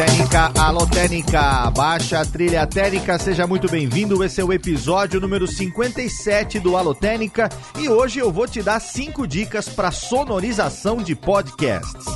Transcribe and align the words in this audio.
Técnica, 0.00 0.50
alô 0.58 0.86
Técnica, 0.86 1.70
baixa 1.72 2.20
a 2.20 2.24
trilha 2.24 2.66
técnica, 2.66 3.18
seja 3.18 3.46
muito 3.46 3.68
bem-vindo. 3.68 4.24
Esse 4.24 4.40
é 4.40 4.44
o 4.44 4.50
episódio 4.50 5.20
número 5.20 5.46
57 5.46 6.58
do 6.58 6.74
Alô 6.74 6.94
Técnica 6.94 7.50
e 7.78 7.86
hoje 7.86 8.18
eu 8.18 8.32
vou 8.32 8.48
te 8.48 8.62
dar 8.62 8.80
cinco 8.80 9.26
dicas 9.26 9.68
para 9.68 9.90
sonorização 9.90 11.02
de 11.02 11.14
podcasts. 11.14 12.06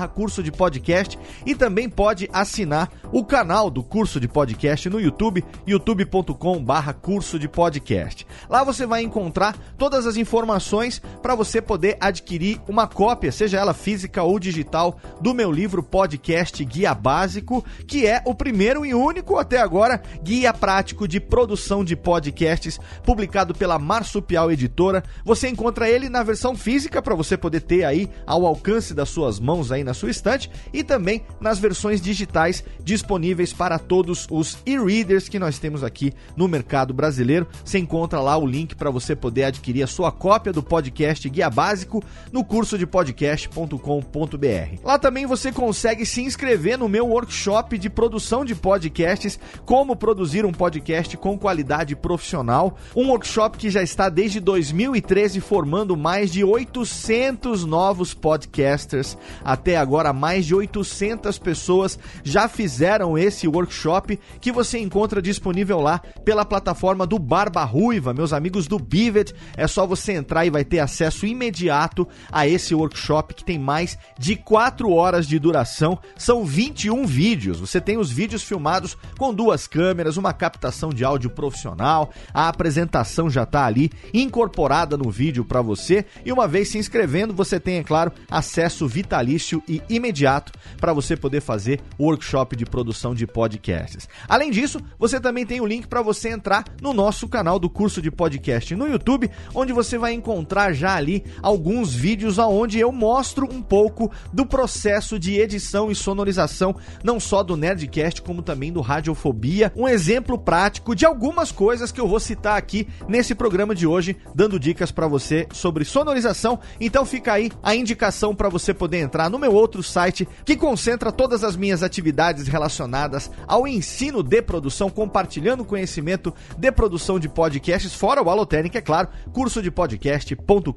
facebook.com/barra 0.00 0.08
curso 0.08 0.42
de 0.42 0.50
podcast 0.50 1.18
e 1.44 1.54
também 1.54 1.88
pode 1.88 2.28
assinar 2.32 2.90
o 3.12 3.24
canal 3.24 3.70
do 3.70 3.82
curso 3.82 4.18
de 4.18 4.26
podcast 4.26 4.88
no 4.88 5.00
YouTube, 5.00 5.44
youtube.com/barra 5.66 6.92
curso 6.92 7.38
de 7.38 7.48
podcast. 7.48 8.26
Lá 8.48 8.64
você 8.64 8.86
vai 8.86 9.02
encontrar 9.02 9.56
todas 9.76 10.06
as 10.06 10.16
informações 10.16 11.00
para 11.22 11.34
você 11.34 11.60
poder 11.60 11.96
adquirir 12.00 12.60
uma 12.68 12.86
cópia, 12.86 13.32
seja 13.32 13.58
ela 13.58 13.74
física 13.74 14.22
ou 14.22 14.38
digital, 14.38 14.98
do 15.20 15.34
meu 15.34 15.52
livro 15.52 15.82
Podcast 15.82 16.64
Guia 16.64 16.94
Básico, 16.94 17.64
que 17.86 18.06
é 18.06 18.22
o 18.24 18.34
primeiro 18.34 18.86
e 18.86 18.94
único 18.94 19.36
até 19.36 19.58
agora 19.58 20.02
guia 20.22 20.52
prático 20.52 21.06
de 21.06 21.20
produção 21.20 21.84
de 21.84 21.96
podcasts, 21.96 22.78
publicado 23.04 23.54
pela 23.54 23.78
Marsupial 23.78 24.50
Editora. 24.50 25.02
Você 25.24 25.48
encontra 25.48 25.88
ele 25.88 26.08
na 26.08 26.22
versão 26.22 26.56
física 26.56 27.02
para 27.02 27.14
você 27.14 27.36
poder 27.36 27.60
ter 27.60 27.84
aí 27.84 28.08
ao 28.26 28.46
alcance 28.46 28.94
das 28.94 29.08
suas 29.08 29.38
mãos 29.38 29.72
aí 29.72 29.84
na 29.84 29.89
sua 29.94 30.10
estante 30.10 30.50
e 30.72 30.82
também 30.82 31.22
nas 31.40 31.58
versões 31.58 32.00
digitais 32.00 32.64
disponíveis 32.82 33.52
para 33.52 33.78
todos 33.78 34.26
os 34.30 34.58
e-readers 34.66 35.28
que 35.28 35.38
nós 35.38 35.58
temos 35.58 35.82
aqui 35.84 36.12
no 36.36 36.48
mercado 36.48 36.92
brasileiro. 36.92 37.46
Você 37.64 37.78
encontra 37.78 38.20
lá 38.20 38.36
o 38.36 38.46
link 38.46 38.74
para 38.74 38.90
você 38.90 39.14
poder 39.14 39.44
adquirir 39.44 39.82
a 39.82 39.86
sua 39.86 40.10
cópia 40.10 40.52
do 40.52 40.62
podcast 40.62 41.28
Guia 41.28 41.50
Básico 41.50 42.02
no 42.32 42.44
curso 42.44 42.78
de 42.78 42.86
podcast.com.br. 42.86 44.80
Lá 44.84 44.98
também 44.98 45.26
você 45.26 45.52
consegue 45.52 46.04
se 46.06 46.22
inscrever 46.22 46.78
no 46.78 46.88
meu 46.88 47.06
workshop 47.06 47.78
de 47.78 47.88
produção 47.90 48.44
de 48.44 48.54
podcasts, 48.54 49.38
como 49.64 49.96
produzir 49.96 50.44
um 50.44 50.52
podcast 50.52 51.16
com 51.16 51.38
qualidade 51.38 51.94
profissional, 51.96 52.76
um 52.94 53.08
workshop 53.08 53.58
que 53.58 53.70
já 53.70 53.82
está 53.82 54.08
desde 54.08 54.40
2013 54.40 55.40
formando 55.40 55.96
mais 55.96 56.30
de 56.30 56.44
800 56.44 57.64
novos 57.64 58.14
podcasters. 58.14 59.16
Até 59.44 59.76
agora 59.80 60.12
mais 60.12 60.46
de 60.46 60.54
800 60.54 61.38
pessoas 61.38 61.98
já 62.22 62.48
fizeram 62.48 63.16
esse 63.16 63.48
workshop 63.48 64.18
que 64.40 64.52
você 64.52 64.78
encontra 64.78 65.20
disponível 65.20 65.80
lá 65.80 66.00
pela 66.24 66.44
plataforma 66.44 67.06
do 67.06 67.18
Barba 67.18 67.64
Ruiva, 67.64 68.14
meus 68.14 68.32
amigos 68.32 68.66
do 68.66 68.78
Bivet. 68.78 69.34
É 69.56 69.66
só 69.66 69.86
você 69.86 70.12
entrar 70.12 70.46
e 70.46 70.50
vai 70.50 70.64
ter 70.64 70.78
acesso 70.78 71.26
imediato 71.26 72.06
a 72.30 72.46
esse 72.46 72.74
workshop 72.74 73.34
que 73.34 73.44
tem 73.44 73.58
mais 73.58 73.98
de 74.18 74.36
4 74.36 74.90
horas 74.90 75.26
de 75.26 75.38
duração. 75.38 75.98
São 76.16 76.44
21 76.44 77.06
vídeos. 77.06 77.60
Você 77.60 77.80
tem 77.80 77.98
os 77.98 78.10
vídeos 78.10 78.42
filmados 78.42 78.96
com 79.18 79.34
duas 79.34 79.66
câmeras, 79.66 80.16
uma 80.16 80.32
captação 80.32 80.90
de 80.90 81.04
áudio 81.04 81.30
profissional, 81.30 82.10
a 82.32 82.48
apresentação 82.48 83.30
já 83.30 83.44
está 83.44 83.66
ali 83.66 83.90
incorporada 84.12 84.96
no 84.96 85.10
vídeo 85.10 85.44
para 85.44 85.62
você 85.62 86.04
e 86.24 86.32
uma 86.32 86.46
vez 86.46 86.68
se 86.68 86.78
inscrevendo, 86.78 87.34
você 87.34 87.58
tem, 87.58 87.78
é 87.78 87.84
claro, 87.84 88.12
acesso 88.30 88.86
vitalício 88.86 89.62
e 89.70 89.82
imediato 89.88 90.52
para 90.78 90.92
você 90.92 91.16
poder 91.16 91.40
fazer 91.40 91.80
o 91.96 92.06
workshop 92.06 92.56
de 92.56 92.66
produção 92.66 93.14
de 93.14 93.26
podcasts. 93.26 94.08
Além 94.28 94.50
disso, 94.50 94.80
você 94.98 95.20
também 95.20 95.46
tem 95.46 95.60
o 95.60 95.66
link 95.66 95.86
para 95.86 96.02
você 96.02 96.30
entrar 96.30 96.64
no 96.82 96.92
nosso 96.92 97.28
canal 97.28 97.58
do 97.58 97.70
curso 97.70 98.02
de 98.02 98.10
podcast 98.10 98.74
no 98.74 98.88
YouTube, 98.88 99.30
onde 99.54 99.72
você 99.72 99.96
vai 99.96 100.12
encontrar 100.12 100.72
já 100.72 100.96
ali 100.96 101.24
alguns 101.40 101.94
vídeos 101.94 102.38
aonde 102.38 102.80
eu 102.80 102.90
mostro 102.90 103.46
um 103.50 103.62
pouco 103.62 104.10
do 104.32 104.44
processo 104.44 105.18
de 105.18 105.38
edição 105.38 105.90
e 105.90 105.94
sonorização, 105.94 106.74
não 107.04 107.20
só 107.20 107.42
do 107.42 107.56
Nerdcast, 107.56 108.22
como 108.22 108.42
também 108.42 108.72
do 108.72 108.80
Radiofobia. 108.80 109.72
Um 109.76 109.86
exemplo 109.86 110.36
prático 110.36 110.96
de 110.96 111.06
algumas 111.06 111.52
coisas 111.52 111.92
que 111.92 112.00
eu 112.00 112.08
vou 112.08 112.18
citar 112.18 112.56
aqui 112.56 112.88
nesse 113.08 113.34
programa 113.34 113.74
de 113.74 113.86
hoje, 113.86 114.16
dando 114.34 114.58
dicas 114.58 114.90
para 114.90 115.06
você 115.06 115.46
sobre 115.52 115.84
sonorização. 115.84 116.58
Então 116.80 117.04
fica 117.04 117.32
aí 117.32 117.50
a 117.62 117.74
indicação 117.74 118.34
para 118.34 118.48
você 118.48 118.74
poder 118.74 118.98
entrar 118.98 119.30
no 119.30 119.38
meu 119.38 119.52
outro 119.60 119.82
site 119.82 120.26
que 120.44 120.56
concentra 120.56 121.12
todas 121.12 121.44
as 121.44 121.56
minhas 121.56 121.82
atividades 121.82 122.48
relacionadas 122.48 123.30
ao 123.46 123.66
ensino 123.66 124.22
de 124.22 124.42
produção, 124.42 124.90
compartilhando 124.90 125.64
conhecimento 125.64 126.34
de 126.56 126.72
produção 126.72 127.18
de 127.18 127.28
podcasts, 127.28 127.94
fora 127.94 128.22
o 128.22 128.30
Alotênica, 128.30 128.78
é 128.78 128.82
claro, 128.82 129.08
curso 129.32 129.62
de 129.62 129.70
podcast.com.br. 129.70 130.72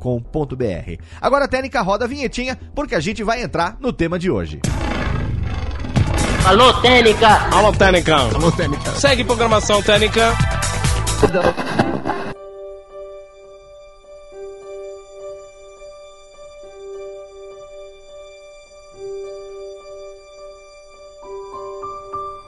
Agora, 1.21 1.47
Técnica, 1.47 1.81
roda 1.81 2.05
a 2.05 2.07
vinhetinha, 2.07 2.59
porque 2.75 2.95
a 2.95 2.99
gente 2.99 3.23
vai 3.23 3.41
entrar 3.41 3.77
no 3.79 3.93
tema 3.93 4.19
de 4.19 4.29
hoje. 4.29 4.59
Alô, 6.45 6.73
Técnica! 6.81 7.27
Alô, 7.51 7.71
Técnica! 7.71 8.15
Alô, 8.15 8.51
Técnica! 8.51 8.91
Segue 8.91 9.23
programação 9.23 9.81
Técnica! 9.81 10.33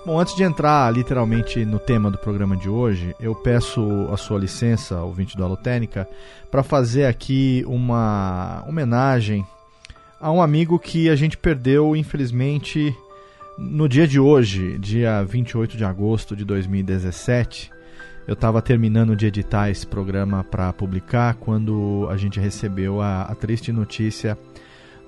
Bom, 0.05 0.19
antes 0.19 0.35
de 0.35 0.43
entrar 0.43 0.93
literalmente 0.93 1.65
no 1.65 1.79
tema 1.79 2.11
do 2.11 2.17
programa 2.19 2.55
de 2.55 2.69
hoje, 2.69 3.15
eu 3.19 3.33
peço 3.33 4.07
a 4.13 4.17
sua 4.17 4.37
licença, 4.37 5.01
ouvinte 5.01 5.35
do 5.35 5.43
Alotênica, 5.43 6.07
para 6.51 6.61
fazer 6.61 7.05
aqui 7.05 7.63
uma 7.65 8.63
homenagem 8.67 9.43
a 10.21 10.31
um 10.31 10.43
amigo 10.43 10.77
que 10.77 11.09
a 11.09 11.15
gente 11.15 11.35
perdeu, 11.35 11.95
infelizmente, 11.95 12.95
no 13.57 13.89
dia 13.89 14.07
de 14.07 14.19
hoje, 14.19 14.77
dia 14.77 15.23
28 15.23 15.75
de 15.75 15.83
agosto 15.83 16.35
de 16.35 16.45
2017. 16.45 17.71
Eu 18.27 18.35
estava 18.35 18.61
terminando 18.61 19.15
de 19.15 19.25
editar 19.25 19.71
esse 19.71 19.87
programa 19.87 20.43
para 20.43 20.71
publicar 20.71 21.33
quando 21.33 22.07
a 22.11 22.15
gente 22.15 22.39
recebeu 22.39 23.01
a, 23.01 23.23
a 23.23 23.33
triste 23.33 23.71
notícia 23.71 24.37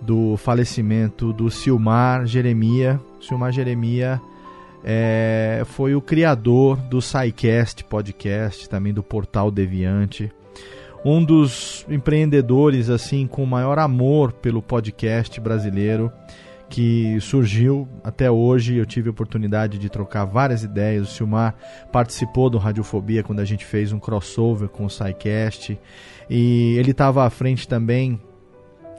do 0.02 0.38
falecimento 0.38 1.32
do 1.32 1.52
Silmar 1.52 2.26
Jeremia. 2.26 3.00
Silmar 3.22 3.52
Jeremia 3.52 4.20
é, 4.84 5.64
foi 5.66 5.96
o 5.96 6.02
criador 6.02 6.78
do 6.78 7.02
SciCast 7.02 7.84
podcast, 7.84 8.70
também 8.70 8.94
do 8.94 9.04
Portal 9.04 9.52
Deviante. 9.52 10.32
Um 11.06 11.24
dos 11.24 11.86
empreendedores 11.90 12.90
assim 12.90 13.28
com 13.28 13.46
maior 13.46 13.80
amor 13.80 14.34
pelo 14.34 14.62
podcast 14.62 15.40
brasileiro 15.40 16.12
que 16.70 17.20
surgiu 17.22 17.88
até 18.04 18.30
hoje. 18.30 18.76
Eu 18.76 18.86
tive 18.86 19.08
a 19.10 19.12
oportunidade 19.12 19.78
de 19.78 19.90
trocar 19.90 20.26
várias 20.26 20.64
ideias. 20.64 21.10
O 21.10 21.12
Silmar 21.12 21.56
participou 21.92 22.50
do 22.50 22.58
Radiofobia 22.58 23.24
quando 23.24 23.40
a 23.40 23.46
gente 23.46 23.66
fez 23.66 23.92
um 23.92 24.00
crossover 24.00 24.70
com 24.70 24.86
o 24.86 24.90
SciCast. 24.90 25.80
E 26.30 26.76
ele 26.78 26.92
estava 26.92 27.26
à 27.26 27.30
frente 27.30 27.68
também 27.68 28.20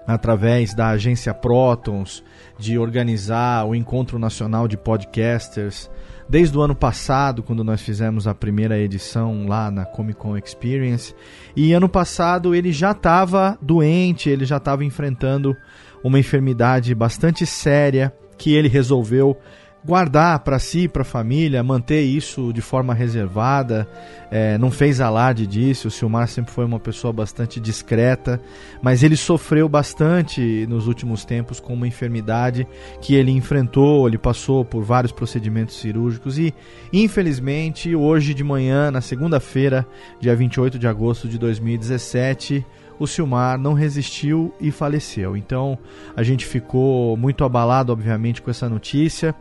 através 0.09 0.73
da 0.73 0.89
agência 0.89 1.35
Protons, 1.35 2.25
de 2.59 2.79
organizar 2.79 3.67
o 3.67 3.75
Encontro 3.75 4.19
Nacional 4.19 4.67
de 4.67 4.75
Podcasters. 4.75 5.91
Desde 6.27 6.57
o 6.57 6.63
ano 6.63 6.75
passado, 6.75 7.43
quando 7.43 7.63
nós 7.63 7.83
fizemos 7.83 8.27
a 8.27 8.35
primeira 8.35 8.79
edição 8.79 9.47
lá 9.47 9.71
na 9.71 9.85
Comic 9.85 10.19
Con 10.19 10.37
Experience. 10.37 11.15
E 11.55 11.75
ano 11.75 11.91
passado 11.91 12.55
ele 12.55 12.73
já 12.73 12.93
estava 12.93 13.59
doente, 13.61 14.31
ele 14.31 14.47
já 14.47 14.57
estava 14.57 14.83
enfrentando 14.83 15.55
uma 16.03 16.19
enfermidade 16.19 16.95
bastante 16.95 17.45
séria 17.45 18.11
que 18.39 18.55
ele 18.55 18.69
resolveu 18.69 19.37
guardar 19.85 20.41
para 20.41 20.59
si, 20.59 20.89
para 20.89 21.03
a 21.03 21.05
família, 21.05 21.63
manter 21.63 22.03
isso 22.03 22.53
de 22.53 22.61
forma 22.61 22.93
reservada, 22.93 23.89
é, 24.31 24.59
não 24.59 24.71
fez 24.71 25.01
alarde 25.01 25.47
disso. 25.47 25.89
O 25.89 25.91
Silmar 25.91 26.29
sempre 26.29 26.53
foi 26.53 26.65
uma 26.65 26.79
pessoa 26.79 27.13
bastante 27.13 27.61
discreta, 27.61 28.41
mas 28.83 29.03
ele 29.03 29.17
sofreu 29.17 29.69
bastante 29.69 30.67
nos 30.69 30.87
últimos 30.87 31.25
tempos 31.25 31.61
com 31.61 31.75
uma 31.75 31.87
enfermidade 31.87 32.67
que 33.01 33.15
ele 33.15 33.31
enfrentou. 33.31 34.07
Ele 34.07 34.19
passou 34.19 34.65
por 34.65 34.83
vários 34.83 35.13
procedimentos 35.13 35.81
cirúrgicos 35.81 36.39
e, 36.39 36.53
infelizmente, 36.93 37.95
hoje 37.95 38.35
de 38.35 38.45
manhã, 38.45 38.91
na 38.91 39.01
segunda-feira, 39.01 39.87
dia 40.21 40.35
28 40.35 40.79
de 40.79 40.87
agosto 40.87 41.29
de 41.29 41.39
2017, 41.39 42.65
o 42.99 43.07
Silmar 43.07 43.59
não 43.59 43.73
resistiu 43.73 44.53
e 44.61 44.71
faleceu. 44.71 45.37
Então 45.37 45.79
a 46.17 46.23
gente 46.23 46.45
ficou 46.45 47.17
muito 47.17 47.45
abalado, 47.45 47.93
obviamente, 47.93 48.43
com 48.43 48.51
essa 48.51 48.69
notícia. 48.69 49.35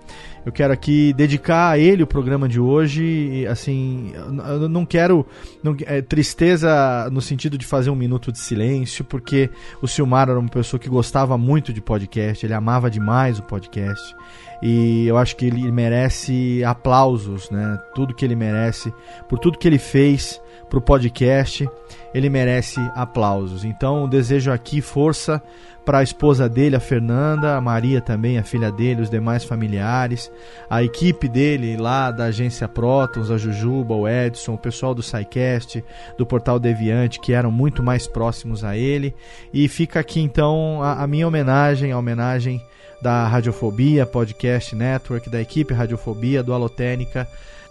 Eu 0.46 0.52
quero 0.52 0.72
aqui 0.72 1.12
dedicar 1.14 1.72
a 1.72 1.78
ele 1.78 2.04
o 2.04 2.08
programa 2.08 2.48
de 2.48 2.60
hoje. 2.60 3.46
Assim, 3.48 4.14
eu 4.16 4.70
não 4.70 4.86
quero 4.86 5.26
não, 5.62 5.76
é, 5.86 6.02
tristeza 6.02 7.10
no 7.12 7.22
sentido 7.22 7.58
de 7.58 7.66
fazer 7.66 7.90
um 7.90 7.96
minuto 7.96 8.32
de 8.32 8.40
silêncio, 8.40 9.04
porque 9.04 9.50
o 9.82 9.88
Silmar 9.88 10.30
era 10.30 10.40
uma 10.40 10.50
pessoa 10.50 10.80
que 10.80 10.88
gostava 10.88 11.38
muito 11.38 11.74
de 11.74 11.82
podcast, 11.82 12.46
ele 12.46 12.54
amava 12.54 12.90
demais 12.90 13.40
o 13.40 13.44
podcast. 13.44 14.16
E 14.62 15.06
eu 15.06 15.18
acho 15.18 15.36
que 15.36 15.46
ele 15.46 15.72
merece 15.72 16.64
aplausos, 16.64 17.50
né? 17.52 17.78
Tudo 17.94 18.14
que 18.14 18.26
ele 18.26 18.36
merece, 18.36 18.92
por 19.30 19.38
tudo 19.38 19.58
que 19.58 19.68
ele 19.68 19.78
fez 19.78 20.42
para 20.70 20.80
o 20.80 20.82
podcast, 20.82 21.68
ele 22.14 22.30
merece 22.30 22.80
aplausos. 22.96 23.64
Então, 23.64 24.08
desejo 24.08 24.52
aqui 24.52 24.82
força 24.82 25.42
para 25.88 26.00
a 26.00 26.04
esposa 26.04 26.50
dele, 26.50 26.76
a 26.76 26.82
Fernanda, 26.82 27.56
a 27.56 27.62
Maria 27.62 28.02
também, 28.02 28.38
a 28.38 28.44
filha 28.44 28.70
dele, 28.70 29.02
os 29.02 29.10
demais 29.10 29.46
familiares, 29.46 30.30
a 30.70 30.84
equipe 30.84 31.30
dele 31.30 31.78
lá 31.78 32.12
da 32.12 32.26
agência 32.26 32.68
Protons, 32.68 33.32
a 33.32 33.38
Jujuba, 33.38 33.96
o 33.96 34.06
Edson, 34.06 34.56
o 34.56 34.58
pessoal 34.58 34.94
do 34.94 35.02
SciCast, 35.02 35.82
do 36.18 36.26
Portal 36.26 36.60
Deviante, 36.60 37.22
que 37.22 37.32
eram 37.32 37.50
muito 37.50 37.82
mais 37.82 38.06
próximos 38.06 38.66
a 38.66 38.76
ele. 38.76 39.16
E 39.54 39.70
fica 39.70 40.02
aqui 40.02 40.20
então 40.20 40.84
a, 40.84 41.04
a 41.04 41.08
minha 41.08 41.26
homenagem, 41.26 41.94
a 41.94 41.98
homenagem 41.98 42.62
da 43.02 43.26
Radiofobia 43.26 44.06
Podcast 44.06 44.76
Network, 44.76 45.30
da 45.30 45.40
equipe 45.40 45.74
Radiofobia, 45.74 46.44
do 46.44 46.54
Alotênica, 46.54 47.26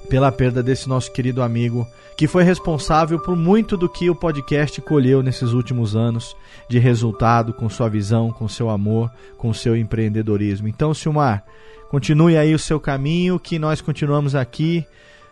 pela 0.07 0.33
perda 0.33 0.63
desse 0.63 0.89
nosso 0.89 1.13
querido 1.13 1.43
amigo, 1.43 1.87
que 2.17 2.27
foi 2.27 2.43
responsável 2.43 3.19
por 3.19 3.37
muito 3.37 3.77
do 3.77 3.89
que 3.89 4.09
o 4.09 4.15
podcast 4.15 4.81
colheu 4.81 5.23
nesses 5.23 5.53
últimos 5.53 5.95
anos 5.95 6.35
de 6.69 6.79
resultado, 6.79 7.53
com 7.53 7.69
sua 7.69 7.89
visão, 7.89 8.33
com 8.33 8.49
seu 8.49 8.71
amor, 8.71 9.11
com 9.37 9.53
seu 9.53 9.77
empreendedorismo. 9.77 10.69
Então, 10.69 10.95
Silmar, 10.95 11.45
continue 11.91 12.37
aí 12.37 12.55
o 12.55 12.59
seu 12.59 12.81
caminho, 12.81 13.39
que 13.39 13.59
nós 13.59 13.81
continuamos 13.81 14.35
aqui 14.35 14.87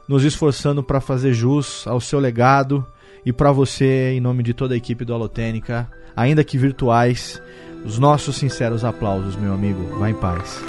nos 0.06 0.24
esforçando 0.24 0.82
para 0.82 1.00
fazer 1.00 1.32
jus 1.32 1.86
ao 1.86 2.00
seu 2.00 2.18
legado 2.18 2.86
e 3.24 3.32
para 3.32 3.50
você, 3.50 4.12
em 4.12 4.20
nome 4.20 4.42
de 4.42 4.52
toda 4.52 4.74
a 4.74 4.76
equipe 4.76 5.04
do 5.04 5.14
Alotênica, 5.14 5.88
ainda 6.14 6.44
que 6.44 6.58
virtuais, 6.58 7.40
os 7.84 7.98
nossos 7.98 8.36
sinceros 8.36 8.84
aplausos, 8.84 9.36
meu 9.36 9.54
amigo. 9.54 9.98
Vá 9.98 10.10
em 10.10 10.14
paz. 10.14 10.62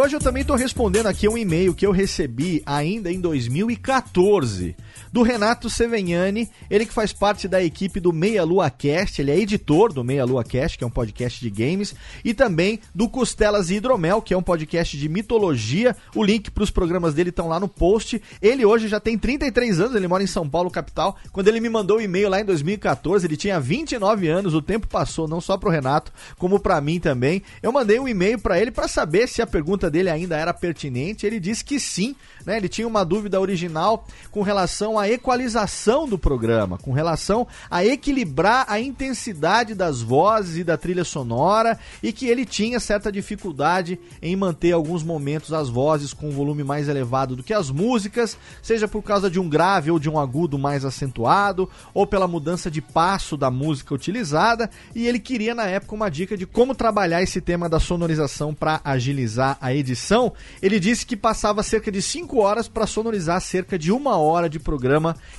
Hoje 0.00 0.16
eu 0.16 0.20
também 0.20 0.40
estou 0.40 0.56
respondendo 0.56 1.06
aqui 1.06 1.28
um 1.28 1.36
e-mail 1.36 1.74
que 1.74 1.86
eu 1.86 1.90
recebi 1.90 2.62
ainda 2.64 3.12
em 3.12 3.20
2014 3.20 4.74
do 5.12 5.22
Renato 5.22 5.68
Sevenhani, 5.68 6.48
ele 6.70 6.86
que 6.86 6.92
faz 6.92 7.12
parte 7.12 7.48
da 7.48 7.62
equipe 7.62 7.98
do 7.98 8.12
Meia 8.12 8.44
Lua 8.44 8.70
Cast, 8.70 9.20
ele 9.20 9.30
é 9.30 9.38
editor 9.38 9.92
do 9.92 10.04
Meia 10.04 10.24
Lua 10.24 10.44
Cast, 10.44 10.78
que 10.78 10.84
é 10.84 10.86
um 10.86 10.90
podcast 10.90 11.40
de 11.40 11.50
games, 11.50 11.94
e 12.24 12.32
também 12.32 12.80
do 12.94 13.08
Costelas 13.08 13.70
e 13.70 13.74
Hidromel, 13.74 14.22
que 14.22 14.32
é 14.32 14.36
um 14.36 14.42
podcast 14.42 14.96
de 14.96 15.08
mitologia. 15.08 15.96
O 16.14 16.22
link 16.22 16.50
para 16.50 16.62
os 16.62 16.70
programas 16.70 17.14
dele 17.14 17.30
estão 17.30 17.48
lá 17.48 17.58
no 17.58 17.68
post. 17.68 18.22
Ele 18.40 18.64
hoje 18.64 18.88
já 18.88 19.00
tem 19.00 19.18
33 19.18 19.80
anos, 19.80 19.96
ele 19.96 20.06
mora 20.06 20.22
em 20.22 20.28
São 20.28 20.48
Paulo, 20.48 20.70
capital. 20.70 21.16
Quando 21.32 21.48
ele 21.48 21.60
me 21.60 21.68
mandou 21.68 21.96
o 21.96 22.00
um 22.00 22.02
e-mail 22.02 22.28
lá 22.28 22.40
em 22.40 22.44
2014, 22.44 23.26
ele 23.26 23.36
tinha 23.36 23.58
29 23.58 24.28
anos, 24.28 24.54
o 24.54 24.62
tempo 24.62 24.86
passou 24.86 25.26
não 25.26 25.40
só 25.40 25.56
pro 25.56 25.70
Renato, 25.70 26.12
como 26.38 26.60
para 26.60 26.80
mim 26.80 27.00
também. 27.00 27.42
Eu 27.62 27.72
mandei 27.72 27.98
um 27.98 28.06
e-mail 28.06 28.38
para 28.38 28.60
ele 28.60 28.70
para 28.70 28.86
saber 28.86 29.28
se 29.28 29.42
a 29.42 29.46
pergunta 29.46 29.90
dele 29.90 30.08
ainda 30.08 30.36
era 30.36 30.54
pertinente. 30.54 31.26
Ele 31.26 31.40
disse 31.40 31.64
que 31.64 31.80
sim, 31.80 32.14
né? 32.46 32.56
Ele 32.56 32.68
tinha 32.68 32.86
uma 32.86 33.04
dúvida 33.04 33.40
original 33.40 34.06
com 34.30 34.42
relação 34.42 34.99
à 35.00 35.08
equalização 35.08 36.06
do 36.06 36.18
programa, 36.18 36.78
com 36.78 36.92
relação 36.92 37.46
a 37.70 37.84
equilibrar 37.84 38.66
a 38.68 38.78
intensidade 38.78 39.74
das 39.74 40.02
vozes 40.02 40.58
e 40.58 40.64
da 40.64 40.76
trilha 40.76 41.04
sonora 41.04 41.78
e 42.02 42.12
que 42.12 42.26
ele 42.26 42.44
tinha 42.44 42.78
certa 42.78 43.10
dificuldade 43.10 43.98
em 44.22 44.36
manter 44.36 44.72
alguns 44.72 45.02
momentos 45.02 45.52
as 45.52 45.68
vozes 45.68 46.12
com 46.12 46.28
um 46.28 46.32
volume 46.32 46.62
mais 46.62 46.88
elevado 46.88 47.34
do 47.34 47.42
que 47.42 47.54
as 47.54 47.70
músicas, 47.70 48.36
seja 48.62 48.86
por 48.86 49.02
causa 49.02 49.30
de 49.30 49.40
um 49.40 49.48
grave 49.48 49.90
ou 49.90 49.98
de 49.98 50.08
um 50.08 50.18
agudo 50.18 50.58
mais 50.58 50.84
acentuado, 50.84 51.68
ou 51.94 52.06
pela 52.06 52.28
mudança 52.28 52.70
de 52.70 52.80
passo 52.80 53.36
da 53.36 53.50
música 53.50 53.94
utilizada, 53.94 54.70
e 54.94 55.06
ele 55.06 55.18
queria 55.18 55.54
na 55.54 55.66
época 55.66 55.94
uma 55.94 56.10
dica 56.10 56.36
de 56.36 56.46
como 56.46 56.74
trabalhar 56.74 57.22
esse 57.22 57.40
tema 57.40 57.68
da 57.68 57.80
sonorização 57.80 58.52
para 58.54 58.80
agilizar 58.84 59.56
a 59.60 59.74
edição. 59.74 60.32
Ele 60.60 60.78
disse 60.78 61.06
que 61.06 61.16
passava 61.16 61.62
cerca 61.62 61.90
de 61.90 62.02
5 62.02 62.38
horas 62.38 62.68
para 62.68 62.86
sonorizar 62.86 63.40
cerca 63.40 63.78
de 63.78 63.92
uma 63.92 64.16
hora 64.16 64.48
de 64.48 64.58
programa 64.58 64.89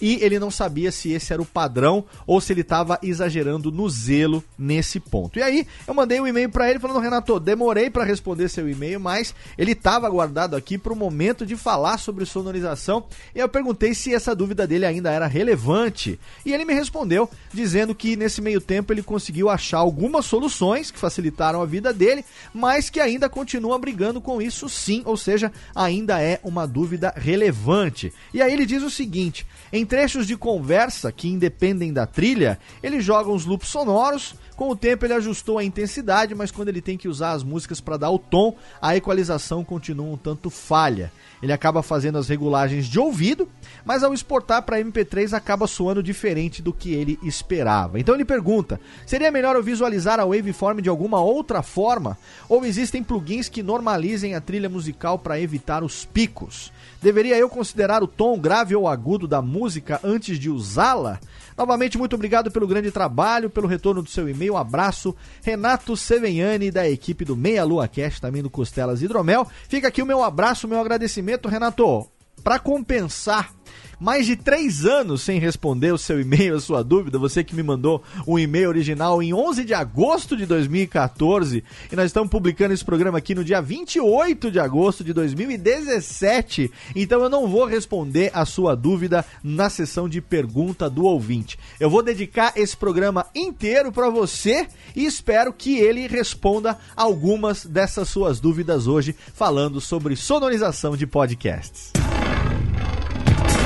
e 0.02 0.24
ele 0.24 0.40
não 0.40 0.52
sabia 0.52 0.92
se 0.92 1.12
esse 1.12 1.34
era 1.34 1.42
o 1.42 1.46
padrão 1.46 2.06
ou 2.26 2.40
se 2.40 2.54
ele 2.54 2.62
estava 2.62 3.00
exagerando 3.02 3.72
no 3.72 3.90
zelo 3.90 4.44
nesse 4.58 5.00
ponto. 5.00 5.40
E 5.40 5.42
aí 5.42 5.68
eu 5.88 5.94
mandei 5.94 6.20
um 6.20 6.28
e-mail 6.28 6.50
para 6.50 6.70
ele 6.70 6.80
falando: 6.80 7.00
Renato, 7.00 7.40
demorei 7.40 7.90
para 7.90 8.04
responder 8.04 8.50
seu 8.50 8.70
e-mail, 8.70 9.00
mas 9.00 9.34
ele 9.58 9.72
estava 9.72 10.10
guardado 10.10 10.56
aqui 10.56 10.78
para 10.78 10.94
o 10.94 10.96
momento 10.96 11.46
de 11.46 11.56
falar 11.56 11.98
sobre 11.98 12.26
sonorização. 12.26 13.06
E 13.36 13.40
eu 13.40 13.50
perguntei 13.50 13.94
se 13.94 14.14
essa 14.14 14.36
dúvida 14.36 14.66
dele 14.68 14.86
ainda 14.86 15.12
era 15.12 15.28
relevante. 15.28 16.20
E 16.46 16.54
ele 16.54 16.66
me 16.66 16.74
respondeu 16.74 17.30
dizendo 17.54 17.94
que 17.96 18.16
nesse 18.16 18.42
meio 18.42 18.62
tempo 18.62 18.94
ele 18.94 19.04
conseguiu 19.04 19.50
achar 19.50 19.80
algumas 19.80 20.26
soluções 20.26 20.92
que 20.92 21.00
facilitaram 21.00 21.62
a 21.62 21.66
vida 21.66 21.94
dele, 21.94 22.24
mas 22.54 22.90
que 22.90 23.00
ainda 23.00 23.30
continua 23.30 23.78
brigando 23.78 24.22
com 24.22 24.42
isso 24.42 24.70
sim, 24.70 25.02
ou 25.06 25.18
seja, 25.18 25.52
ainda 25.76 26.22
é 26.22 26.40
uma 26.44 26.68
dúvida 26.68 27.14
relevante. 27.16 28.14
E 28.34 28.42
aí 28.42 28.54
ele 28.54 28.66
diz 28.66 28.84
o 28.84 28.90
seguinte: 28.90 29.41
em 29.72 29.86
trechos 29.86 30.28
de 30.28 30.36
conversa 30.36 31.12
que 31.12 31.30
independem 31.30 31.94
da 31.94 32.06
trilha, 32.06 32.60
ele 32.82 33.02
joga 33.02 33.32
uns 33.32 33.46
loops 33.46 33.70
sonoros 33.70 34.36
com 34.62 34.70
o 34.70 34.76
tempo 34.76 35.04
ele 35.04 35.14
ajustou 35.16 35.58
a 35.58 35.64
intensidade, 35.64 36.36
mas 36.36 36.52
quando 36.52 36.70
ele 36.70 36.82
tem 36.82 36.96
que 36.96 37.08
usar 37.08 37.32
as 37.32 37.44
músicas 37.44 37.82
para 37.82 37.98
dar 37.98 38.12
o 38.12 38.20
tom, 38.20 38.56
a 38.80 38.96
equalização 38.96 39.64
continua 39.64 40.06
um 40.06 40.16
tanto 40.16 40.52
falha. 40.52 41.12
Ele 41.42 41.52
acaba 41.52 41.82
fazendo 41.82 42.20
as 42.20 42.30
regulagens 42.30 42.86
de 42.86 43.00
ouvido, 43.00 43.50
mas 43.84 44.04
ao 44.04 44.14
exportar 44.14 44.62
para 44.62 44.80
MP3 44.80 45.34
acaba 45.34 45.66
soando 45.66 46.04
diferente 46.04 46.62
do 46.62 46.72
que 46.72 46.94
ele 46.94 47.18
esperava. 47.24 48.00
Então 48.00 48.14
ele 48.14 48.24
pergunta: 48.24 48.80
seria 49.04 49.32
melhor 49.32 49.56
eu 49.56 49.64
visualizar 49.64 50.20
a 50.20 50.26
waveform 50.26 50.80
de 50.80 50.90
alguma 50.90 51.20
outra 51.20 51.64
forma? 51.64 52.16
Ou 52.48 52.64
existem 52.64 53.04
plugins 53.04 53.50
que 53.50 53.64
normalizem 53.64 54.36
a 54.36 54.42
trilha 54.42 54.70
musical 54.70 55.18
para 55.18 55.42
evitar 55.42 55.84
os 55.84 56.06
picos? 56.06 56.72
Deveria 57.02 57.36
eu 57.36 57.50
considerar 57.50 58.04
o 58.04 58.08
tom 58.08 58.38
grave 58.38 58.76
ou 58.76 58.88
agudo 58.88 59.28
da 59.32 59.42
música 59.42 59.98
antes 60.04 60.38
de 60.38 60.50
usá-la? 60.50 61.18
Novamente, 61.58 61.98
muito 61.98 62.16
obrigado 62.16 62.52
pelo 62.52 62.68
grande 62.68 62.92
trabalho, 62.92 63.50
pelo 63.50 63.66
retorno 63.66 64.02
do 64.02 64.10
seu 64.10 64.28
e-mail. 64.28 64.56
Um 64.56 64.58
abraço, 64.58 65.16
Renato 65.42 65.96
Seveniani, 65.96 66.70
da 66.70 66.90
equipe 66.90 67.24
do 67.24 67.38
Meia 67.38 67.64
Lua 67.64 67.88
Cast, 67.88 68.20
também 68.20 68.44
do 68.44 68.50
Costelas 68.50 69.02
Hidromel. 69.02 69.48
Fica 69.70 69.88
aqui 69.88 70.02
o 70.02 70.06
meu 70.06 70.22
abraço, 70.22 70.68
meu 70.68 70.82
agradecimento, 70.82 71.48
Renato. 71.48 72.11
Para 72.44 72.60
compensar 72.60 73.54
mais 74.02 74.26
de 74.26 74.36
três 74.36 74.84
anos 74.84 75.22
sem 75.22 75.40
responder 75.40 75.94
o 75.94 75.98
seu 75.98 76.20
e-mail, 76.20 76.56
a 76.56 76.60
sua 76.60 76.84
dúvida, 76.84 77.20
você 77.20 77.44
que 77.44 77.56
me 77.56 77.62
mandou 77.62 78.02
um 78.28 78.40
e-mail 78.40 78.68
original 78.68 79.22
em 79.22 79.32
11 79.32 79.64
de 79.64 79.76
agosto 79.76 80.36
de 80.36 80.48
2014 80.48 81.64
e 81.92 81.96
nós 81.96 82.08
estamos 82.08 82.32
publicando 82.32 82.74
esse 82.74 82.84
programa 82.84 83.20
aqui 83.20 83.36
no 83.36 83.44
dia 83.44 83.62
28 83.62 84.50
de 84.50 84.60
agosto 84.60 85.04
de 85.04 85.14
2017. 85.14 86.72
Então 86.96 87.22
eu 87.22 87.30
não 87.30 87.48
vou 87.48 87.66
responder 87.66 88.32
a 88.34 88.44
sua 88.44 88.76
dúvida 88.76 89.24
na 89.44 89.70
sessão 89.70 90.10
de 90.10 90.20
pergunta 90.20 90.90
do 90.90 91.06
ouvinte. 91.06 91.60
Eu 91.80 91.90
vou 91.90 92.02
dedicar 92.02 92.54
esse 92.56 92.76
programa 92.76 93.28
inteiro 93.36 93.92
para 93.92 94.10
você 94.10 94.68
e 94.96 95.06
espero 95.06 95.54
que 95.54 95.78
ele 95.78 96.08
responda 96.08 96.76
algumas 96.96 97.68
dessas 97.68 98.10
suas 98.10 98.40
dúvidas 98.40 98.88
hoje, 98.88 99.16
falando 99.36 99.80
sobre 99.80 100.16
sonorização 100.16 100.98
de 100.98 101.06
podcasts. 101.06 101.92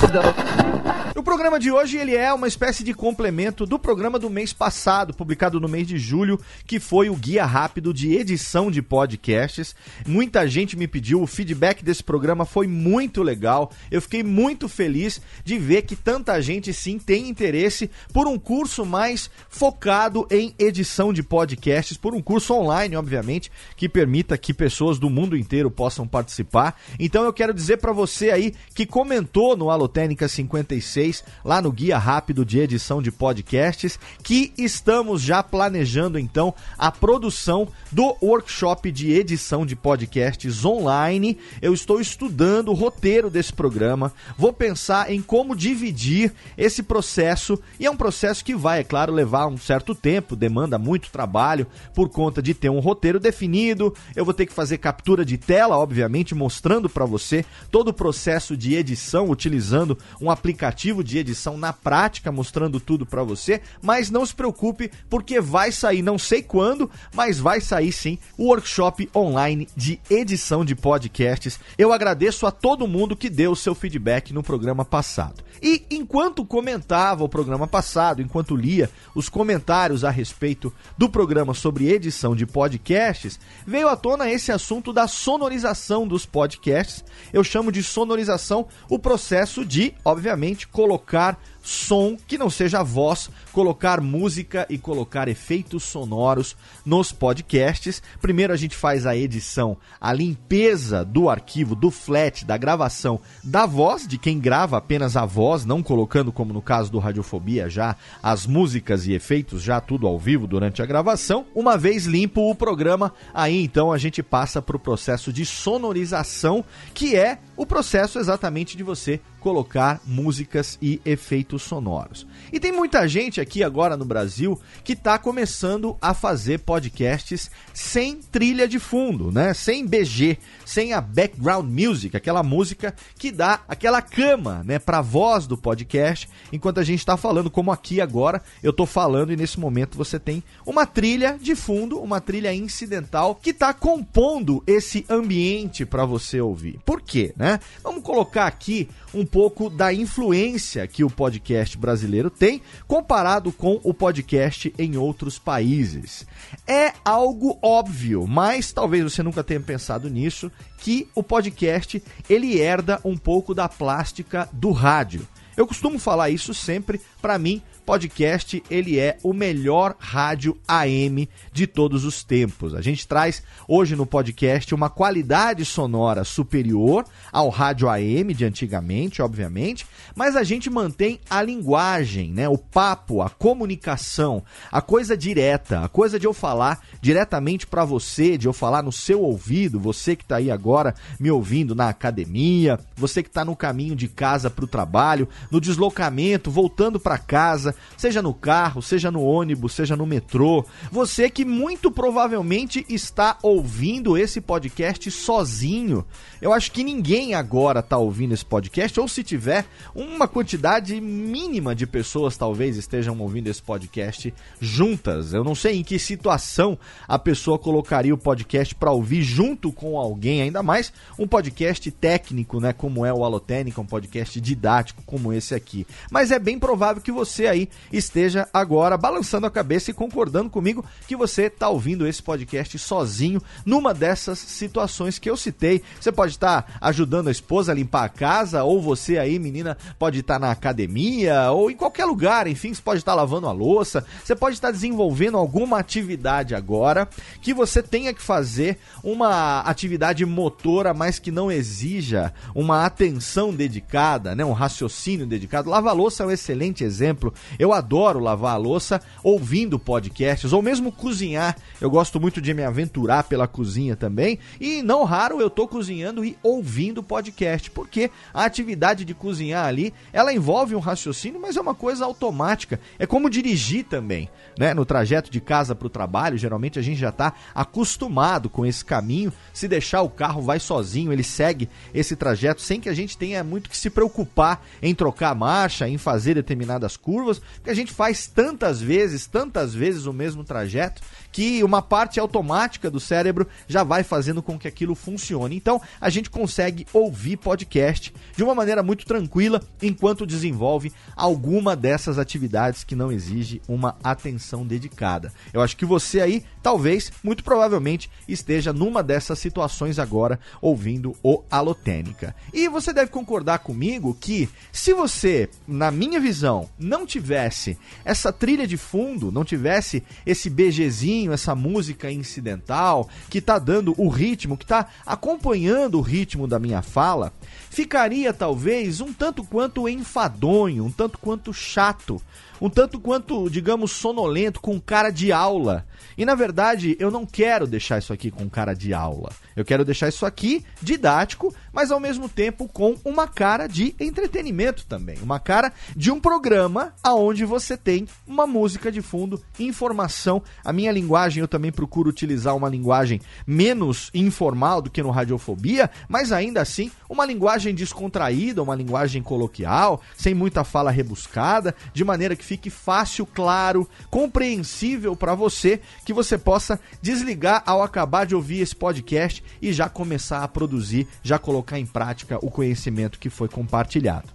O 1.20 1.22
programa 1.22 1.60
de 1.60 1.70
hoje 1.70 1.98
ele 1.98 2.16
é 2.16 2.32
uma 2.32 2.48
espécie 2.48 2.82
de 2.82 2.94
complemento 2.94 3.66
do 3.66 3.78
programa 3.78 4.18
do 4.18 4.30
mês 4.30 4.54
passado, 4.54 5.12
publicado 5.12 5.60
no 5.60 5.68
mês 5.68 5.86
de 5.86 5.98
julho, 5.98 6.40
que 6.66 6.80
foi 6.80 7.10
o 7.10 7.14
guia 7.14 7.44
rápido 7.44 7.92
de 7.92 8.14
edição 8.14 8.70
de 8.70 8.80
podcasts. 8.80 9.76
Muita 10.06 10.48
gente 10.48 10.78
me 10.78 10.88
pediu, 10.88 11.20
o 11.20 11.26
feedback 11.26 11.84
desse 11.84 12.02
programa 12.02 12.46
foi 12.46 12.66
muito 12.66 13.22
legal. 13.22 13.70
Eu 13.90 14.00
fiquei 14.00 14.22
muito 14.22 14.66
feliz 14.66 15.20
de 15.44 15.58
ver 15.58 15.82
que 15.82 15.94
tanta 15.94 16.40
gente 16.40 16.72
sim 16.72 16.98
tem 16.98 17.28
interesse 17.28 17.90
por 18.14 18.26
um 18.26 18.38
curso 18.38 18.86
mais 18.86 19.30
focado 19.50 20.26
em 20.30 20.54
edição 20.58 21.12
de 21.12 21.22
podcasts, 21.22 21.98
por 21.98 22.14
um 22.14 22.22
curso 22.22 22.54
online, 22.54 22.96
obviamente, 22.96 23.52
que 23.76 23.90
permita 23.90 24.38
que 24.38 24.54
pessoas 24.54 24.98
do 24.98 25.10
mundo 25.10 25.36
inteiro 25.36 25.70
possam 25.70 26.08
participar. 26.08 26.80
Então 26.98 27.24
eu 27.24 27.32
quero 27.32 27.52
dizer 27.52 27.76
para 27.76 27.92
você 27.92 28.30
aí 28.30 28.54
que 28.74 28.86
comentou 28.86 29.54
no 29.54 29.68
Alotênica 29.90 30.28
56 30.28 31.24
lá 31.44 31.60
no 31.60 31.72
Guia 31.72 31.98
Rápido 31.98 32.44
de 32.44 32.60
Edição 32.60 33.02
de 33.02 33.10
Podcasts, 33.10 33.98
que 34.22 34.52
estamos 34.56 35.20
já 35.20 35.42
planejando 35.42 36.16
então 36.16 36.54
a 36.78 36.92
produção 36.92 37.66
do 37.90 38.16
workshop 38.22 38.92
de 38.92 39.10
edição 39.10 39.66
de 39.66 39.74
podcasts 39.74 40.64
online. 40.64 41.36
Eu 41.60 41.74
estou 41.74 42.00
estudando 42.00 42.68
o 42.68 42.74
roteiro 42.74 43.28
desse 43.28 43.52
programa, 43.52 44.12
vou 44.38 44.52
pensar 44.52 45.10
em 45.10 45.20
como 45.20 45.56
dividir 45.56 46.32
esse 46.56 46.84
processo 46.84 47.58
e 47.80 47.86
é 47.86 47.90
um 47.90 47.96
processo 47.96 48.44
que 48.44 48.54
vai, 48.54 48.80
é 48.80 48.84
claro, 48.84 49.12
levar 49.12 49.48
um 49.48 49.58
certo 49.58 49.92
tempo, 49.92 50.36
demanda 50.36 50.78
muito 50.78 51.10
trabalho 51.10 51.66
por 51.92 52.08
conta 52.08 52.40
de 52.40 52.54
ter 52.54 52.70
um 52.70 52.78
roteiro 52.78 53.18
definido. 53.18 53.92
Eu 54.14 54.24
vou 54.24 54.34
ter 54.34 54.46
que 54.46 54.52
fazer 54.52 54.78
captura 54.78 55.24
de 55.24 55.36
tela, 55.36 55.76
obviamente, 55.76 56.32
mostrando 56.32 56.88
para 56.88 57.04
você 57.04 57.44
todo 57.72 57.88
o 57.88 57.94
processo 57.94 58.56
de 58.56 58.76
edição 58.76 59.28
utilizando 59.28 59.79
um 60.20 60.30
aplicativo 60.30 61.02
de 61.02 61.18
edição 61.18 61.56
na 61.56 61.72
prática, 61.72 62.32
mostrando 62.32 62.78
tudo 62.80 63.06
para 63.06 63.22
você, 63.22 63.60
mas 63.82 64.10
não 64.10 64.24
se 64.24 64.34
preocupe 64.34 64.90
porque 65.08 65.40
vai 65.40 65.72
sair, 65.72 66.02
não 66.02 66.18
sei 66.18 66.42
quando, 66.42 66.90
mas 67.14 67.38
vai 67.38 67.60
sair 67.60 67.92
sim 67.92 68.18
o 68.36 68.46
workshop 68.46 69.08
online 69.14 69.68
de 69.76 70.00
edição 70.10 70.64
de 70.64 70.74
podcasts. 70.74 71.58
Eu 71.78 71.92
agradeço 71.92 72.46
a 72.46 72.50
todo 72.50 72.88
mundo 72.88 73.16
que 73.16 73.30
deu 73.30 73.52
o 73.52 73.56
seu 73.56 73.74
feedback 73.74 74.32
no 74.32 74.42
programa 74.42 74.84
passado. 74.84 75.42
E 75.62 75.84
enquanto 75.90 76.44
comentava 76.44 77.22
o 77.22 77.28
programa 77.28 77.66
passado, 77.66 78.22
enquanto 78.22 78.56
lia 78.56 78.88
os 79.14 79.28
comentários 79.28 80.04
a 80.04 80.10
respeito 80.10 80.72
do 80.96 81.08
programa 81.08 81.52
sobre 81.52 81.90
edição 81.90 82.34
de 82.34 82.46
podcasts, 82.46 83.38
veio 83.66 83.88
à 83.88 83.96
tona 83.96 84.30
esse 84.30 84.50
assunto 84.50 84.92
da 84.92 85.06
sonorização 85.06 86.08
dos 86.08 86.24
podcasts. 86.24 87.04
Eu 87.32 87.44
chamo 87.44 87.70
de 87.70 87.82
sonorização 87.82 88.66
o 88.88 88.98
processo 88.98 89.64
de, 89.70 89.94
obviamente, 90.04 90.66
colocar 90.66 91.38
som 91.62 92.16
que 92.26 92.38
não 92.38 92.50
seja 92.50 92.82
voz, 92.82 93.30
colocar 93.52 94.00
música 94.00 94.66
e 94.68 94.76
colocar 94.76 95.28
efeitos 95.28 95.84
sonoros 95.84 96.56
nos 96.84 97.12
podcasts. 97.12 98.02
Primeiro 98.20 98.52
a 98.52 98.56
gente 98.56 98.74
faz 98.74 99.06
a 99.06 99.16
edição, 99.16 99.76
a 100.00 100.12
limpeza 100.12 101.04
do 101.04 101.28
arquivo, 101.28 101.76
do 101.76 101.90
flat, 101.90 102.44
da 102.44 102.56
gravação 102.56 103.20
da 103.44 103.66
voz, 103.66 104.08
de 104.08 104.18
quem 104.18 104.40
grava 104.40 104.76
apenas 104.76 105.16
a 105.16 105.24
voz, 105.24 105.64
não 105.64 105.82
colocando, 105.82 106.32
como 106.32 106.52
no 106.52 106.62
caso 106.62 106.90
do 106.90 106.98
Radiofobia, 106.98 107.68
já 107.68 107.94
as 108.22 108.46
músicas 108.46 109.06
e 109.06 109.12
efeitos, 109.12 109.62
já 109.62 109.80
tudo 109.80 110.06
ao 110.06 110.18
vivo 110.18 110.48
durante 110.48 110.82
a 110.82 110.86
gravação. 110.86 111.46
Uma 111.54 111.76
vez 111.76 112.06
limpo 112.06 112.50
o 112.50 112.54
programa, 112.54 113.12
aí 113.32 113.62
então 113.62 113.92
a 113.92 113.98
gente 113.98 114.22
passa 114.22 114.60
para 114.60 114.76
o 114.76 114.80
processo 114.80 115.32
de 115.32 115.44
sonorização, 115.44 116.64
que 116.92 117.14
é 117.14 117.38
o 117.60 117.66
processo 117.66 118.18
exatamente 118.18 118.74
de 118.74 118.82
você 118.82 119.20
colocar 119.38 120.00
músicas 120.06 120.78
e 120.80 120.98
efeitos 121.04 121.62
sonoros. 121.62 122.26
E 122.50 122.58
tem 122.58 122.72
muita 122.72 123.06
gente 123.06 123.38
aqui 123.38 123.62
agora 123.62 123.98
no 123.98 124.04
Brasil 124.06 124.58
que 124.82 124.94
está 124.94 125.18
começando 125.18 125.94
a 126.00 126.14
fazer 126.14 126.60
podcasts 126.60 127.50
sem 127.74 128.16
trilha 128.16 128.66
de 128.66 128.78
fundo, 128.78 129.30
né? 129.30 129.52
Sem 129.52 129.86
BG, 129.86 130.38
sem 130.64 130.94
a 130.94 131.02
background 131.02 131.66
music, 131.70 132.16
aquela 132.16 132.42
música 132.42 132.94
que 133.18 133.30
dá 133.30 133.60
aquela 133.68 134.00
cama, 134.00 134.62
né, 134.64 134.78
para 134.78 135.02
voz 135.02 135.46
do 135.46 135.58
podcast, 135.58 136.30
enquanto 136.50 136.80
a 136.80 136.84
gente 136.84 137.00
está 137.00 137.18
falando, 137.18 137.50
como 137.50 137.70
aqui 137.70 138.00
agora 138.00 138.42
eu 138.62 138.70
estou 138.70 138.86
falando 138.86 139.34
e 139.34 139.36
nesse 139.36 139.60
momento 139.60 139.98
você 139.98 140.18
tem 140.18 140.42
uma 140.64 140.86
trilha 140.86 141.38
de 141.38 141.54
fundo, 141.54 142.00
uma 142.00 142.22
trilha 142.22 142.54
incidental 142.54 143.34
que 143.34 143.50
está 143.50 143.74
compondo 143.74 144.62
esse 144.66 145.04
ambiente 145.10 145.84
para 145.84 146.06
você 146.06 146.40
ouvir. 146.40 146.78
Por 146.86 147.02
quê, 147.02 147.34
né? 147.50 147.60
Vamos 147.82 148.02
colocar 148.02 148.46
aqui 148.46 148.88
um 149.12 149.26
pouco 149.26 149.68
da 149.68 149.92
influência 149.92 150.86
que 150.86 151.02
o 151.02 151.10
podcast 151.10 151.76
brasileiro 151.76 152.30
tem 152.30 152.62
comparado 152.86 153.50
com 153.50 153.80
o 153.82 153.92
podcast 153.92 154.72
em 154.78 154.96
outros 154.96 155.38
países. 155.38 156.26
É 156.66 156.92
algo 157.04 157.58
óbvio, 157.60 158.26
mas 158.26 158.72
talvez 158.72 159.02
você 159.02 159.22
nunca 159.22 159.42
tenha 159.42 159.60
pensado 159.60 160.08
nisso, 160.08 160.50
que 160.78 161.08
o 161.14 161.22
podcast 161.22 162.02
ele 162.28 162.58
herda 162.58 163.00
um 163.04 163.16
pouco 163.16 163.52
da 163.52 163.68
plástica 163.68 164.48
do 164.52 164.70
rádio. 164.70 165.26
Eu 165.56 165.66
costumo 165.66 165.98
falar 165.98 166.30
isso 166.30 166.54
sempre, 166.54 167.00
para 167.20 167.36
mim, 167.36 167.60
podcast 167.80 168.62
ele 168.70 168.98
é 168.98 169.18
o 169.22 169.32
melhor 169.32 169.96
rádio 169.98 170.56
AM 170.66 171.28
de 171.52 171.66
todos 171.66 172.04
os 172.04 172.22
tempos. 172.22 172.74
A 172.74 172.80
gente 172.80 173.06
traz 173.06 173.42
hoje 173.66 173.96
no 173.96 174.06
podcast 174.06 174.74
uma 174.74 174.88
qualidade 174.88 175.64
sonora 175.64 176.24
superior 176.24 177.04
ao 177.32 177.48
rádio 177.48 177.88
AM 177.88 178.32
de 178.34 178.44
antigamente, 178.44 179.22
obviamente, 179.22 179.86
mas 180.14 180.36
a 180.36 180.42
gente 180.42 180.70
mantém 180.70 181.18
a 181.28 181.42
linguagem, 181.42 182.30
né, 182.30 182.48
o 182.48 182.58
papo, 182.58 183.22
a 183.22 183.30
comunicação, 183.30 184.42
a 184.70 184.80
coisa 184.80 185.16
direta, 185.16 185.80
a 185.80 185.88
coisa 185.88 186.18
de 186.18 186.26
eu 186.26 186.32
falar 186.32 186.80
diretamente 187.00 187.66
para 187.66 187.84
você, 187.84 188.36
de 188.36 188.46
eu 188.46 188.52
falar 188.52 188.82
no 188.82 188.92
seu 188.92 189.22
ouvido, 189.22 189.80
você 189.80 190.14
que 190.14 190.22
está 190.22 190.36
aí 190.36 190.50
agora 190.50 190.94
me 191.18 191.30
ouvindo 191.30 191.74
na 191.74 191.88
academia, 191.88 192.78
você 192.96 193.22
que 193.22 193.28
está 193.28 193.44
no 193.44 193.56
caminho 193.56 193.96
de 193.96 194.08
casa 194.08 194.50
para 194.50 194.64
o 194.64 194.68
trabalho, 194.68 195.28
no 195.50 195.60
deslocamento, 195.60 196.50
voltando 196.50 197.00
para 197.00 197.18
casa, 197.18 197.69
seja 197.96 198.22
no 198.22 198.34
carro, 198.34 198.82
seja 198.82 199.10
no 199.10 199.22
ônibus, 199.22 199.74
seja 199.74 199.96
no 199.96 200.06
metrô. 200.06 200.64
Você 200.90 201.28
que 201.30 201.44
muito 201.44 201.90
provavelmente 201.90 202.84
está 202.88 203.38
ouvindo 203.42 204.16
esse 204.16 204.40
podcast 204.40 205.10
sozinho. 205.10 206.04
Eu 206.40 206.52
acho 206.52 206.72
que 206.72 206.84
ninguém 206.84 207.34
agora 207.34 207.80
está 207.80 207.98
ouvindo 207.98 208.32
esse 208.32 208.44
podcast, 208.44 208.98
ou 208.98 209.08
se 209.08 209.22
tiver, 209.22 209.66
uma 209.94 210.26
quantidade 210.26 211.00
mínima 211.00 211.74
de 211.74 211.86
pessoas 211.86 212.36
talvez 212.36 212.76
estejam 212.76 213.18
ouvindo 213.20 213.48
esse 213.48 213.62
podcast 213.62 214.32
juntas. 214.60 215.32
Eu 215.32 215.44
não 215.44 215.54
sei 215.54 215.78
em 215.78 215.84
que 215.84 215.98
situação 215.98 216.78
a 217.06 217.18
pessoa 217.18 217.58
colocaria 217.58 218.14
o 218.14 218.18
podcast 218.18 218.74
para 218.74 218.92
ouvir 218.92 219.22
junto 219.22 219.72
com 219.72 219.98
alguém, 219.98 220.42
ainda 220.42 220.62
mais 220.62 220.92
um 221.18 221.26
podcast 221.26 221.90
técnico, 221.90 222.60
né, 222.60 222.72
como 222.72 223.04
é 223.04 223.12
o 223.12 223.24
Alotênica, 223.24 223.80
um 223.80 223.86
podcast 223.86 224.40
didático 224.40 225.02
como 225.04 225.32
esse 225.32 225.54
aqui. 225.54 225.86
Mas 226.10 226.30
é 226.30 226.38
bem 226.38 226.58
provável 226.58 227.02
que 227.02 227.12
você 227.12 227.46
aí 227.46 227.59
esteja 227.92 228.48
agora 228.52 228.96
balançando 228.96 229.46
a 229.46 229.50
cabeça 229.50 229.90
e 229.90 229.94
concordando 229.94 230.50
comigo 230.50 230.84
que 231.06 231.16
você 231.16 231.44
está 231.44 231.68
ouvindo 231.68 232.06
esse 232.06 232.22
podcast 232.22 232.78
sozinho 232.78 233.42
numa 233.64 233.92
dessas 233.92 234.38
situações 234.38 235.18
que 235.18 235.28
eu 235.28 235.36
citei. 235.36 235.82
Você 236.00 236.12
pode 236.12 236.32
estar 236.32 236.62
tá 236.62 236.72
ajudando 236.80 237.28
a 237.28 237.32
esposa 237.32 237.72
a 237.72 237.74
limpar 237.74 238.04
a 238.04 238.08
casa, 238.08 238.64
ou 238.64 238.80
você 238.80 239.18
aí, 239.18 239.38
menina, 239.38 239.76
pode 239.98 240.20
estar 240.20 240.34
tá 240.34 240.46
na 240.46 240.50
academia, 240.50 241.50
ou 241.50 241.70
em 241.70 241.76
qualquer 241.76 242.04
lugar, 242.04 242.46
enfim, 242.46 242.72
você 242.72 242.82
pode 242.82 243.00
estar 243.00 243.12
tá 243.12 243.16
lavando 243.16 243.48
a 243.48 243.52
louça, 243.52 244.04
você 244.24 244.34
pode 244.34 244.56
estar 244.56 244.70
desenvolvendo 244.70 245.36
alguma 245.36 245.78
atividade 245.78 246.54
agora 246.54 247.08
que 247.40 247.52
você 247.52 247.82
tenha 247.82 248.12
que 248.12 248.22
fazer 248.22 248.78
uma 249.02 249.60
atividade 249.60 250.24
motora, 250.24 250.94
mas 250.94 251.18
que 251.18 251.30
não 251.30 251.50
exija 251.50 252.32
uma 252.54 252.84
atenção 252.84 253.52
dedicada, 253.52 254.34
né, 254.34 254.44
um 254.44 254.52
raciocínio 254.52 255.26
dedicado. 255.26 255.70
Lavar 255.70 255.94
louça 255.94 256.22
é 256.22 256.26
um 256.26 256.30
excelente 256.30 256.84
exemplo. 256.84 257.32
Eu 257.58 257.72
adoro 257.72 258.18
lavar 258.18 258.54
a 258.54 258.58
louça 258.58 259.00
ouvindo 259.22 259.78
podcasts, 259.78 260.52
ou 260.52 260.62
mesmo 260.62 260.92
cozinhar. 260.92 261.56
Eu 261.80 261.90
gosto 261.90 262.20
muito 262.20 262.40
de 262.40 262.54
me 262.54 262.64
aventurar 262.64 263.24
pela 263.24 263.46
cozinha 263.46 263.96
também. 263.96 264.38
E 264.60 264.82
não 264.82 265.04
raro 265.04 265.40
eu 265.40 265.50
tô 265.50 265.66
cozinhando 265.66 266.24
e 266.24 266.36
ouvindo 266.42 267.02
podcast, 267.02 267.70
porque 267.70 268.10
a 268.32 268.44
atividade 268.44 269.04
de 269.04 269.14
cozinhar 269.14 269.66
ali, 269.66 269.92
ela 270.12 270.32
envolve 270.32 270.74
um 270.74 270.80
raciocínio, 270.80 271.40
mas 271.40 271.56
é 271.56 271.60
uma 271.60 271.74
coisa 271.74 272.04
automática. 272.04 272.80
É 272.98 273.06
como 273.06 273.30
dirigir 273.30 273.84
também, 273.84 274.28
né? 274.58 274.74
No 274.74 274.84
trajeto 274.84 275.30
de 275.30 275.40
casa 275.40 275.74
para 275.74 275.86
o 275.86 275.90
trabalho, 275.90 276.38
geralmente 276.38 276.78
a 276.78 276.82
gente 276.82 276.98
já 276.98 277.10
está 277.10 277.32
acostumado 277.54 278.48
com 278.48 278.64
esse 278.64 278.84
caminho. 278.84 279.32
Se 279.52 279.68
deixar 279.68 280.02
o 280.02 280.10
carro 280.10 280.42
vai 280.42 280.58
sozinho, 280.58 281.12
ele 281.12 281.22
segue 281.22 281.68
esse 281.94 282.16
trajeto 282.16 282.62
sem 282.62 282.80
que 282.80 282.88
a 282.88 282.94
gente 282.94 283.16
tenha 283.16 283.42
muito 283.42 283.70
que 283.70 283.76
se 283.76 283.90
preocupar 283.90 284.64
em 284.82 284.94
trocar 284.94 285.34
marcha, 285.34 285.88
em 285.88 285.98
fazer 285.98 286.34
determinadas 286.34 286.96
curvas, 286.96 287.39
porque 287.54 287.70
a 287.70 287.74
gente 287.74 287.92
faz 287.92 288.26
tantas 288.26 288.80
vezes, 288.80 289.26
tantas 289.26 289.74
vezes 289.74 290.06
o 290.06 290.12
mesmo 290.12 290.44
trajeto, 290.44 291.02
que 291.32 291.62
uma 291.62 291.82
parte 291.82 292.18
automática 292.18 292.90
do 292.90 293.00
cérebro 293.00 293.46
já 293.68 293.82
vai 293.82 294.02
fazendo 294.02 294.42
com 294.42 294.58
que 294.58 294.68
aquilo 294.68 294.94
funcione. 294.94 295.56
Então, 295.56 295.80
a 296.00 296.10
gente 296.10 296.30
consegue 296.30 296.86
ouvir 296.92 297.36
podcast 297.36 298.12
de 298.36 298.42
uma 298.42 298.54
maneira 298.54 298.82
muito 298.82 299.04
tranquila 299.04 299.62
enquanto 299.82 300.26
desenvolve 300.26 300.92
alguma 301.16 301.76
dessas 301.76 302.18
atividades 302.18 302.84
que 302.84 302.96
não 302.96 303.12
exige 303.12 303.60
uma 303.68 303.96
atenção 304.02 304.66
dedicada. 304.66 305.32
Eu 305.52 305.60
acho 305.60 305.76
que 305.76 305.84
você 305.84 306.20
aí, 306.20 306.44
talvez, 306.62 307.12
muito 307.22 307.44
provavelmente, 307.44 308.10
esteja 308.28 308.72
numa 308.72 309.02
dessas 309.02 309.38
situações 309.38 309.98
agora 309.98 310.38
ouvindo 310.60 311.16
o 311.22 311.42
Alotênica. 311.50 312.34
E 312.52 312.68
você 312.68 312.92
deve 312.92 313.10
concordar 313.10 313.60
comigo 313.60 314.16
que 314.18 314.48
se 314.72 314.92
você, 314.92 315.48
na 315.66 315.90
minha 315.90 316.20
visão, 316.20 316.68
não 316.78 317.06
tivesse 317.06 317.78
essa 318.04 318.32
trilha 318.32 318.66
de 318.66 318.76
fundo, 318.76 319.30
não 319.32 319.44
tivesse 319.44 320.02
esse 320.24 320.48
BGzinho 320.48 321.19
essa 321.28 321.54
música 321.54 322.10
incidental, 322.10 323.08
que 323.28 323.38
está 323.38 323.58
dando 323.58 323.94
o 323.98 324.08
ritmo, 324.08 324.56
que 324.56 324.64
está 324.64 324.86
acompanhando 325.04 325.98
o 325.98 326.00
ritmo 326.00 326.46
da 326.46 326.58
minha 326.58 326.80
fala, 326.82 327.32
ficaria 327.68 328.32
talvez 328.32 329.00
um 329.00 329.12
tanto 329.12 329.44
quanto 329.44 329.88
enfadonho, 329.88 330.84
um 330.84 330.90
tanto 330.90 331.18
quanto 331.18 331.52
chato, 331.52 332.20
um 332.60 332.68
tanto 332.68 333.00
quanto, 333.00 333.48
digamos, 333.48 333.92
sonolento, 333.92 334.60
com 334.60 334.80
cara 334.80 335.10
de 335.10 335.32
aula. 335.32 335.86
E 336.16 336.24
na 336.24 336.34
verdade, 336.34 336.96
eu 336.98 337.10
não 337.10 337.24
quero 337.24 337.66
deixar 337.66 337.98
isso 337.98 338.12
aqui 338.12 338.30
com 338.30 338.48
cara 338.48 338.74
de 338.74 338.92
aula. 338.92 339.30
Eu 339.56 339.64
quero 339.64 339.84
deixar 339.84 340.08
isso 340.08 340.26
aqui 340.26 340.64
didático, 340.80 341.54
mas 341.72 341.90
ao 341.90 342.00
mesmo 342.00 342.28
tempo 342.28 342.68
com 342.68 342.96
uma 343.04 343.26
cara 343.26 343.66
de 343.66 343.94
entretenimento 343.98 344.86
também, 344.86 345.18
uma 345.22 345.38
cara 345.38 345.72
de 345.96 346.10
um 346.10 346.20
programa 346.20 346.94
aonde 347.02 347.44
você 347.44 347.76
tem 347.76 348.06
uma 348.26 348.46
música 348.46 348.90
de 348.90 349.02
fundo, 349.02 349.42
informação. 349.58 350.42
A 350.64 350.72
minha 350.72 350.92
linguagem 350.92 351.40
eu 351.40 351.48
também 351.48 351.72
procuro 351.72 352.10
utilizar 352.10 352.56
uma 352.56 352.68
linguagem 352.68 353.20
menos 353.46 354.10
informal 354.14 354.82
do 354.82 354.90
que 354.90 355.02
no 355.02 355.10
Radiofobia, 355.10 355.90
mas 356.08 356.32
ainda 356.32 356.60
assim 356.60 356.90
uma 357.10 357.26
linguagem 357.26 357.74
descontraída, 357.74 358.62
uma 358.62 358.76
linguagem 358.76 359.20
coloquial, 359.20 360.00
sem 360.16 360.32
muita 360.32 360.62
fala 360.62 360.92
rebuscada, 360.92 361.74
de 361.92 362.04
maneira 362.04 362.36
que 362.36 362.44
fique 362.44 362.70
fácil, 362.70 363.26
claro, 363.26 363.88
compreensível 364.08 365.16
para 365.16 365.34
você, 365.34 365.80
que 366.06 366.12
você 366.12 366.38
possa 366.38 366.78
desligar 367.02 367.64
ao 367.66 367.82
acabar 367.82 368.24
de 368.24 368.36
ouvir 368.36 368.60
esse 368.60 368.76
podcast 368.76 369.42
e 369.60 369.72
já 369.72 369.88
começar 369.88 370.44
a 370.44 370.48
produzir, 370.48 371.08
já 371.20 371.36
colocar 371.36 371.80
em 371.80 371.86
prática 371.86 372.38
o 372.40 372.50
conhecimento 372.50 373.18
que 373.18 373.28
foi 373.28 373.48
compartilhado. 373.48 374.28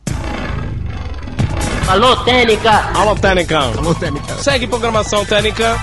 Alô, 1.87 2.17
Técnica! 2.25 2.71
Alô, 2.97 3.15
Técnica! 3.15 3.59
Alô, 3.59 3.95
Técnica! 3.95 4.35
Segue 4.37 4.67
programação 4.67 5.23
Técnica! 5.23 5.79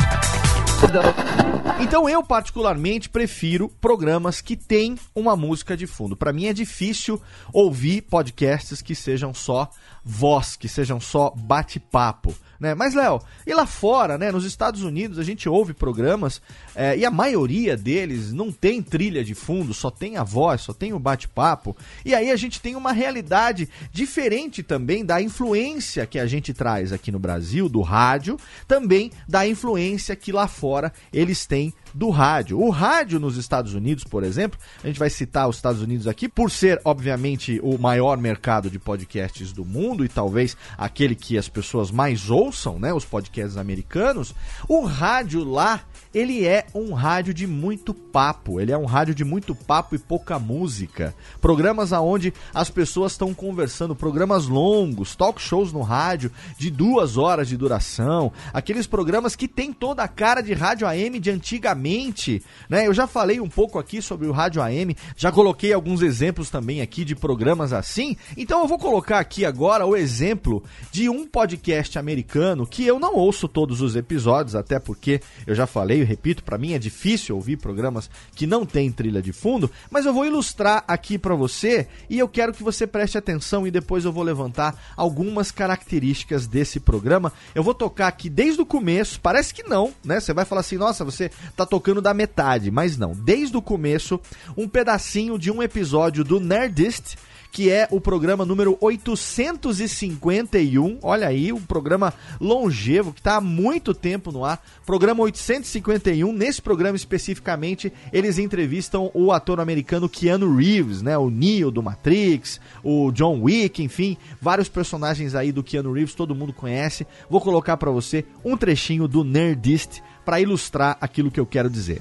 Então 1.83 2.09
eu 2.09 2.23
particularmente 2.23 3.09
prefiro 3.09 3.69
programas 3.69 4.41
que 4.41 4.57
têm 4.57 4.97
uma 5.13 5.35
música 5.35 5.77
de 5.77 5.85
fundo. 5.85 6.17
Para 6.17 6.33
mim 6.33 6.47
é 6.47 6.53
difícil 6.53 7.21
ouvir 7.53 8.03
podcasts 8.03 8.81
que 8.81 8.95
sejam 8.95 9.35
só 9.35 9.69
voz, 10.05 10.57
que 10.57 10.69
sejam 10.69 11.01
só 11.01 11.33
bate-papo. 11.37 12.35
Né? 12.63 12.77
Mas, 12.77 12.95
Léo, 12.95 13.21
e 13.45 13.53
lá 13.53 13.67
fora, 13.67 14.17
né? 14.17 14.31
Nos 14.31 14.45
Estados 14.45 14.85
Unidos, 14.85 15.19
a 15.19 15.25
gente 15.25 15.49
ouve 15.49 15.75
programas 15.75 16.41
é, 16.77 16.97
e 16.97 17.05
a 17.05 17.11
maioria 17.11 17.77
deles 17.77 18.33
não 18.33 18.53
tem 18.53 18.81
trilha 18.81 19.25
de 19.25 19.35
fundo, 19.35 19.75
só 19.75 19.91
tem 19.91 20.17
a 20.17 20.23
voz, 20.23 20.61
só 20.61 20.73
tem 20.73 20.93
o 20.93 20.99
bate-papo. 20.99 21.77
E 22.05 22.15
aí 22.15 22.31
a 22.31 22.37
gente 22.37 22.61
tem 22.61 22.77
uma 22.77 22.93
realidade 22.93 23.69
diferente 23.91 24.63
também 24.63 25.05
da 25.05 25.21
influência 25.21 26.07
que 26.07 26.21
a 26.21 26.27
gente 26.27 26.55
traz 26.55 26.93
aqui 26.93 27.11
no 27.11 27.19
Brasil, 27.19 27.69
do 27.69 27.81
rádio, 27.81 28.39
também 28.69 29.11
da 29.29 29.45
influência 29.45 30.15
que 30.15 30.31
lá 30.31 30.47
fora 30.47 30.93
eles 31.13 31.45
têm 31.47 31.75
do 31.95 32.11
rádio. 32.11 32.61
O 32.61 32.71
rádio 32.71 33.19
nos 33.19 33.37
Estados 33.37 33.75
Unidos, 33.75 34.05
por 34.05 34.25
exemplo, 34.25 34.59
a 34.83 34.87
gente 34.87 34.99
vai 34.99 35.11
citar 35.11 35.49
os 35.49 35.57
Estados 35.57 35.83
Unidos 35.83 36.07
aqui, 36.07 36.29
por 36.29 36.51
ser, 36.51 36.81
obviamente, 36.85 37.61
o 37.63 37.79
maior 37.79 38.19
mercado 38.19 38.71
de 38.71 38.79
podcasts 38.79 39.53
do 39.53 39.65
mundo 39.65 40.05
e 40.05 40.09
talvez 40.09 40.57
aquele 40.77 41.15
que 41.15 41.37
as 41.39 41.49
pessoas 41.49 41.91
mais 41.91 42.31
ouçam, 42.31 42.79
né? 42.79 42.93
Os 42.93 43.05
podcasts 43.05 43.57
americanos. 43.57 44.35
O 44.69 44.85
rádio 44.85 45.45
lá 45.45 45.81
ele 46.15 46.47
é 46.47 46.67
um 46.75 46.93
rádio 46.93 47.33
de 47.33 47.47
muito 47.47 47.95
papo, 47.95 48.61
ele 48.61 48.71
é 48.71 48.77
um 48.77 48.85
rádio 48.85 49.15
de 49.15 49.25
muito 49.25 49.55
papo 49.55 49.95
e 49.95 49.99
pouca 49.99 50.39
música. 50.39 51.15
Programas 51.41 51.93
aonde 51.93 52.33
as 52.55 52.69
pessoas 52.69 53.13
estão 53.13 53.33
conversando, 53.33 53.97
programas 53.97 54.47
longos, 54.47 55.17
talk 55.17 55.41
shows 55.41 55.73
no 55.73 55.81
rádio 55.81 56.31
de 56.59 56.71
duas 56.71 57.17
horas 57.17 57.49
de 57.49 57.57
duração, 57.57 58.31
aqueles 58.53 58.87
programas 58.87 59.35
que 59.35 59.49
tem 59.49 59.73
toda 59.73 60.03
a 60.03 60.09
cara 60.09 60.43
de 60.43 60.53
rádio 60.53 60.87
AM 60.87 61.19
de 61.19 61.31
antigamente, 61.31 62.43
né? 62.69 62.87
Eu 62.87 62.93
já 62.93 63.07
falei 63.07 63.41
um 63.41 63.49
pouco 63.49 63.79
aqui 63.79 64.03
sobre 64.03 64.27
o 64.27 64.33
rádio 64.33 64.61
AM, 64.61 64.95
já 65.17 65.33
coloquei 65.33 65.73
alguns 65.73 66.03
exemplos 66.03 66.51
também 66.51 66.83
aqui 66.83 67.05
de 67.05 67.15
programas 67.15 67.73
assim, 67.73 68.17
então 68.37 68.61
eu 68.61 68.69
vou 68.69 68.79
colocar 68.79 69.19
aqui 69.19 69.45
agora 69.45 69.87
o 69.87 69.97
exemplo 69.97 70.63
de 70.91 71.09
um 71.09 71.27
podcast 71.27 71.99
americano 71.99 72.67
que 72.67 72.87
eu 72.87 72.99
não 72.99 73.15
ouço 73.15 73.49
todos 73.49 73.81
os 73.81 73.97
episódios, 73.97 74.55
até 74.55 74.79
porque 74.79 75.21
eu 75.47 75.55
já 75.55 75.67
falei 75.67 76.02
e 76.03 76.05
repito, 76.05 76.43
para 76.43 76.59
mim 76.59 76.73
é 76.73 76.79
difícil 76.79 77.35
ouvir 77.35 77.57
programas 77.57 78.11
que 78.35 78.47
não 78.47 78.67
tem 78.67 78.91
trilha 78.91 79.23
de 79.23 79.33
fundo, 79.33 79.71
mas 79.91 80.07
eu 80.07 80.13
vou 80.13 80.27
ilustrar 80.27 80.85
aqui 80.87 81.19
para 81.19 81.35
você 81.35 81.87
e 82.11 82.19
eu 82.19 82.29
quero 82.29 82.53
que 82.53 82.63
você 82.63 82.87
preste 82.87 83.17
atenção 83.17 83.67
e 83.67 83.71
depois 83.71 84.05
eu 84.05 84.13
vou 84.13 84.23
levantar 84.23 84.93
algumas 84.97 85.51
características 85.51 86.47
desse 86.47 86.81
programa. 86.81 87.33
Eu 87.55 87.63
vou 87.63 87.75
tocar 87.75 88.09
aqui 88.09 88.29
desde 88.29 88.61
o 88.61 88.67
começo, 88.67 89.21
parece 89.21 89.55
que 89.55 89.63
não, 89.63 89.93
né? 90.05 90.21
Você 90.21 90.33
vai 90.33 90.45
falar 90.45 90.61
assim, 90.61 90.77
nossa, 90.77 91.05
você 91.05 91.31
tá 91.57 91.65
tocando 91.65 92.03
da 92.03 92.13
metade, 92.13 92.71
mas 92.71 92.97
não. 92.97 93.13
Desde 93.13 93.57
o 93.57 93.63
começo, 93.63 94.21
um 94.57 94.69
pedacinho 94.69 95.39
de 95.39 95.51
um 95.51 95.63
episódio 95.63 96.25
do 96.25 96.41
Nerdist 96.41 97.17
que 97.53 97.71
é 97.71 97.87
o 97.91 98.01
programa 98.01 98.47
número 98.47 98.79
851. 98.81 100.99
Olha 101.03 101.29
aí, 101.29 101.53
um 101.53 101.61
programa 101.61 102.15
longevo 102.41 103.13
que 103.13 103.21
está 103.21 103.37
há 103.37 103.41
muito 103.41 103.93
tempo 103.93 104.33
no 104.33 104.43
ar. 104.43 104.65
Programa 104.87 105.23
851. 105.23 106.33
Nesse 106.33 106.63
programa 106.63 106.97
especificamente, 106.97 107.93
eles 108.11 108.39
entrevistam 108.39 109.11
o 109.13 109.31
ator 109.31 109.61
americano 109.61 110.09
Keanu 110.09 110.57
Reeves, 110.57 111.03
né? 111.03 111.19
O 111.19 111.29
Neo 111.29 111.71
do 111.71 111.83
Matrix, 111.83 112.59
o 112.83 113.13
John 113.13 113.43
Wick, 113.43 113.83
enfim, 113.83 114.17
vários 114.41 114.71
personagens 114.71 115.35
aí 115.35 115.53
do 115.53 115.63
Keanu 115.63 115.93
Reeves, 115.93 116.15
todo 116.15 116.35
mundo 116.35 116.55
conhece. 116.55 117.07
Vou 117.29 117.43
colocar 117.43 117.77
para 117.77 117.91
você 117.91 118.25
um 118.43 118.57
trechinho 118.57 119.07
do 119.07 119.23
Nerdist 119.23 120.03
para 120.25 120.41
ilustrar 120.41 120.97
aquilo 121.01 121.31
que 121.31 121.39
eu 121.39 121.45
quero 121.45 121.69
dizer. 121.69 122.01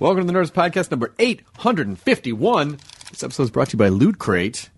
Welcome 0.00 0.26
to 0.26 0.32
the 0.32 0.38
Nerds 0.38 0.50
Podcast 0.50 0.90
number 0.90 1.12
851. 1.18 2.78
This 3.10 3.22
episode 3.22 3.42
is 3.42 3.50
brought 3.50 3.68
to 3.68 3.74
you 3.74 3.78
by 3.78 3.90
Loot 3.90 4.18
Crate, 4.18 4.70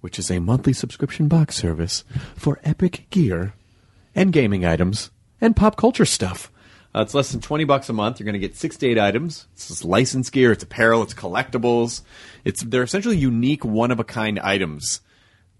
which 0.00 0.18
is 0.18 0.32
a 0.32 0.40
monthly 0.40 0.72
subscription 0.72 1.28
box 1.28 1.54
service 1.54 2.02
for 2.34 2.58
epic 2.64 3.06
gear 3.10 3.54
and 4.16 4.32
gaming 4.32 4.64
items 4.64 5.12
and 5.40 5.54
pop 5.54 5.76
culture 5.76 6.04
stuff. 6.04 6.50
Uh, 6.92 7.02
it's 7.02 7.14
less 7.14 7.30
than 7.30 7.40
20 7.40 7.62
bucks 7.62 7.88
a 7.88 7.92
month. 7.92 8.18
You're 8.18 8.24
going 8.24 8.32
to 8.32 8.40
get 8.40 8.56
six 8.56 8.76
to 8.78 8.88
eight 8.88 8.98
items. 8.98 9.46
It's 9.54 9.84
licensed 9.84 10.32
gear, 10.32 10.50
it's 10.50 10.64
apparel, 10.64 11.04
it's 11.04 11.14
collectibles. 11.14 12.02
It's 12.44 12.64
They're 12.64 12.82
essentially 12.82 13.16
unique, 13.16 13.64
one 13.64 13.92
of 13.92 14.00
a 14.00 14.04
kind 14.04 14.40
items 14.40 15.02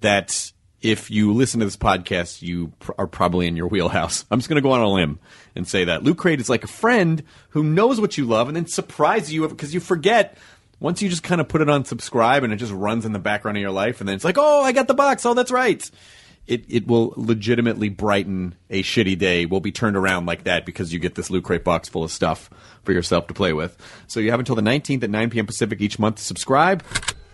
that 0.01 0.51
if 0.85 1.11
you 1.11 1.33
listen 1.33 1.61
to 1.61 1.67
this 1.67 1.79
podcast, 1.79 2.43
you 2.43 2.71
pr- 2.79 2.93
are 2.99 3.07
probably 3.07 3.47
in 3.47 3.57
your 3.57 3.67
wheelhouse. 3.67 4.27
I'm 4.31 4.39
just 4.39 4.51
going 4.51 4.63
to 4.63 4.63
go 4.63 4.73
on 4.73 4.83
a 4.83 4.89
limb 4.89 5.19
and 5.57 5.67
say 5.67 5.85
that 5.85 6.05
Loot 6.05 6.19
Crate 6.19 6.41
is 6.41 6.51
like 6.51 6.63
a 6.63 6.69
friend 6.69 7.25
who 7.49 7.65
knows 7.65 8.01
what 8.01 8.19
you 8.19 8.27
love 8.27 8.49
and 8.49 8.57
then 8.57 8.67
surprises 8.67 9.33
you 9.33 9.49
because 9.49 9.73
you 9.73 9.81
forget 9.81 10.37
once 10.81 11.01
you 11.01 11.09
just 11.09 11.23
kind 11.23 11.41
of 11.41 11.49
put 11.49 11.63
it 11.63 11.71
on 11.71 11.87
subscribe 11.87 12.45
and 12.45 12.53
it 12.53 12.57
just 12.57 12.73
runs 12.73 13.07
in 13.07 13.13
the 13.13 13.19
background 13.19 13.57
of 13.57 13.63
your 13.63 13.71
life 13.71 14.01
and 14.01 14.09
then 14.09 14.15
it's 14.15 14.25
like, 14.25 14.37
oh, 14.37 14.63
I 14.63 14.73
got 14.73 14.87
the 14.87 14.95
box. 14.95 15.25
Oh, 15.25 15.33
that's 15.33 15.51
right. 15.51 15.91
It, 16.47 16.67
it 16.69 16.87
will 16.87 17.15
legitimately 17.17 17.89
brighten 17.89 18.55
a 18.69 18.83
shitty 18.83 19.17
day 19.17 19.47
will 19.47 19.61
be 19.61 19.73
turned 19.73 19.97
around 19.97 20.27
like 20.27 20.45
that 20.45 20.67
because 20.67 20.93
you 20.93 20.99
get 20.99 21.15
this 21.15 21.31
Loot 21.31 21.45
Crate 21.45 21.65
box 21.65 21.89
full 21.89 22.05
of 22.05 22.11
stuff 22.11 22.51
for 22.83 22.93
yourself 22.93 23.29
to 23.29 23.35
play 23.35 23.55
with. 23.55 23.75
So 24.07 24.21
you 24.21 24.31
have 24.33 24.41
until 24.41 24.55
the 24.55 24.61
19th 24.61 25.03
at 25.03 25.09
9 25.09 25.31
p.m. 25.31 25.47
Pacific 25.47 25.81
each 25.81 25.99
month 25.99 26.17
to 26.17 26.23
subscribe. 26.23 26.85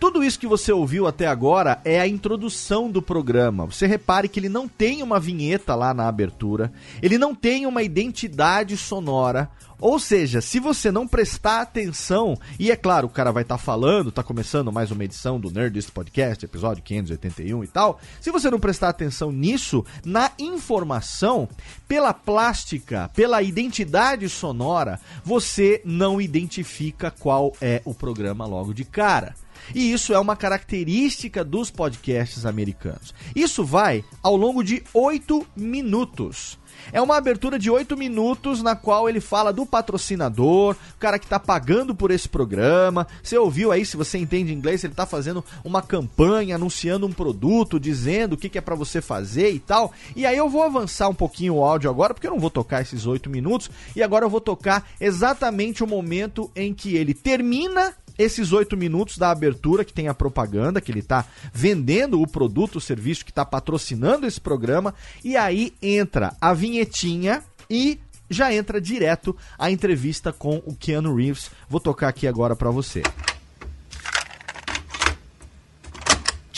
Tudo 0.00 0.24
isso 0.24 0.40
que 0.40 0.46
você 0.46 0.72
ouviu 0.72 1.06
até 1.06 1.26
agora 1.26 1.78
é 1.84 2.00
a 2.00 2.08
introdução 2.08 2.90
do 2.90 3.02
programa. 3.02 3.66
Você 3.66 3.86
repare 3.86 4.30
que 4.30 4.40
ele 4.40 4.48
não 4.48 4.66
tem 4.66 5.02
uma 5.02 5.20
vinheta 5.20 5.74
lá 5.74 5.92
na 5.92 6.08
abertura, 6.08 6.72
ele 7.02 7.18
não 7.18 7.34
tem 7.34 7.66
uma 7.66 7.82
identidade 7.82 8.78
sonora. 8.78 9.50
Ou 9.78 9.98
seja, 9.98 10.40
se 10.40 10.58
você 10.58 10.90
não 10.90 11.06
prestar 11.06 11.60
atenção, 11.60 12.38
e 12.58 12.70
é 12.70 12.76
claro, 12.76 13.08
o 13.08 13.10
cara 13.10 13.30
vai 13.30 13.42
estar 13.42 13.58
tá 13.58 13.62
falando, 13.62 14.10
tá 14.10 14.22
começando 14.22 14.72
mais 14.72 14.90
uma 14.90 15.04
edição 15.04 15.38
do 15.38 15.50
Nerdist 15.50 15.90
Podcast, 15.90 16.46
episódio 16.46 16.82
581 16.82 17.62
e 17.64 17.66
tal. 17.66 18.00
Se 18.22 18.30
você 18.30 18.50
não 18.50 18.58
prestar 18.58 18.88
atenção 18.88 19.30
nisso, 19.30 19.84
na 20.02 20.30
informação, 20.38 21.46
pela 21.86 22.14
plástica, 22.14 23.10
pela 23.14 23.42
identidade 23.42 24.26
sonora, 24.30 24.98
você 25.22 25.82
não 25.84 26.18
identifica 26.22 27.10
qual 27.10 27.54
é 27.60 27.82
o 27.84 27.92
programa 27.92 28.46
logo 28.46 28.72
de 28.72 28.84
cara. 28.86 29.34
E 29.74 29.92
isso 29.92 30.12
é 30.12 30.18
uma 30.18 30.36
característica 30.36 31.44
dos 31.44 31.70
podcasts 31.70 32.46
americanos. 32.46 33.14
Isso 33.34 33.64
vai 33.64 34.04
ao 34.22 34.36
longo 34.36 34.62
de 34.62 34.82
oito 34.94 35.46
minutos. 35.56 36.58
É 36.92 37.00
uma 37.00 37.16
abertura 37.16 37.58
de 37.58 37.70
oito 37.70 37.96
minutos 37.96 38.62
na 38.62 38.74
qual 38.74 39.08
ele 39.08 39.20
fala 39.20 39.52
do 39.52 39.66
patrocinador, 39.66 40.76
o 40.94 40.98
cara 40.98 41.18
que 41.18 41.26
está 41.26 41.38
pagando 41.38 41.94
por 41.94 42.10
esse 42.10 42.28
programa. 42.28 43.06
Você 43.22 43.36
ouviu 43.36 43.70
aí, 43.70 43.84
se 43.84 43.96
você 43.96 44.18
entende 44.18 44.52
inglês, 44.52 44.82
ele 44.82 44.92
está 44.92 45.06
fazendo 45.06 45.44
uma 45.64 45.82
campanha, 45.82 46.56
anunciando 46.56 47.06
um 47.06 47.12
produto, 47.12 47.78
dizendo 47.78 48.34
o 48.34 48.36
que, 48.36 48.48
que 48.48 48.58
é 48.58 48.60
para 48.60 48.74
você 48.74 49.00
fazer 49.00 49.50
e 49.50 49.60
tal. 49.60 49.92
E 50.16 50.26
aí 50.26 50.36
eu 50.36 50.48
vou 50.48 50.62
avançar 50.62 51.08
um 51.08 51.14
pouquinho 51.14 51.56
o 51.56 51.64
áudio 51.64 51.90
agora, 51.90 52.14
porque 52.14 52.26
eu 52.26 52.32
não 52.32 52.40
vou 52.40 52.50
tocar 52.50 52.82
esses 52.82 53.06
oito 53.06 53.30
minutos. 53.30 53.70
E 53.94 54.02
agora 54.02 54.24
eu 54.24 54.30
vou 54.30 54.40
tocar 54.40 54.88
exatamente 55.00 55.84
o 55.84 55.86
momento 55.86 56.50
em 56.56 56.74
que 56.74 56.96
ele 56.96 57.14
termina 57.14 57.94
esses 58.18 58.52
oito 58.52 58.76
minutos 58.76 59.18
da 59.18 59.30
abertura, 59.30 59.84
que 59.84 59.92
tem 59.92 60.08
a 60.08 60.14
propaganda, 60.14 60.80
que 60.80 60.90
ele 60.90 61.00
está 61.00 61.24
vendendo 61.52 62.20
o 62.20 62.26
produto, 62.26 62.76
o 62.76 62.80
serviço 62.80 63.24
que 63.24 63.30
está 63.30 63.44
patrocinando 63.44 64.26
esse 64.26 64.40
programa, 64.40 64.94
e 65.24 65.36
aí 65.36 65.72
entra 65.82 66.34
a 66.40 66.52
vinhetinha 66.52 67.42
e 67.68 67.98
já 68.28 68.52
entra 68.54 68.80
direto 68.80 69.36
a 69.58 69.70
entrevista 69.70 70.32
com 70.32 70.62
o 70.64 70.74
Keanu 70.74 71.14
Reeves. 71.14 71.50
Vou 71.68 71.80
tocar 71.80 72.08
aqui 72.08 72.26
agora 72.26 72.54
para 72.54 72.70
você. 72.70 73.02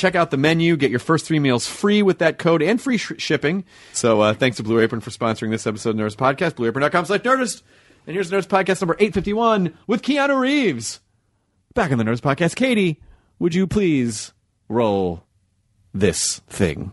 check 0.02 0.16
out 0.16 0.32
the 0.32 0.36
menu, 0.36 0.76
get 0.76 0.90
your 0.90 0.98
first 0.98 1.26
three 1.26 1.38
meals 1.38 1.68
free 1.68 2.02
with 2.02 2.18
that 2.18 2.36
code 2.36 2.60
and 2.60 2.80
free 2.80 2.98
sh- 2.98 3.12
shipping. 3.18 3.62
So 3.92 4.20
uh, 4.20 4.34
thanks 4.34 4.56
to 4.56 4.64
Blue 4.64 4.80
Apron 4.80 5.00
for 5.00 5.10
sponsoring 5.10 5.50
this 5.50 5.64
episode 5.64 5.90
of 5.90 5.96
Nerds 5.96 6.16
Podcast, 6.16 6.54
blueapron.com 6.54 7.04
slash 7.04 7.20
Nerdist. 7.20 7.62
And 8.04 8.14
here's 8.14 8.28
Nerds 8.28 8.48
Podcast 8.48 8.80
number 8.80 8.96
851 8.98 9.72
with 9.86 10.02
Keanu 10.02 10.40
Reeves. 10.40 11.01
Back 11.74 11.90
in 11.90 11.96
the 11.96 12.04
Nerds 12.04 12.20
Podcast, 12.20 12.54
Katie, 12.54 13.00
would 13.38 13.54
you 13.54 13.66
please 13.66 14.34
roll 14.68 15.24
this 15.94 16.40
thing? 16.48 16.92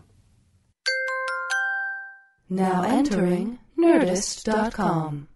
Now 2.48 2.82
entering 2.82 3.58
Nerdist.com. 3.78 5.28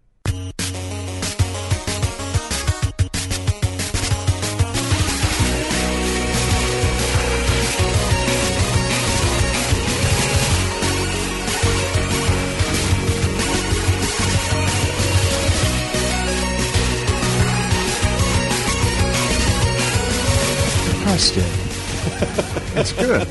That's 22.73 22.91
good. 22.91 23.25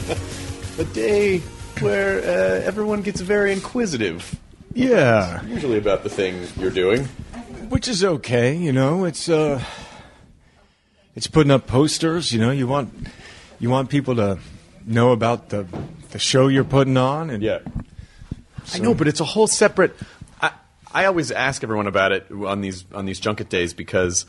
A 0.79 0.85
day 0.95 1.39
where 1.81 2.19
uh, 2.21 2.63
everyone 2.65 3.03
gets 3.03 3.21
very 3.21 3.53
inquisitive. 3.53 4.41
Yeah, 4.73 5.41
It's 5.43 5.49
usually 5.51 5.77
about 5.79 6.03
the 6.03 6.09
thing 6.09 6.49
you're 6.59 6.71
doing. 6.71 7.05
which 7.69 7.87
is 7.87 8.03
okay. 8.03 8.57
You 8.57 8.73
know, 8.73 9.05
it's 9.05 9.29
uh, 9.29 9.63
it's 11.15 11.27
putting 11.27 11.51
up 11.51 11.67
posters. 11.67 12.33
You 12.33 12.41
know, 12.41 12.51
you 12.51 12.67
want 12.67 12.91
you 13.61 13.69
want 13.69 13.91
people 13.91 14.17
to 14.17 14.39
know 14.87 15.13
about 15.13 15.51
the 15.51 15.67
the 16.11 16.19
show 16.19 16.49
you're 16.49 16.65
putting 16.65 16.97
on, 16.97 17.29
and 17.29 17.43
Yeah. 17.43 17.59
I 18.73 18.79
know, 18.79 18.95
but 18.95 19.09
it's 19.09 19.21
a 19.21 19.25
whole 19.25 19.47
separate. 19.47 19.95
I, 20.41 20.53
I 20.91 21.05
always 21.05 21.31
ask 21.31 21.63
everyone 21.63 21.87
about 21.87 22.13
it 22.13 22.27
on 22.31 22.63
these 22.63 22.87
on 22.95 23.05
these 23.05 23.21
junket 23.21 23.51
days 23.51 23.75
because, 23.75 24.25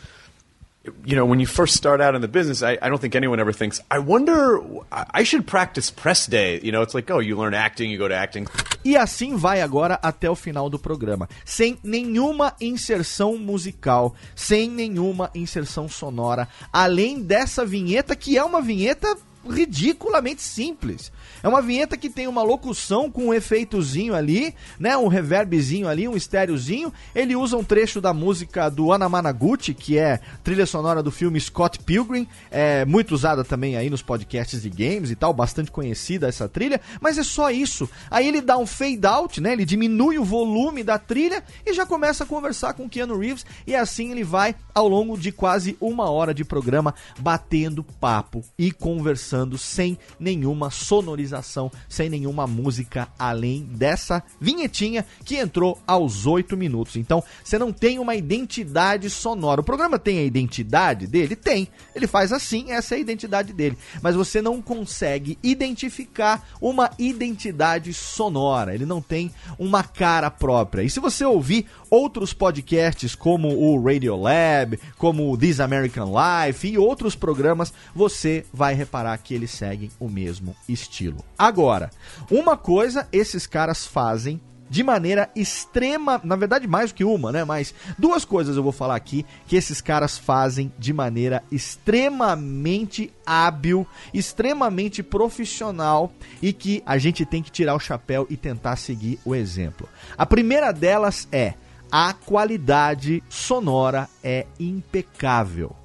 you 1.06 1.16
know, 1.16 1.26
when 1.26 1.40
you 1.40 1.48
first 1.48 1.76
start 1.76 2.02
out 2.02 2.16
in 2.16 2.22
the 2.22 2.28
business, 2.28 2.62
I, 2.64 2.78
I 2.82 2.90
don't 2.90 3.00
think 3.00 3.16
anyone 3.16 3.40
ever 3.40 3.54
thinks, 3.54 3.82
I 3.90 4.00
wonder, 4.00 4.62
I 4.92 5.24
should 5.24 5.46
practice 5.46 5.90
press 5.92 6.28
day. 6.28 6.60
You 6.62 6.72
know, 6.72 6.82
it's 6.82 6.94
like, 6.94 7.10
oh, 7.12 7.20
you 7.20 7.38
learn 7.38 7.54
acting, 7.54 7.90
you 7.90 7.98
go 7.98 8.08
to 8.08 8.16
acting. 8.16 8.48
E 8.84 8.96
assim 8.96 9.36
vai 9.36 9.62
agora 9.62 10.00
até 10.02 10.30
o 10.30 10.36
final 10.36 10.70
do 10.70 10.78
programa, 10.78 11.28
sem 11.44 11.78
nenhuma 11.84 12.54
inserção 12.62 13.38
musical, 13.38 14.16
sem 14.36 14.70
nenhuma 14.70 15.32
inserção 15.34 15.88
sonora, 15.88 16.48
além 16.72 17.22
dessa 17.22 17.66
vinheta 17.66 18.16
que 18.16 18.38
é 18.38 18.44
uma 18.44 18.62
vinheta 18.62 19.18
ridiculamente 19.48 20.42
simples. 20.42 21.12
É 21.44 21.48
uma 21.48 21.62
vinheta 21.62 21.96
que 21.96 22.10
tem 22.10 22.28
uma 22.28 22.42
locução 22.42 23.10
com 23.10 23.28
um 23.28 23.34
efeitozinho 23.34 24.16
ali, 24.16 24.54
né? 24.80 24.98
Um 24.98 25.08
reverbzinho 25.08 25.88
ali, 25.88 26.08
um 26.08 26.16
estéreozinho. 26.16 26.92
Ele 27.14 27.36
usa 27.36 27.56
um 27.56 27.64
trecho 27.64 28.02
da 28.02 28.14
música 28.14 28.70
do 28.70 28.92
Anamanaguchi, 28.92 29.74
que 29.74 29.98
é 29.98 30.20
trilha 30.44 30.66
sonora 30.66 31.04
do 31.04 31.12
filme 31.12 31.40
Scott 31.40 31.80
Pilgrim, 31.80 32.28
é 32.50 32.84
muito 32.86 33.14
usada 33.14 33.44
também 33.44 33.78
aí 33.78 33.90
nos 33.90 34.02
podcasts 34.02 34.62
de 34.62 34.70
games 34.70 35.12
e 35.12 35.16
tal, 35.16 35.34
bastante 35.34 35.70
conhecida 35.70 36.28
essa 36.28 36.50
trilha, 36.50 36.82
mas 37.00 37.18
é 37.18 37.24
só 37.24 37.52
isso. 37.52 37.90
Aí 38.10 38.28
ele 38.28 38.42
dá 38.42 38.58
um 38.58 38.66
fade 38.66 39.06
out, 39.06 39.40
né? 39.40 39.54
Ele 39.54 39.66
diminui 39.66 40.18
o 40.18 40.24
volume 40.24 40.84
da 40.84 40.98
trilha 40.98 41.44
e 41.66 41.74
já 41.74 41.86
começa 41.86 42.24
a 42.24 42.28
conversar 42.28 42.74
com 42.74 42.90
Keanu 42.90 43.20
Reeves 43.20 43.46
e 43.68 43.76
assim 43.76 44.12
ele 44.12 44.24
vai 44.24 44.56
ao 44.74 44.88
longo 44.88 45.18
de 45.18 45.32
quase 45.32 45.78
uma 45.80 46.10
hora 46.10 46.34
de 46.34 46.44
programa 46.44 46.94
batendo 47.20 47.84
papo 47.84 48.44
e 48.58 48.72
conversando 48.72 49.35
sem 49.58 49.98
nenhuma 50.20 50.70
sonorização, 50.70 51.72
sem 51.90 52.10
nenhuma 52.10 52.46
música 52.48 53.08
além 53.18 53.64
dessa 53.64 54.24
vinhetinha 54.40 55.06
que 55.24 55.36
entrou 55.36 55.80
aos 55.88 56.26
oito 56.26 56.56
minutos. 56.56 56.96
Então 56.96 57.24
você 57.44 57.58
não 57.58 57.72
tem 57.72 58.00
uma 58.00 58.16
identidade 58.16 59.10
sonora. 59.10 59.62
O 59.62 59.64
programa 59.64 59.98
tem 59.98 60.20
a 60.20 60.24
identidade 60.24 61.08
dele? 61.08 61.36
Tem. 61.36 61.68
Ele 61.96 62.08
faz 62.08 62.32
assim, 62.32 62.72
essa 62.72 62.96
é 62.96 62.98
a 62.98 63.02
identidade 63.02 63.54
dele. 63.54 63.78
Mas 64.02 64.16
você 64.16 64.42
não 64.42 64.62
consegue 64.62 65.38
identificar 65.42 66.48
uma 66.62 66.92
identidade 67.00 67.94
sonora. 67.94 68.74
Ele 68.74 68.86
não 68.86 69.02
tem 69.02 69.32
uma 69.58 69.84
cara 69.84 70.30
própria. 70.30 70.84
E 70.84 70.90
se 70.90 71.00
você 71.00 71.26
ouvir 71.26 71.66
outros 71.90 72.34
podcasts 72.34 73.16
como 73.16 73.50
o 73.50 73.82
Radio 73.82 74.16
Lab, 74.16 74.80
como 74.98 75.32
o 75.32 75.38
This 75.38 75.60
American 75.60 76.12
Life 76.12 76.68
e 76.68 76.78
outros 76.78 77.16
programas, 77.16 77.74
você 77.96 78.46
vai 78.54 78.74
reparar 78.74 79.14
que 79.26 79.34
eles 79.34 79.52
seguem 79.52 79.90
o 80.00 80.08
mesmo 80.08 80.56
estilo. 80.70 81.26
Agora, 81.38 81.90
uma 82.30 82.56
coisa 82.56 83.08
esses 83.12 83.48
caras 83.48 83.86
fazem 83.86 84.40
de 84.70 84.84
maneira 84.84 85.30
extrema, 85.36 86.20
na 86.24 86.36
verdade 86.36 86.68
mais 86.68 86.92
do 86.92 86.96
que 86.96 87.04
uma, 87.04 87.32
né? 87.32 87.44
Mas 87.44 87.74
duas 87.98 88.24
coisas 88.24 88.56
eu 88.56 88.64
vou 88.64 88.72
falar 88.72 88.96
aqui 88.96 89.26
que 89.48 89.56
esses 89.56 89.82
caras 89.82 90.18
fazem 90.18 90.72
de 90.78 90.94
maneira 90.94 91.44
extremamente 91.52 93.12
hábil, 93.26 93.88
extremamente 94.14 95.04
profissional 95.04 96.12
e 96.42 96.54
que 96.54 96.82
a 96.86 96.98
gente 96.98 97.26
tem 97.26 97.44
que 97.44 97.52
tirar 97.52 97.76
o 97.76 97.80
chapéu 97.80 98.26
e 98.30 98.38
tentar 98.38 98.76
seguir 98.76 99.20
o 99.26 99.36
exemplo. 99.36 99.90
A 100.18 100.26
primeira 100.26 100.72
delas 100.72 101.28
é 101.32 101.56
a 101.92 102.14
qualidade 102.14 103.24
sonora 103.30 104.10
é 104.24 104.48
impecável. 104.60 105.76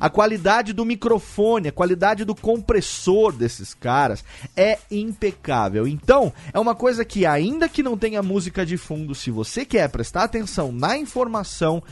A 0.00 0.08
qualidade 0.08 0.72
do 0.72 0.84
microfone, 0.84 1.68
a 1.68 1.72
qualidade 1.72 2.24
do 2.24 2.34
compressor 2.34 3.32
desses 3.32 3.74
caras 3.74 4.24
é 4.56 4.78
impecável. 4.90 5.86
Então, 5.86 6.32
é 6.52 6.58
uma 6.58 6.74
coisa 6.74 7.04
que, 7.04 7.26
ainda 7.26 7.68
que 7.68 7.82
não 7.82 7.98
tenha 7.98 8.22
música 8.22 8.64
de 8.64 8.78
fundo, 8.78 9.14
se 9.14 9.30
você 9.30 9.66
quer 9.66 9.86
prestar 9.90 10.24
atenção 10.24 10.72
na 10.72 10.96
informação, 10.96 11.82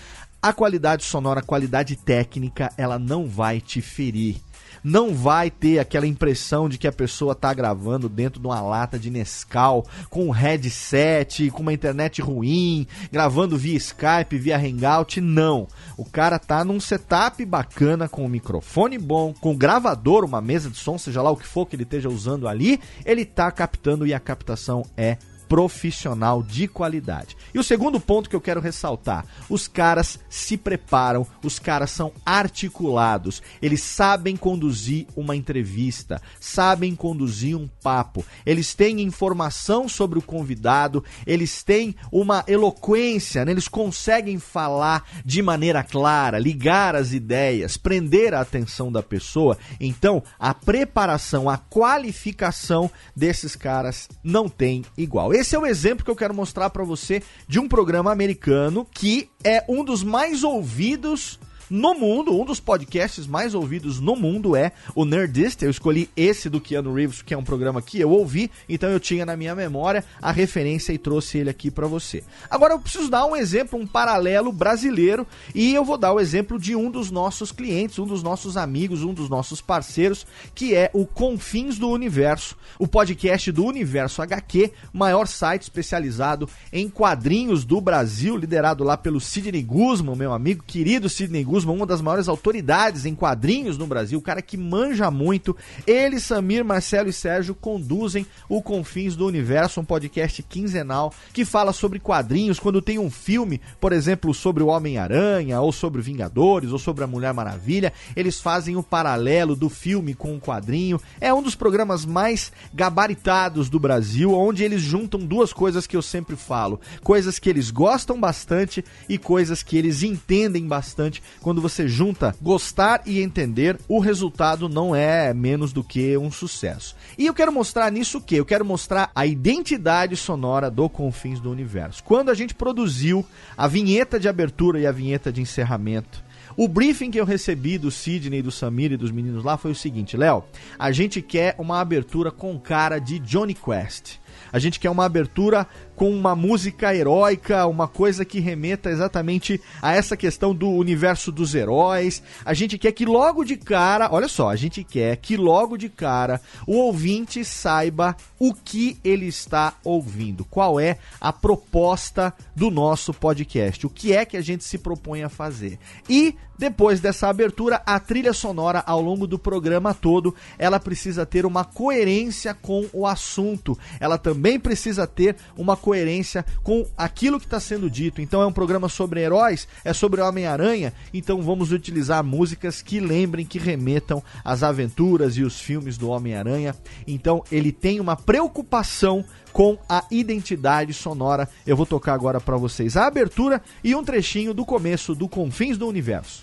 a 0.40 0.53
qualidade 0.53 1.05
sonora, 1.05 1.40
a 1.40 1.42
qualidade 1.42 1.97
técnica, 1.97 2.73
ela 2.79 2.99
não 2.99 3.27
vai 3.27 3.61
te 3.61 3.83
ferir 3.83 4.37
não 4.83 5.14
vai 5.14 5.50
ter 5.50 5.78
aquela 5.78 6.07
impressão 6.07 6.68
de 6.68 6.78
que 6.78 6.87
a 6.87 6.92
pessoa 6.92 7.33
está 7.33 7.52
gravando 7.52 8.09
dentro 8.09 8.40
de 8.40 8.46
uma 8.46 8.61
lata 8.61 8.98
de 8.98 9.11
Nescau, 9.11 9.87
com 10.11 10.26
um 10.26 10.31
headset, 10.31 11.50
com 11.50 11.62
uma 11.62 11.72
internet 11.72 12.20
ruim, 12.22 12.87
gravando 13.11 13.57
via 13.57 13.76
Skype, 13.76 14.38
via 14.38 14.59
Hangout. 14.59 15.20
Não. 15.20 15.66
O 15.96 16.04
cara 16.04 16.38
tá 16.38 16.64
num 16.64 16.81
setup 16.81 17.44
bacana, 17.44 18.09
com 18.09 18.24
um 18.24 18.28
microfone 18.28 18.98
bom, 18.98 19.33
com 19.33 19.52
um 19.52 19.57
gravador, 19.57 20.24
uma 20.24 20.40
mesa 20.40 20.70
de 20.70 20.76
som, 20.76 20.98
seja 20.98 21.22
lá 21.22 21.31
o 21.31 21.37
que 21.37 21.46
for 21.46 21.66
que 21.66 21.76
ele 21.76 21.83
esteja 21.83 22.09
usando 22.09 22.48
ali, 22.48 22.81
ele 23.04 23.24
tá 23.24 23.50
captando 23.50 24.07
e 24.07 24.14
a 24.14 24.20
captação 24.20 24.85
é 24.96 25.16
profissional 25.48 26.42
de 26.42 26.68
qualidade. 26.68 27.37
E 27.54 27.58
o 27.58 27.64
segundo 27.64 27.98
ponto 27.98 28.28
que 28.28 28.37
eu 28.37 28.40
quero 28.40 28.61
ressaltar: 28.61 29.24
os 29.48 29.66
caras 29.66 30.18
se 30.28 30.56
preparam, 30.56 31.26
os 31.42 31.58
caras 31.58 31.90
são 31.90 32.12
articulados, 32.24 33.42
eles 33.61 33.82
sabem 33.82 34.37
conduzir 34.37 35.06
uma 35.16 35.34
entrevista, 35.34 36.20
sabem 36.38 36.94
conduzir 36.94 37.56
um 37.56 37.68
papo, 37.82 38.24
eles 38.44 38.74
têm 38.74 39.00
informação 39.00 39.88
sobre 39.88 40.18
o 40.18 40.22
convidado, 40.22 41.02
eles 41.26 41.62
têm 41.62 41.94
uma 42.12 42.44
eloquência, 42.46 43.44
né? 43.44 43.52
eles 43.52 43.68
conseguem 43.68 44.38
falar 44.38 45.04
de 45.24 45.40
maneira 45.42 45.82
clara, 45.82 46.38
ligar 46.38 46.94
as 46.94 47.12
ideias, 47.12 47.76
prender 47.76 48.34
a 48.34 48.40
atenção 48.40 48.92
da 48.92 49.02
pessoa. 49.02 49.56
Então, 49.80 50.22
a 50.38 50.52
preparação, 50.52 51.48
a 51.48 51.56
qualificação 51.56 52.90
desses 53.14 53.56
caras 53.56 54.08
não 54.22 54.48
tem 54.48 54.84
igual. 54.96 55.32
Esse 55.38 55.55
é 55.55 55.59
o 55.59 55.64
exemplo 55.64 56.05
que 56.05 56.11
eu 56.11 56.16
quero 56.16 56.35
mostrar 56.35 56.68
para 56.68 56.83
você 56.83 57.22
de 57.46 57.61
um 57.61 57.68
programa 57.68 58.11
americano 58.11 58.85
que 58.85 59.31
é 59.44 59.64
um 59.68 59.85
dos 59.85 60.03
mais 60.03 60.42
ouvidos 60.42 61.38
no 61.70 61.94
mundo, 61.94 62.38
um 62.38 62.44
dos 62.44 62.61
podcasts 62.61 63.26
mais 63.26 63.54
ouvidos 63.54 64.00
no 64.00 64.16
mundo 64.16 64.57
é 64.57 64.72
o 64.94 65.04
Nerdist. 65.04 65.62
Eu 65.62 65.70
escolhi 65.70 66.09
esse 66.16 66.48
do 66.48 66.61
Keanu 66.61 66.94
Reeves, 66.94 67.20
que 67.20 67.35
é 67.35 67.37
um 67.37 67.44
programa 67.44 67.83
que 67.83 68.00
eu 68.00 68.11
ouvi, 68.11 68.50
então 68.66 68.88
eu 68.88 68.98
tinha 68.98 69.26
na 69.26 69.37
minha 69.37 69.54
memória 69.54 70.02
a 70.20 70.33
referência 70.33 70.92
e 70.92 70.98
trouxe 70.98 71.38
ele 71.38 71.50
aqui 71.50 71.70
para 71.70 71.87
você. 71.87 72.24
Agora 72.48 72.72
eu 72.72 72.81
preciso 72.81 73.11
dar 73.11 73.26
um 73.26 73.37
exemplo, 73.37 73.78
um 73.78 73.87
paralelo 73.87 74.50
brasileiro, 74.50 75.26
e 75.54 75.74
eu 75.74 75.85
vou 75.85 75.98
dar 75.98 76.12
o 76.12 76.20
exemplo 76.20 76.59
de 76.59 76.74
um 76.74 76.90
dos 76.90 77.11
nossos 77.11 77.52
clientes, 77.52 77.98
um 77.98 78.07
dos 78.07 78.22
nossos 78.22 78.57
amigos, 78.57 79.02
um 79.02 79.12
dos 79.12 79.28
nossos 79.28 79.61
parceiros, 79.61 80.26
que 80.54 80.74
é 80.74 80.90
o 80.94 81.04
Confins 81.04 81.78
do 81.78 81.90
Universo, 81.90 82.57
o 82.78 82.88
podcast 82.88 83.52
do 83.52 83.64
Universo 83.64 84.22
HQ, 84.22 84.72
maior 84.90 85.26
site 85.26 85.62
especializado 85.62 86.48
em 86.72 86.88
quadrinhos 86.88 87.64
do 87.64 87.78
Brasil, 87.78 88.37
liderado 88.37 88.85
lá 88.85 88.96
pelo 88.96 89.20
Sidney 89.20 89.62
Guzman, 89.62 90.16
meu 90.16 90.33
amigo 90.33 90.64
querido 90.66 91.09
Sidney 91.09 91.44
Guzman 91.44 91.58
Guzman, 91.59 91.77
uma 91.77 91.87
das 91.87 92.01
maiores 92.01 92.29
autoridades 92.29 93.05
em 93.05 93.14
quadrinhos 93.14 93.77
no 93.77 93.87
Brasil, 93.87 94.18
o 94.18 94.23
cara 94.23 94.40
que 94.40 94.57
manja 94.57 95.11
muito. 95.11 95.57
Ele, 95.87 96.21
Samir, 96.21 96.64
Marcelo 96.64 97.09
e 97.09 97.12
Sérgio 97.12 97.55
conduzem 97.55 98.27
o 98.49 98.62
Confins 98.62 99.16
do 99.16 99.27
Universo, 99.27 99.81
um 99.81 99.85
podcast 99.85 100.42
quinzenal 100.44 101.12
que 101.33 101.44
fala 101.44 101.73
sobre 101.73 101.99
quadrinhos. 101.99 102.61
Quando 102.61 102.81
tem 102.81 102.99
um 102.99 103.11
filme, 103.11 103.61
por 103.81 103.92
exemplo, 103.92 104.33
sobre 104.33 104.62
o 104.62 104.68
Homem-Aranha, 104.68 105.61
ou 105.61 105.73
sobre 105.73 106.01
Vingadores, 106.01 106.71
ou 106.71 106.79
sobre 106.79 107.03
a 107.03 107.07
Mulher 107.07 107.35
Maravilha, 107.35 107.92
eles 108.14 108.40
fazem 108.40 108.77
o 108.77 108.83
paralelo 108.83 109.57
do 109.57 109.68
filme 109.68 110.14
com 110.14 110.37
o 110.37 110.40
quadrinho. 110.40 111.01
É 111.21 111.35
um 111.35 111.42
dos 111.42 111.57
programas 111.57 112.05
mais 112.05 112.53
gabaritados 112.73 113.68
do 113.68 113.81
Brasil, 113.81 114.33
onde 114.33 114.62
eles 114.62 114.81
juntam 114.81 115.21
duas 115.21 115.53
coisas 115.53 115.87
que 115.87 115.97
eu 115.97 116.03
sempre 116.03 116.37
falo: 116.37 116.81
coisas 117.03 117.38
que 117.38 117.51
eles 117.51 117.71
gostam 117.71 118.21
bastante 118.21 118.85
e 119.09 119.18
coisas 119.18 119.62
que 119.62 119.77
eles 119.77 120.03
entendem 120.03 120.66
bastante 120.66 121.23
quando 121.48 121.62
você 121.62 121.88
junta 121.88 122.37
gostar 122.42 123.00
e 123.06 123.22
entender, 123.22 123.80
o 123.88 124.00
resultado 124.00 124.68
não 124.68 124.94
é 124.94 125.32
menos 125.32 125.72
do 125.72 125.82
que 125.82 126.14
um 126.18 126.30
sucesso. 126.30 126.94
E 127.16 127.24
eu 127.24 127.32
quero 127.32 127.50
mostrar 127.50 127.90
nisso 127.90 128.18
o 128.18 128.20
que? 128.20 128.37
Eu 128.37 128.44
quero 128.44 128.66
mostrar 128.66 129.11
a 129.14 129.24
identidade 129.24 130.14
sonora 130.14 130.70
do 130.70 130.90
Confins 130.90 131.40
do 131.40 131.50
Universo. 131.50 132.04
Quando 132.04 132.28
a 132.28 132.34
gente 132.34 132.54
produziu 132.54 133.24
a 133.56 133.66
vinheta 133.66 134.20
de 134.20 134.28
abertura 134.28 134.78
e 134.78 134.87
a 134.87 134.92
vinheta 134.92 135.32
de 135.32 135.40
encerramento, 135.40 136.22
o 136.54 136.68
briefing 136.68 137.11
que 137.11 137.18
eu 137.18 137.24
recebi 137.24 137.78
do 137.78 137.90
Sidney, 137.90 138.42
do 138.42 138.50
Samir 138.50 138.92
e 138.92 138.98
dos 138.98 139.11
meninos 139.11 139.42
lá 139.42 139.56
foi 139.56 139.70
o 139.70 139.74
seguinte: 139.74 140.18
Léo, 140.18 140.44
a 140.78 140.92
gente 140.92 141.22
quer 141.22 141.54
uma 141.56 141.80
abertura 141.80 142.30
com 142.30 142.58
cara 142.58 142.98
de 142.98 143.18
Johnny 143.20 143.54
Quest. 143.54 144.18
A 144.52 144.58
gente 144.58 144.80
quer 144.80 144.90
uma 144.90 145.04
abertura 145.04 145.66
com 145.98 146.12
uma 146.12 146.37
música 146.37 146.94
heróica, 146.94 147.66
uma 147.66 147.88
coisa 147.88 148.24
que 148.24 148.38
remeta 148.38 148.88
exatamente 148.88 149.61
a 149.82 149.92
essa 149.92 150.16
questão 150.16 150.54
do 150.54 150.70
universo 150.70 151.32
dos 151.32 151.56
heróis. 151.56 152.22
A 152.44 152.54
gente 152.54 152.78
quer 152.78 152.92
que 152.92 153.04
logo 153.04 153.42
de 153.42 153.56
cara, 153.56 154.08
olha 154.12 154.28
só, 154.28 154.48
a 154.48 154.54
gente 154.54 154.84
quer 154.84 155.16
que 155.16 155.37
logo 155.37 155.76
de 155.76 155.88
cara 155.88 156.40
o 156.68 156.76
ouvinte 156.76 157.44
saiba 157.44 158.16
o 158.38 158.54
que 158.54 158.96
ele 159.02 159.26
está 159.26 159.74
ouvindo, 159.82 160.44
qual 160.44 160.78
é 160.78 160.98
a 161.20 161.32
proposta 161.32 162.32
do 162.54 162.70
nosso 162.70 163.12
podcast, 163.12 163.84
o 163.84 163.90
que 163.90 164.12
é 164.12 164.24
que 164.24 164.37
a 164.37 164.40
gente 164.40 164.62
se 164.62 164.78
propõe 164.78 165.24
a 165.24 165.28
fazer. 165.28 165.80
E 166.08 166.37
depois 166.58 167.00
dessa 167.00 167.28
abertura, 167.28 167.80
a 167.87 168.00
trilha 168.00 168.32
sonora 168.32 168.82
ao 168.84 169.00
longo 169.00 169.28
do 169.28 169.38
programa 169.38 169.94
todo, 169.94 170.34
ela 170.58 170.80
precisa 170.80 171.24
ter 171.24 171.46
uma 171.46 171.64
coerência 171.64 172.52
com 172.52 172.84
o 172.92 173.06
assunto. 173.06 173.78
Ela 174.00 174.18
também 174.18 174.58
precisa 174.58 175.06
ter 175.06 175.37
uma 175.56 175.76
coerência 175.88 176.44
com 176.62 176.87
aquilo 176.98 177.40
que 177.40 177.46
está 177.46 177.59
sendo 177.59 177.88
dito. 177.88 178.20
Então 178.20 178.42
é 178.42 178.46
um 178.46 178.53
programa 178.53 178.90
sobre 178.90 179.22
heróis, 179.22 179.66
é 179.83 179.94
sobre 179.94 180.20
Homem-Aranha, 180.20 180.92
então 181.14 181.40
vamos 181.40 181.72
utilizar 181.72 182.22
músicas 182.22 182.83
que 182.83 183.01
lembrem, 183.01 183.46
que 183.46 183.59
remetam 183.59 184.22
às 184.44 184.62
aventuras 184.62 185.38
e 185.38 185.42
os 185.42 185.59
filmes 185.59 185.96
do 185.96 186.11
Homem-Aranha. 186.11 186.74
Então 187.07 187.42
ele 187.51 187.72
tem 187.72 188.01
uma 188.01 188.16
preocupação 188.16 189.24
com 189.51 189.79
a 189.88 190.05
identidade 190.11 190.92
sonora. 190.92 191.48
Eu 191.66 191.74
vou 191.74 191.87
tocar 191.87 192.12
agora 192.12 192.38
para 192.38 192.59
vocês 192.59 192.94
a 192.94 193.07
abertura 193.07 193.62
e 193.83 193.94
um 193.94 194.05
trechinho 194.05 194.53
do 194.53 194.66
começo 194.66 195.14
do 195.14 195.27
Confins 195.27 195.79
do 195.79 195.88
Universo. 195.88 196.42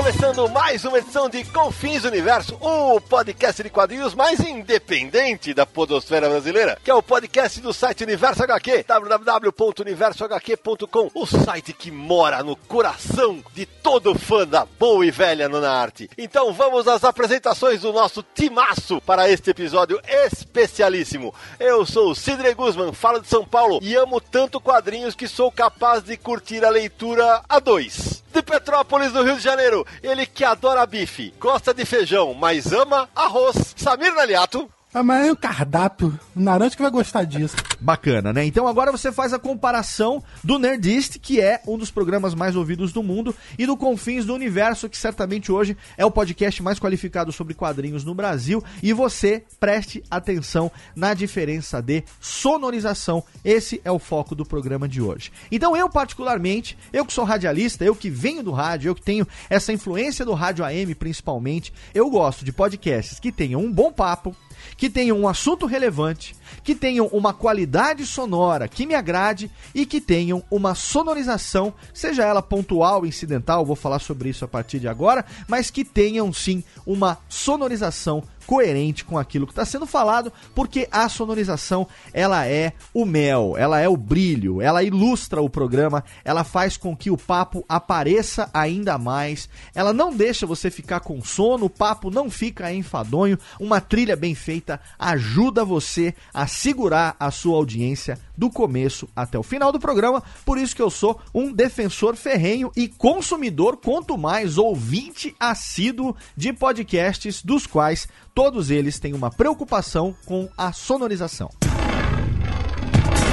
Começando 0.00 0.48
mais 0.48 0.82
uma 0.86 0.96
edição 0.96 1.28
de 1.28 1.44
Confins 1.44 2.04
Universo, 2.04 2.56
o 2.58 2.98
podcast 3.02 3.62
de 3.62 3.68
quadrinhos 3.68 4.14
mais 4.14 4.40
independente 4.40 5.52
da 5.52 5.66
podosfera 5.66 6.26
brasileira, 6.26 6.78
que 6.82 6.90
é 6.90 6.94
o 6.94 7.02
podcast 7.02 7.60
do 7.60 7.70
site 7.70 8.04
Universo 8.04 8.42
HQ, 8.42 8.86
www.universohq.com, 8.88 11.10
o 11.14 11.26
site 11.26 11.74
que 11.74 11.90
mora 11.90 12.42
no 12.42 12.56
coração 12.56 13.44
de 13.52 13.66
todo 13.66 14.18
fã 14.18 14.46
da 14.46 14.64
boa 14.64 15.04
e 15.04 15.10
velha 15.10 15.50
nona 15.50 15.70
arte. 15.70 16.08
Então 16.16 16.50
vamos 16.50 16.88
às 16.88 17.04
apresentações 17.04 17.82
do 17.82 17.92
nosso 17.92 18.22
timaço 18.22 19.02
para 19.02 19.28
este 19.28 19.50
episódio 19.50 20.00
especialíssimo. 20.06 21.34
Eu 21.58 21.84
sou 21.84 22.12
o 22.12 22.14
Sidney 22.14 22.54
Guzman, 22.54 22.94
falo 22.94 23.20
de 23.20 23.28
São 23.28 23.44
Paulo 23.44 23.78
e 23.82 23.94
amo 23.96 24.18
tanto 24.18 24.62
quadrinhos 24.62 25.14
que 25.14 25.28
sou 25.28 25.52
capaz 25.52 26.02
de 26.02 26.16
curtir 26.16 26.64
a 26.64 26.70
leitura 26.70 27.42
a 27.46 27.58
dois. 27.58 28.24
De 28.32 28.42
Petrópolis, 28.42 29.12
no 29.12 29.22
Rio 29.22 29.36
de 29.36 29.42
Janeiro, 29.42 29.84
ele 30.02 30.24
que 30.24 30.44
adora 30.44 30.86
bife, 30.86 31.34
gosta 31.38 31.74
de 31.74 31.84
feijão, 31.84 32.32
mas 32.32 32.72
ama 32.72 33.08
arroz. 33.14 33.74
Samir 33.76 34.14
Naliato. 34.14 34.70
Ah, 34.92 35.04
mas 35.04 35.28
é 35.28 35.30
um 35.30 35.36
cardápio. 35.36 36.18
O 36.34 36.40
Naranja 36.40 36.74
que 36.74 36.82
vai 36.82 36.90
gostar 36.90 37.22
disso. 37.22 37.54
Bacana, 37.80 38.32
né? 38.32 38.44
Então 38.44 38.66
agora 38.66 38.90
você 38.90 39.12
faz 39.12 39.32
a 39.32 39.38
comparação 39.38 40.20
do 40.42 40.58
Nerdist, 40.58 41.16
que 41.20 41.40
é 41.40 41.62
um 41.64 41.78
dos 41.78 41.92
programas 41.92 42.34
mais 42.34 42.56
ouvidos 42.56 42.92
do 42.92 43.00
mundo, 43.00 43.32
e 43.56 43.66
do 43.66 43.76
Confins 43.76 44.26
do 44.26 44.34
Universo, 44.34 44.88
que 44.88 44.98
certamente 44.98 45.52
hoje 45.52 45.76
é 45.96 46.04
o 46.04 46.10
podcast 46.10 46.60
mais 46.60 46.80
qualificado 46.80 47.30
sobre 47.30 47.54
quadrinhos 47.54 48.02
no 48.04 48.16
Brasil. 48.16 48.64
E 48.82 48.92
você 48.92 49.44
preste 49.60 50.02
atenção 50.10 50.72
na 50.96 51.14
diferença 51.14 51.80
de 51.80 52.02
sonorização. 52.20 53.22
Esse 53.44 53.80
é 53.84 53.92
o 53.92 53.98
foco 54.00 54.34
do 54.34 54.44
programa 54.44 54.88
de 54.88 55.00
hoje. 55.00 55.30
Então 55.52 55.76
eu, 55.76 55.88
particularmente, 55.88 56.76
eu 56.92 57.06
que 57.06 57.12
sou 57.12 57.24
radialista, 57.24 57.84
eu 57.84 57.94
que 57.94 58.10
venho 58.10 58.42
do 58.42 58.50
rádio, 58.50 58.88
eu 58.88 58.94
que 58.96 59.02
tenho 59.02 59.24
essa 59.48 59.72
influência 59.72 60.24
do 60.24 60.34
rádio 60.34 60.64
AM 60.64 60.96
principalmente, 60.96 61.72
eu 61.94 62.10
gosto 62.10 62.44
de 62.44 62.50
podcasts 62.50 63.20
que 63.20 63.30
tenham 63.30 63.60
um 63.60 63.72
bom 63.72 63.92
papo, 63.92 64.34
que 64.76 64.90
tenham 64.90 65.18
um 65.18 65.28
assunto 65.28 65.66
relevante, 65.66 66.34
que 66.62 66.74
tenham 66.74 67.06
uma 67.06 67.32
qualidade 67.32 68.04
sonora 68.06 68.68
que 68.68 68.86
me 68.86 68.94
agrade 68.94 69.50
e 69.74 69.86
que 69.86 70.00
tenham 70.00 70.42
uma 70.50 70.74
sonorização, 70.74 71.72
seja 71.92 72.24
ela 72.24 72.42
pontual, 72.42 73.06
incidental, 73.06 73.64
vou 73.64 73.76
falar 73.76 73.98
sobre 73.98 74.28
isso 74.28 74.44
a 74.44 74.48
partir 74.48 74.78
de 74.78 74.88
agora, 74.88 75.24
mas 75.48 75.70
que 75.70 75.84
tenham 75.84 76.32
sim 76.32 76.62
uma 76.86 77.18
sonorização 77.28 78.22
coerente 78.46 79.04
com 79.04 79.18
aquilo 79.18 79.46
que 79.46 79.52
está 79.52 79.64
sendo 79.64 79.86
falado, 79.86 80.32
porque 80.54 80.88
a 80.90 81.08
sonorização 81.08 81.86
ela 82.12 82.46
é 82.46 82.72
o 82.92 83.04
mel, 83.04 83.54
ela 83.56 83.80
é 83.80 83.88
o 83.88 83.96
brilho, 83.96 84.60
ela 84.60 84.82
ilustra 84.82 85.40
o 85.40 85.50
programa, 85.50 86.04
ela 86.24 86.44
faz 86.44 86.76
com 86.76 86.96
que 86.96 87.10
o 87.10 87.16
papo 87.16 87.64
apareça 87.68 88.50
ainda 88.52 88.98
mais, 88.98 89.48
ela 89.74 89.92
não 89.92 90.14
deixa 90.14 90.46
você 90.46 90.70
ficar 90.70 91.00
com 91.00 91.22
sono, 91.22 91.66
o 91.66 91.70
papo 91.70 92.10
não 92.10 92.30
fica 92.30 92.72
enfadonho, 92.72 93.38
uma 93.58 93.80
trilha 93.80 94.16
bem 94.16 94.34
feita 94.34 94.80
ajuda 94.98 95.64
você 95.64 96.14
a 96.32 96.46
segurar 96.46 97.16
a 97.18 97.30
sua 97.30 97.56
audiência 97.56 98.18
do 98.36 98.50
começo 98.50 99.08
até 99.14 99.38
o 99.38 99.42
final 99.42 99.70
do 99.70 99.78
programa, 99.78 100.22
por 100.44 100.58
isso 100.58 100.74
que 100.74 100.82
eu 100.82 100.90
sou 100.90 101.20
um 101.34 101.52
defensor 101.52 102.16
ferrenho 102.16 102.72
e 102.76 102.88
consumidor, 102.88 103.76
quanto 103.76 104.16
mais 104.16 104.58
ouvinte 104.58 105.34
assíduo 105.38 106.16
de 106.36 106.52
podcasts 106.52 107.42
dos 107.42 107.66
quais 107.66 108.08
todos 108.34 108.70
eles 108.70 108.98
têm 108.98 109.14
uma 109.14 109.30
preocupação 109.30 110.14
com 110.24 110.48
a 110.56 110.72
sonorização. 110.72 111.50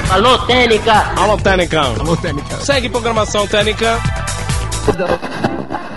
Alô, 0.10 0.38
Técnica! 0.46 0.94
Alô, 1.20 1.38
Técnica! 1.38 1.82
Alô, 1.82 2.16
Técnica! 2.16 2.58
Segue 2.62 2.90
programação 2.90 3.46
Técnica! 3.48 4.00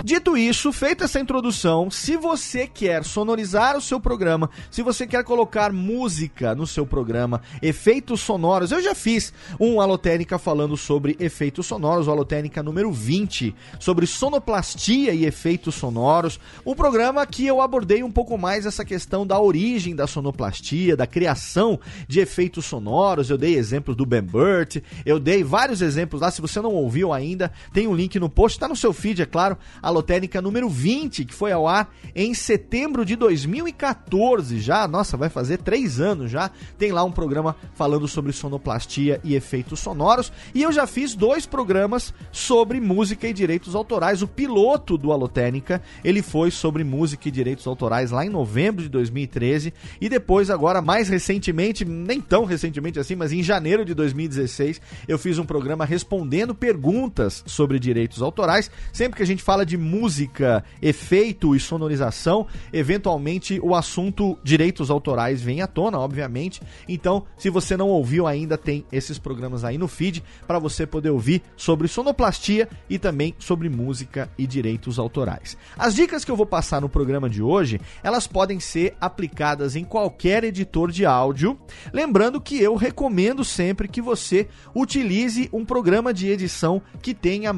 Dito 0.03 0.35
isso, 0.35 0.73
feita 0.73 1.03
essa 1.03 1.19
introdução, 1.19 1.91
se 1.91 2.17
você 2.17 2.65
quer 2.65 3.05
sonorizar 3.05 3.77
o 3.77 3.81
seu 3.81 3.99
programa, 3.99 4.49
se 4.71 4.81
você 4.81 5.05
quer 5.05 5.23
colocar 5.23 5.71
música 5.71 6.55
no 6.55 6.65
seu 6.65 6.87
programa, 6.87 7.41
efeitos 7.61 8.19
sonoros, 8.21 8.71
eu 8.71 8.81
já 8.81 8.95
fiz 8.95 9.31
um 9.59 9.79
Alotênica 9.79 10.39
falando 10.39 10.75
sobre 10.75 11.15
efeitos 11.19 11.67
sonoros, 11.67 12.07
o 12.07 12.11
Alotênica 12.11 12.63
número 12.63 12.91
20, 12.91 13.53
sobre 13.79 14.07
sonoplastia 14.07 15.13
e 15.13 15.25
efeitos 15.25 15.75
sonoros, 15.75 16.39
um 16.65 16.73
programa 16.73 17.25
que 17.27 17.45
eu 17.45 17.61
abordei 17.61 18.01
um 18.01 18.11
pouco 18.11 18.37
mais 18.39 18.65
essa 18.65 18.83
questão 18.83 19.25
da 19.25 19.39
origem 19.39 19.95
da 19.95 20.07
sonoplastia, 20.07 20.97
da 20.97 21.05
criação 21.05 21.79
de 22.07 22.19
efeitos 22.19 22.65
sonoros, 22.65 23.29
eu 23.29 23.37
dei 23.37 23.55
exemplos 23.55 23.95
do 23.95 24.05
Ben 24.05 24.23
Burt, 24.23 24.77
eu 25.05 25.19
dei 25.19 25.43
vários 25.43 25.81
exemplos 25.81 26.21
lá, 26.21 26.31
se 26.31 26.41
você 26.41 26.59
não 26.59 26.73
ouviu 26.73 27.13
ainda, 27.13 27.51
tem 27.71 27.87
um 27.87 27.93
link 27.93 28.19
no 28.19 28.29
post, 28.29 28.57
tá 28.57 28.67
no 28.67 28.75
seu 28.81 28.91
feed, 28.93 29.21
é 29.21 29.25
claro, 29.25 29.57
a 29.81 29.89
Lotérica 29.89 30.41
número 30.41 30.67
20, 30.67 31.25
que 31.25 31.33
foi 31.33 31.51
ao 31.51 31.67
ar 31.67 31.93
em 32.15 32.33
setembro 32.33 33.05
de 33.05 33.15
2014 33.15 34.59
já, 34.59 34.87
nossa, 34.87 35.15
vai 35.15 35.29
fazer 35.29 35.59
três 35.59 35.99
anos 35.99 36.29
já, 36.29 36.51
tem 36.77 36.91
lá 36.91 37.03
um 37.03 37.11
programa 37.11 37.55
falando 37.73 38.07
sobre 38.07 38.33
sonoplastia 38.33 39.21
e 39.23 39.35
efeitos 39.35 39.79
sonoros, 39.79 40.31
e 40.53 40.61
eu 40.63 40.71
já 40.71 40.85
fiz 40.85 41.15
dois 41.15 41.45
programas 41.45 42.13
sobre 42.31 42.81
música 42.81 43.27
e 43.27 43.33
direitos 43.33 43.75
autorais, 43.75 44.21
o 44.21 44.27
piloto 44.27 44.97
do 44.97 45.11
Alotênica, 45.11 45.81
ele 46.03 46.21
foi 46.21 46.51
sobre 46.51 46.83
música 46.83 47.27
e 47.27 47.31
direitos 47.31 47.67
autorais 47.67 48.11
lá 48.11 48.25
em 48.25 48.29
novembro 48.29 48.83
de 48.83 48.89
2013, 48.89 49.73
e 49.99 50.09
depois 50.09 50.49
agora, 50.49 50.81
mais 50.81 51.07
recentemente, 51.07 51.85
nem 51.85 52.19
tão 52.19 52.45
recentemente 52.45 52.99
assim, 52.99 53.15
mas 53.15 53.31
em 53.31 53.43
janeiro 53.43 53.85
de 53.85 53.93
2016, 53.93 54.81
eu 55.07 55.17
fiz 55.17 55.37
um 55.37 55.45
programa 55.45 55.85
respondendo 55.85 56.55
perguntas 56.55 57.43
sobre 57.45 57.79
direitos 57.79 58.21
autorais, 58.21 58.60
sempre 58.91 59.17
que 59.17 59.23
a 59.23 59.25
gente 59.25 59.41
fala 59.41 59.65
de 59.65 59.77
música, 59.77 60.63
efeito 60.81 61.55
e 61.55 61.59
sonorização, 61.59 62.45
eventualmente 62.73 63.59
o 63.63 63.73
assunto 63.73 64.37
direitos 64.43 64.91
autorais 64.91 65.41
vem 65.41 65.61
à 65.61 65.67
tona, 65.67 65.97
obviamente. 65.97 66.61
Então, 66.87 67.25
se 67.37 67.49
você 67.49 67.77
não 67.77 67.87
ouviu 67.87 68.27
ainda, 68.27 68.57
tem 68.57 68.85
esses 68.91 69.17
programas 69.17 69.63
aí 69.63 69.77
no 69.77 69.87
feed 69.87 70.23
para 70.45 70.59
você 70.59 70.85
poder 70.85 71.09
ouvir 71.09 71.41
sobre 71.55 71.87
sonoplastia 71.87 72.67
e 72.89 72.99
também 72.99 73.33
sobre 73.39 73.69
música 73.69 74.29
e 74.37 74.45
direitos 74.45 74.99
autorais. 74.99 75.57
As 75.77 75.95
dicas 75.95 76.25
que 76.25 76.31
eu 76.31 76.35
vou 76.35 76.45
passar 76.45 76.81
no 76.81 76.89
programa 76.89 77.29
de 77.29 77.41
hoje, 77.41 77.79
elas 78.03 78.27
podem 78.27 78.59
ser 78.59 78.95
aplicadas 78.99 79.75
em 79.75 79.83
qualquer 79.83 80.43
editor 80.43 80.91
de 80.91 81.05
áudio, 81.05 81.57
lembrando 81.93 82.41
que 82.41 82.61
eu 82.61 82.75
recomendo 82.75 83.43
sempre 83.43 83.87
que 83.87 84.01
você 84.01 84.47
utilize 84.75 85.49
um 85.53 85.65
programa 85.65 86.13
de 86.13 86.27
edição 86.27 86.81
que 87.01 87.13
tenha 87.13 87.53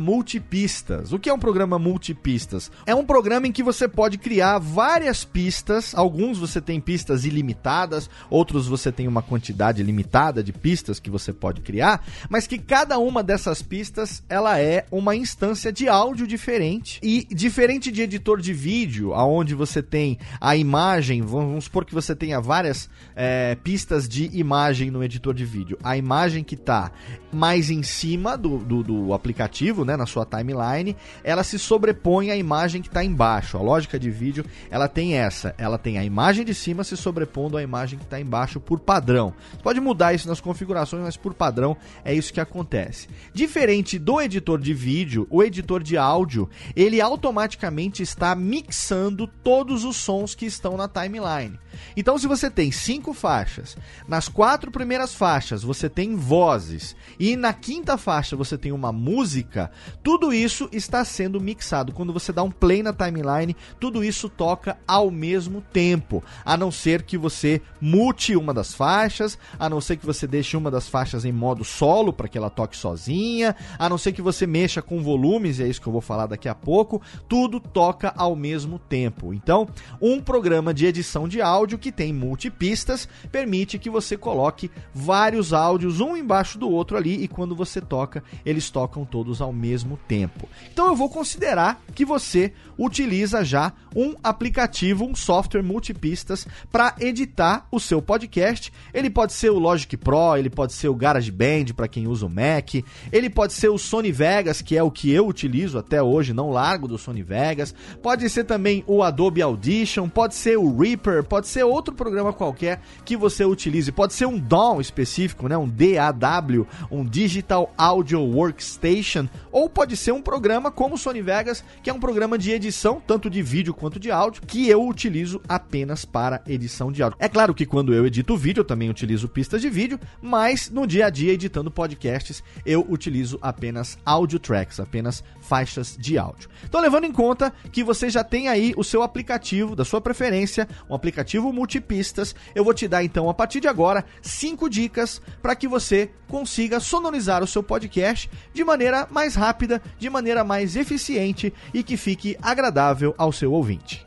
O 1.11 1.19
que 1.19 1.29
é 1.29 1.33
um 1.33 1.39
programa 1.39 1.79
multipistas? 1.79 2.71
É 2.85 2.93
um 2.93 3.05
programa 3.05 3.47
em 3.47 3.51
que 3.51 3.63
você 3.63 3.87
pode 3.87 4.17
criar 4.17 4.59
várias 4.59 5.23
pistas, 5.23 5.93
alguns 5.95 6.37
você 6.37 6.61
tem 6.61 6.79
pistas 6.79 7.25
ilimitadas, 7.25 8.09
outros 8.29 8.67
você 8.67 8.91
tem 8.91 9.07
uma 9.07 9.21
quantidade 9.21 9.81
limitada 9.81 10.43
de 10.43 10.53
pistas 10.53 10.99
que 10.99 11.09
você 11.09 11.33
pode 11.33 11.61
criar, 11.61 12.05
mas 12.29 12.47
que 12.47 12.57
cada 12.57 12.97
uma 12.99 13.23
dessas 13.23 13.61
pistas 13.61 14.23
ela 14.29 14.59
é 14.59 14.85
uma 14.91 15.15
instância 15.15 15.71
de 15.71 15.87
áudio 15.87 16.27
diferente. 16.27 16.99
E 17.01 17.25
diferente 17.31 17.91
de 17.91 18.01
editor 18.01 18.41
de 18.41 18.53
vídeo, 18.53 19.13
aonde 19.13 19.55
você 19.55 19.81
tem 19.81 20.17
a 20.39 20.55
imagem, 20.55 21.21
vamos 21.21 21.65
supor 21.65 21.85
que 21.85 21.93
você 21.93 22.15
tenha 22.15 22.39
várias 22.39 22.89
é, 23.15 23.55
pistas 23.55 24.07
de 24.07 24.29
imagem 24.33 24.91
no 24.91 25.03
editor 25.03 25.33
de 25.33 25.45
vídeo, 25.45 25.77
a 25.83 25.97
imagem 25.97 26.43
que 26.43 26.55
está 26.55 26.91
mais 27.33 27.69
em 27.69 27.83
cima 27.83 28.37
do, 28.37 28.59
do, 28.59 28.83
do 28.83 29.13
aplicativo, 29.13 29.83
né, 29.83 29.97
na 29.97 30.05
sua 30.05 30.25
timeline, 30.25 30.95
ela 31.23 31.43
se 31.43 31.57
sobrepõe 31.57 32.31
a 32.31 32.35
imagem 32.35 32.81
que 32.81 32.87
está 32.87 33.03
embaixo. 33.03 33.57
A 33.57 33.61
lógica 33.61 33.99
de 33.99 34.09
vídeo, 34.09 34.45
ela 34.69 34.87
tem 34.87 35.15
essa. 35.15 35.53
Ela 35.57 35.77
tem 35.77 35.97
a 35.97 36.03
imagem 36.03 36.45
de 36.45 36.53
cima 36.53 36.83
se 36.83 36.95
sobrepondo 36.95 37.57
à 37.57 37.63
imagem 37.63 37.97
que 37.97 38.05
está 38.05 38.19
embaixo 38.19 38.59
por 38.59 38.79
padrão. 38.79 39.33
Você 39.51 39.63
pode 39.63 39.79
mudar 39.79 40.13
isso 40.13 40.27
nas 40.27 40.41
configurações, 40.41 41.03
mas 41.03 41.17
por 41.17 41.33
padrão 41.33 41.75
é 42.03 42.13
isso 42.13 42.33
que 42.33 42.41
acontece. 42.41 43.07
Diferente 43.33 43.97
do 43.97 44.21
editor 44.21 44.59
de 44.59 44.73
vídeo, 44.73 45.27
o 45.29 45.43
editor 45.43 45.81
de 45.81 45.97
áudio, 45.97 46.49
ele 46.75 47.01
automaticamente 47.01 48.03
está 48.03 48.35
mixando 48.35 49.27
todos 49.27 49.83
os 49.83 49.95
sons 49.97 50.35
que 50.35 50.45
estão 50.45 50.77
na 50.77 50.87
timeline. 50.87 51.59
Então, 51.97 52.17
se 52.17 52.27
você 52.27 52.49
tem 52.49 52.71
cinco 52.71 53.13
faixas, 53.13 53.75
nas 54.07 54.27
quatro 54.27 54.71
primeiras 54.71 55.13
faixas 55.13 55.63
você 55.63 55.89
tem 55.89 56.15
vozes 56.15 56.95
e 57.25 57.37
na 57.37 57.53
quinta 57.53 57.97
faixa 57.97 58.35
você 58.35 58.57
tem 58.57 58.73
uma 58.73 58.91
música, 58.91 59.71
tudo 60.03 60.33
isso 60.33 60.67
está 60.73 61.05
sendo 61.05 61.39
mixado. 61.39 61.93
Quando 61.93 62.11
você 62.11 62.33
dá 62.33 62.43
um 62.43 62.51
play 62.51 62.83
na 62.83 62.91
timeline, 62.91 63.55
tudo 63.79 64.03
isso 64.03 64.27
toca 64.27 64.77
ao 64.85 65.09
mesmo 65.09 65.61
tempo, 65.61 66.21
a 66.43 66.57
não 66.57 66.69
ser 66.69 67.03
que 67.03 67.17
você 67.17 67.61
mute 67.79 68.35
uma 68.35 68.53
das 68.53 68.73
faixas, 68.73 69.39
a 69.57 69.69
não 69.69 69.79
ser 69.79 69.95
que 69.95 70.05
você 70.05 70.27
deixe 70.27 70.57
uma 70.57 70.69
das 70.69 70.89
faixas 70.89 71.23
em 71.23 71.31
modo 71.31 71.63
solo 71.63 72.11
para 72.11 72.27
que 72.27 72.37
ela 72.37 72.49
toque 72.49 72.75
sozinha, 72.75 73.55
a 73.79 73.87
não 73.87 73.97
ser 73.97 74.11
que 74.11 74.21
você 74.21 74.45
mexa 74.45 74.81
com 74.81 75.01
volumes, 75.01 75.59
e 75.59 75.63
é 75.63 75.67
isso 75.69 75.79
que 75.79 75.87
eu 75.87 75.93
vou 75.93 76.01
falar 76.01 76.27
daqui 76.27 76.49
a 76.49 76.55
pouco, 76.55 77.01
tudo 77.29 77.57
toca 77.57 78.13
ao 78.17 78.35
mesmo 78.35 78.77
tempo. 78.77 79.33
Então, 79.33 79.69
um 80.01 80.19
programa 80.19 80.73
de 80.73 80.85
edição 80.85 81.25
de 81.25 81.41
áudio 81.41 81.79
que 81.79 81.89
tem 81.89 82.11
multipistas 82.11 83.07
permite 83.31 83.79
que 83.79 83.89
você 83.89 84.17
coloque 84.17 84.69
vários 84.93 85.53
áudios 85.53 86.01
um 86.01 86.17
embaixo 86.17 86.59
do 86.59 86.69
outro 86.69 86.97
ali 86.97 87.12
e 87.15 87.27
quando 87.27 87.55
você 87.55 87.81
toca, 87.81 88.23
eles 88.45 88.69
tocam 88.69 89.05
todos 89.05 89.41
ao 89.41 89.51
mesmo 89.51 89.97
tempo. 90.07 90.47
Então 90.71 90.87
eu 90.87 90.95
vou 90.95 91.09
considerar 91.09 91.81
que 91.93 92.05
você 92.05 92.53
utiliza 92.77 93.43
já 93.43 93.73
um 93.95 94.15
aplicativo, 94.23 95.05
um 95.05 95.15
software 95.15 95.61
multipistas 95.61 96.47
para 96.71 96.95
editar 96.99 97.67
o 97.71 97.79
seu 97.79 98.01
podcast. 98.01 98.71
Ele 98.93 99.09
pode 99.09 99.33
ser 99.33 99.49
o 99.51 99.59
Logic 99.59 99.95
Pro, 99.97 100.35
ele 100.37 100.49
pode 100.49 100.73
ser 100.73 100.87
o 100.87 100.95
GarageBand 100.95 101.73
para 101.75 101.87
quem 101.87 102.07
usa 102.07 102.25
o 102.25 102.29
Mac, 102.29 102.75
ele 103.11 103.29
pode 103.29 103.53
ser 103.53 103.69
o 103.69 103.77
Sony 103.77 104.11
Vegas, 104.11 104.61
que 104.61 104.77
é 104.77 104.83
o 104.83 104.91
que 104.91 105.11
eu 105.11 105.27
utilizo 105.27 105.77
até 105.77 106.01
hoje, 106.01 106.33
não 106.33 106.49
largo 106.49 106.87
do 106.87 106.97
Sony 106.97 107.21
Vegas. 107.21 107.73
Pode 108.01 108.29
ser 108.29 108.43
também 108.43 108.83
o 108.87 109.03
Adobe 109.03 109.41
Audition, 109.41 110.09
pode 110.09 110.35
ser 110.35 110.57
o 110.57 110.75
Reaper, 110.77 111.23
pode 111.23 111.47
ser 111.47 111.63
outro 111.63 111.93
programa 111.93 112.33
qualquer 112.33 112.81
que 113.05 113.15
você 113.15 113.45
utilize. 113.45 113.91
Pode 113.91 114.13
ser 114.13 114.25
um 114.25 114.39
DAW 114.39 114.81
específico, 114.81 115.47
né? 115.47 115.57
um 115.57 115.67
DAW, 115.67 116.67
um 116.91 117.02
Digital 117.03 117.73
Audio 117.77 118.21
Workstation, 118.21 119.27
ou 119.51 119.69
pode 119.69 119.97
ser 119.97 120.11
um 120.11 120.21
programa 120.21 120.71
como 120.71 120.95
o 120.95 120.97
Sony 120.97 121.21
Vegas, 121.21 121.63
que 121.81 121.89
é 121.89 121.93
um 121.93 121.99
programa 121.99 122.37
de 122.37 122.51
edição, 122.51 123.01
tanto 123.05 123.29
de 123.29 123.41
vídeo 123.41 123.73
quanto 123.73 123.99
de 123.99 124.11
áudio, 124.11 124.41
que 124.45 124.67
eu 124.69 124.87
utilizo 124.87 125.41
apenas 125.47 126.05
para 126.05 126.41
edição 126.47 126.91
de 126.91 127.03
áudio. 127.03 127.17
É 127.19 127.27
claro 127.27 127.53
que 127.53 127.65
quando 127.65 127.93
eu 127.93 128.05
edito 128.05 128.37
vídeo, 128.37 128.61
eu 128.61 128.65
também 128.65 128.89
utilizo 128.89 129.27
pistas 129.27 129.61
de 129.61 129.69
vídeo, 129.69 129.99
mas 130.21 130.69
no 130.69 130.87
dia 130.87 131.07
a 131.07 131.09
dia, 131.09 131.33
editando 131.33 131.71
podcasts, 131.71 132.43
eu 132.65 132.85
utilizo 132.89 133.39
apenas 133.41 133.97
audio 134.05 134.39
tracks, 134.39 134.79
apenas 134.79 135.23
faixas 135.41 135.97
de 135.99 136.17
áudio. 136.17 136.49
Então, 136.63 136.81
levando 136.81 137.05
em 137.05 137.11
conta 137.11 137.53
que 137.71 137.83
você 137.83 138.09
já 138.09 138.23
tem 138.23 138.47
aí 138.47 138.73
o 138.77 138.83
seu 138.83 139.03
aplicativo 139.03 139.75
da 139.75 139.85
sua 139.85 140.01
preferência, 140.01 140.67
um 140.89 140.95
aplicativo 140.95 141.51
multipistas, 141.51 142.35
eu 142.55 142.63
vou 142.63 142.73
te 142.73 142.87
dar 142.87 143.03
então 143.03 143.29
a 143.29 143.33
partir 143.33 143.59
de 143.59 143.67
agora 143.67 144.05
cinco 144.21 144.69
dicas 144.69 145.21
para 145.41 145.55
que 145.55 145.67
você 145.67 146.11
consiga 146.27 146.79
sonorizar 146.93 147.41
o 147.41 147.47
seu 147.47 147.63
podcast 147.63 148.29
de 148.53 148.63
maneira 148.63 149.07
mais 149.09 149.33
rápida, 149.33 149.81
de 149.97 150.11
maneira 150.11 150.43
mais 150.43 150.75
eficiente 150.75 151.51
e 151.73 151.81
que 151.81 151.97
fique 151.97 152.37
agradável 152.39 153.15
ao 153.17 153.31
seu 153.31 153.51
ouvinte. 153.51 154.05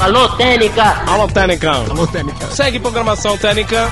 Alô, 0.00 0.28
Técnica! 0.36 0.84
Alô, 1.10 1.26
Técnica! 1.26 1.72
Alô, 1.72 2.06
Técnica! 2.06 2.46
Segue 2.52 2.78
programação 2.78 3.36
Técnica! 3.36 3.90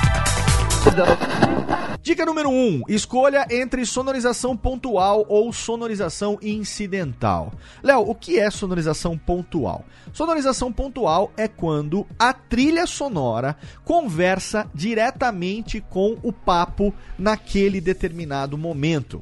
Dica 2.02 2.24
número 2.24 2.48
1: 2.48 2.52
um, 2.52 2.82
escolha 2.88 3.46
entre 3.50 3.84
sonorização 3.84 4.56
pontual 4.56 5.24
ou 5.28 5.52
sonorização 5.52 6.38
incidental. 6.42 7.52
Léo, 7.82 8.00
o 8.00 8.14
que 8.14 8.38
é 8.38 8.50
sonorização 8.50 9.16
pontual? 9.16 9.84
Sonorização 10.12 10.72
pontual 10.72 11.30
é 11.36 11.46
quando 11.46 12.06
a 12.18 12.32
trilha 12.32 12.86
sonora 12.86 13.56
conversa 13.84 14.68
diretamente 14.74 15.80
com 15.80 16.16
o 16.22 16.32
papo 16.32 16.92
naquele 17.18 17.80
determinado 17.80 18.56
momento. 18.56 19.20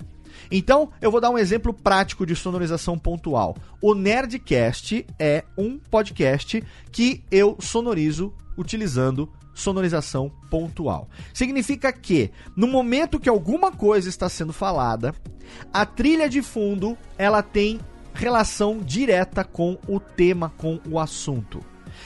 Então, 0.51 0.91
eu 1.03 1.11
vou 1.11 1.21
dar 1.21 1.31
um 1.31 1.39
exemplo 1.39 1.75
prático 1.75 2.25
de 2.25 2.35
sonorização 2.35 2.99
pontual. 2.99 3.57
O 3.83 3.95
Nerdcast 3.95 5.05
é 5.19 5.45
um 5.59 5.79
podcast 5.79 6.65
que 6.91 7.23
eu 7.31 7.57
sonorizo 7.61 8.33
utilizando 8.57 9.31
sonorização 9.59 10.31
pontual. 10.51 11.09
Significa 11.35 11.93
que 11.93 12.31
no 12.57 12.69
momento 12.69 13.19
que 13.19 13.29
alguma 13.29 13.73
coisa 13.73 14.09
está 14.09 14.29
sendo 14.29 14.53
falada, 14.53 15.15
a 15.73 15.85
trilha 15.85 16.29
de 16.29 16.41
fundo, 16.43 16.97
ela 17.17 17.43
tem 17.43 17.81
relação 18.15 18.79
direta 18.79 19.45
com 19.45 19.77
o 19.89 19.99
tema, 19.99 20.53
com 20.57 20.81
o 20.89 20.99
assunto. 20.99 21.61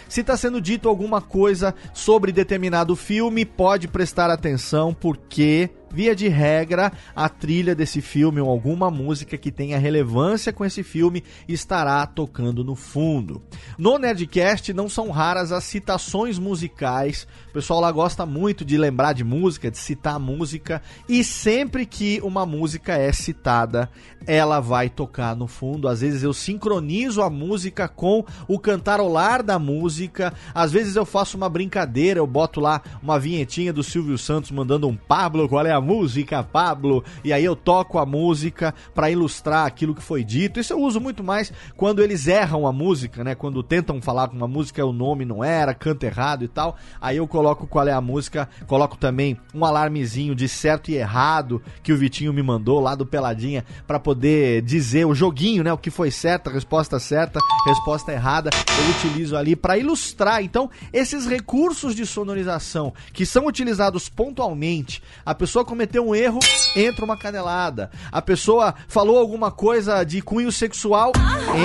Se 0.08 0.22
está 0.22 0.36
sendo 0.36 0.60
dito 0.60 0.88
alguma 0.88 1.20
coisa 1.20 1.74
sobre 1.92 2.32
determinado 2.32 2.96
filme, 2.96 3.44
pode 3.44 3.86
prestar 3.86 4.30
atenção 4.30 4.94
porque 4.94 5.68
via 5.92 6.16
de 6.16 6.28
regra, 6.28 6.92
a 7.14 7.28
trilha 7.28 7.74
desse 7.74 8.00
filme 8.00 8.40
ou 8.40 8.48
alguma 8.48 8.90
música 8.90 9.36
que 9.36 9.52
tenha 9.52 9.78
relevância 9.78 10.52
com 10.52 10.64
esse 10.64 10.82
filme 10.82 11.22
estará 11.46 12.04
tocando 12.06 12.64
no 12.64 12.74
fundo. 12.74 13.42
No 13.76 13.98
Nerdcast 13.98 14.72
não 14.72 14.88
são 14.88 15.10
raras 15.10 15.52
as 15.52 15.64
citações 15.64 16.38
musicais. 16.38 17.26
O 17.50 17.52
pessoal 17.52 17.80
lá 17.80 17.92
gosta 17.92 18.24
muito 18.24 18.64
de 18.64 18.78
lembrar 18.78 19.12
de 19.12 19.22
música, 19.22 19.70
de 19.70 19.78
citar 19.78 20.18
música, 20.18 20.80
e 21.08 21.22
sempre 21.22 21.84
que 21.84 22.20
uma 22.22 22.46
música 22.46 22.94
é 22.94 23.12
citada, 23.12 23.90
ela 24.26 24.60
vai 24.60 24.88
tocar 24.88 25.36
no 25.36 25.46
fundo. 25.46 25.88
Às 25.88 26.00
vezes 26.00 26.22
eu 26.22 26.32
sincronizo 26.32 27.20
a 27.20 27.28
música 27.28 27.86
com 27.88 28.24
o 28.48 28.58
cantarolar 28.58 29.42
da 29.42 29.58
música. 29.58 30.32
Às 30.54 30.72
vezes 30.72 30.96
eu 30.96 31.04
faço 31.04 31.36
uma 31.36 31.48
brincadeira, 31.48 32.18
eu 32.20 32.26
boto 32.26 32.60
lá 32.60 32.80
uma 33.02 33.18
vinhetinha 33.18 33.72
do 33.72 33.82
Silvio 33.82 34.16
Santos 34.16 34.50
mandando 34.50 34.88
um 34.88 34.96
Pablo, 34.96 35.48
qual 35.48 35.66
é 35.66 35.72
a 35.72 35.80
música, 35.82 36.42
Pablo, 36.42 37.04
e 37.24 37.32
aí 37.32 37.44
eu 37.44 37.56
toco 37.56 37.98
a 37.98 38.06
música 38.06 38.74
para 38.94 39.10
ilustrar 39.10 39.66
aquilo 39.66 39.94
que 39.94 40.02
foi 40.02 40.24
dito. 40.24 40.60
Isso 40.60 40.72
eu 40.72 40.80
uso 40.80 41.00
muito 41.00 41.22
mais 41.22 41.52
quando 41.76 42.02
eles 42.02 42.26
erram 42.26 42.66
a 42.66 42.72
música, 42.72 43.24
né? 43.24 43.34
Quando 43.34 43.62
tentam 43.62 44.00
falar 44.00 44.28
com 44.28 44.36
uma 44.36 44.48
música 44.48 44.84
o 44.84 44.92
nome 44.92 45.24
não 45.24 45.42
era, 45.42 45.74
canta 45.74 46.06
errado 46.06 46.44
e 46.44 46.48
tal. 46.48 46.76
Aí 47.00 47.16
eu 47.16 47.26
coloco 47.26 47.66
qual 47.66 47.86
é 47.86 47.92
a 47.92 48.00
música, 48.00 48.48
coloco 48.66 48.96
também 48.96 49.36
um 49.54 49.64
alarmezinho 49.64 50.34
de 50.34 50.48
certo 50.48 50.90
e 50.90 50.94
errado 50.94 51.62
que 51.82 51.92
o 51.92 51.96
Vitinho 51.96 52.32
me 52.32 52.42
mandou 52.42 52.80
lá 52.80 52.94
do 52.94 53.06
Peladinha 53.06 53.64
para 53.86 53.98
poder 53.98 54.62
dizer 54.62 55.04
o 55.06 55.14
joguinho, 55.14 55.64
né? 55.64 55.72
O 55.72 55.78
que 55.78 55.90
foi 55.90 56.10
certo, 56.10 56.48
a 56.48 56.52
resposta 56.52 56.98
certa, 56.98 57.40
resposta 57.66 58.12
errada. 58.12 58.50
Eu 58.54 58.90
utilizo 58.90 59.36
ali 59.36 59.56
para 59.56 59.78
ilustrar. 59.78 60.42
Então, 60.42 60.70
esses 60.92 61.26
recursos 61.26 61.94
de 61.94 62.06
sonorização 62.06 62.92
que 63.12 63.26
são 63.26 63.46
utilizados 63.46 64.08
pontualmente, 64.08 65.02
a 65.24 65.34
pessoa 65.34 65.64
cometeu 65.72 66.06
um 66.06 66.14
erro, 66.14 66.38
entra 66.76 67.02
uma 67.02 67.16
canelada. 67.16 67.90
A 68.10 68.20
pessoa 68.20 68.74
falou 68.86 69.16
alguma 69.16 69.50
coisa 69.50 70.04
de 70.04 70.20
cunho 70.20 70.52
sexual, 70.52 71.12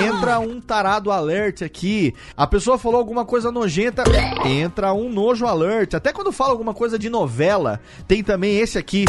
entra 0.02 0.38
um 0.38 0.62
tarado 0.62 1.12
alert 1.12 1.60
aqui. 1.60 2.14
A 2.34 2.46
pessoa 2.46 2.78
falou 2.78 2.98
alguma 2.98 3.26
coisa 3.26 3.52
nojenta, 3.52 4.04
entra 4.46 4.94
um 4.94 5.12
nojo 5.12 5.46
alert. 5.46 5.92
Até 5.92 6.10
quando 6.10 6.32
fala 6.32 6.52
alguma 6.52 6.72
coisa 6.72 6.98
de 6.98 7.10
novela, 7.10 7.80
tem 8.06 8.24
também 8.24 8.56
esse 8.56 8.78
aqui 8.78 9.04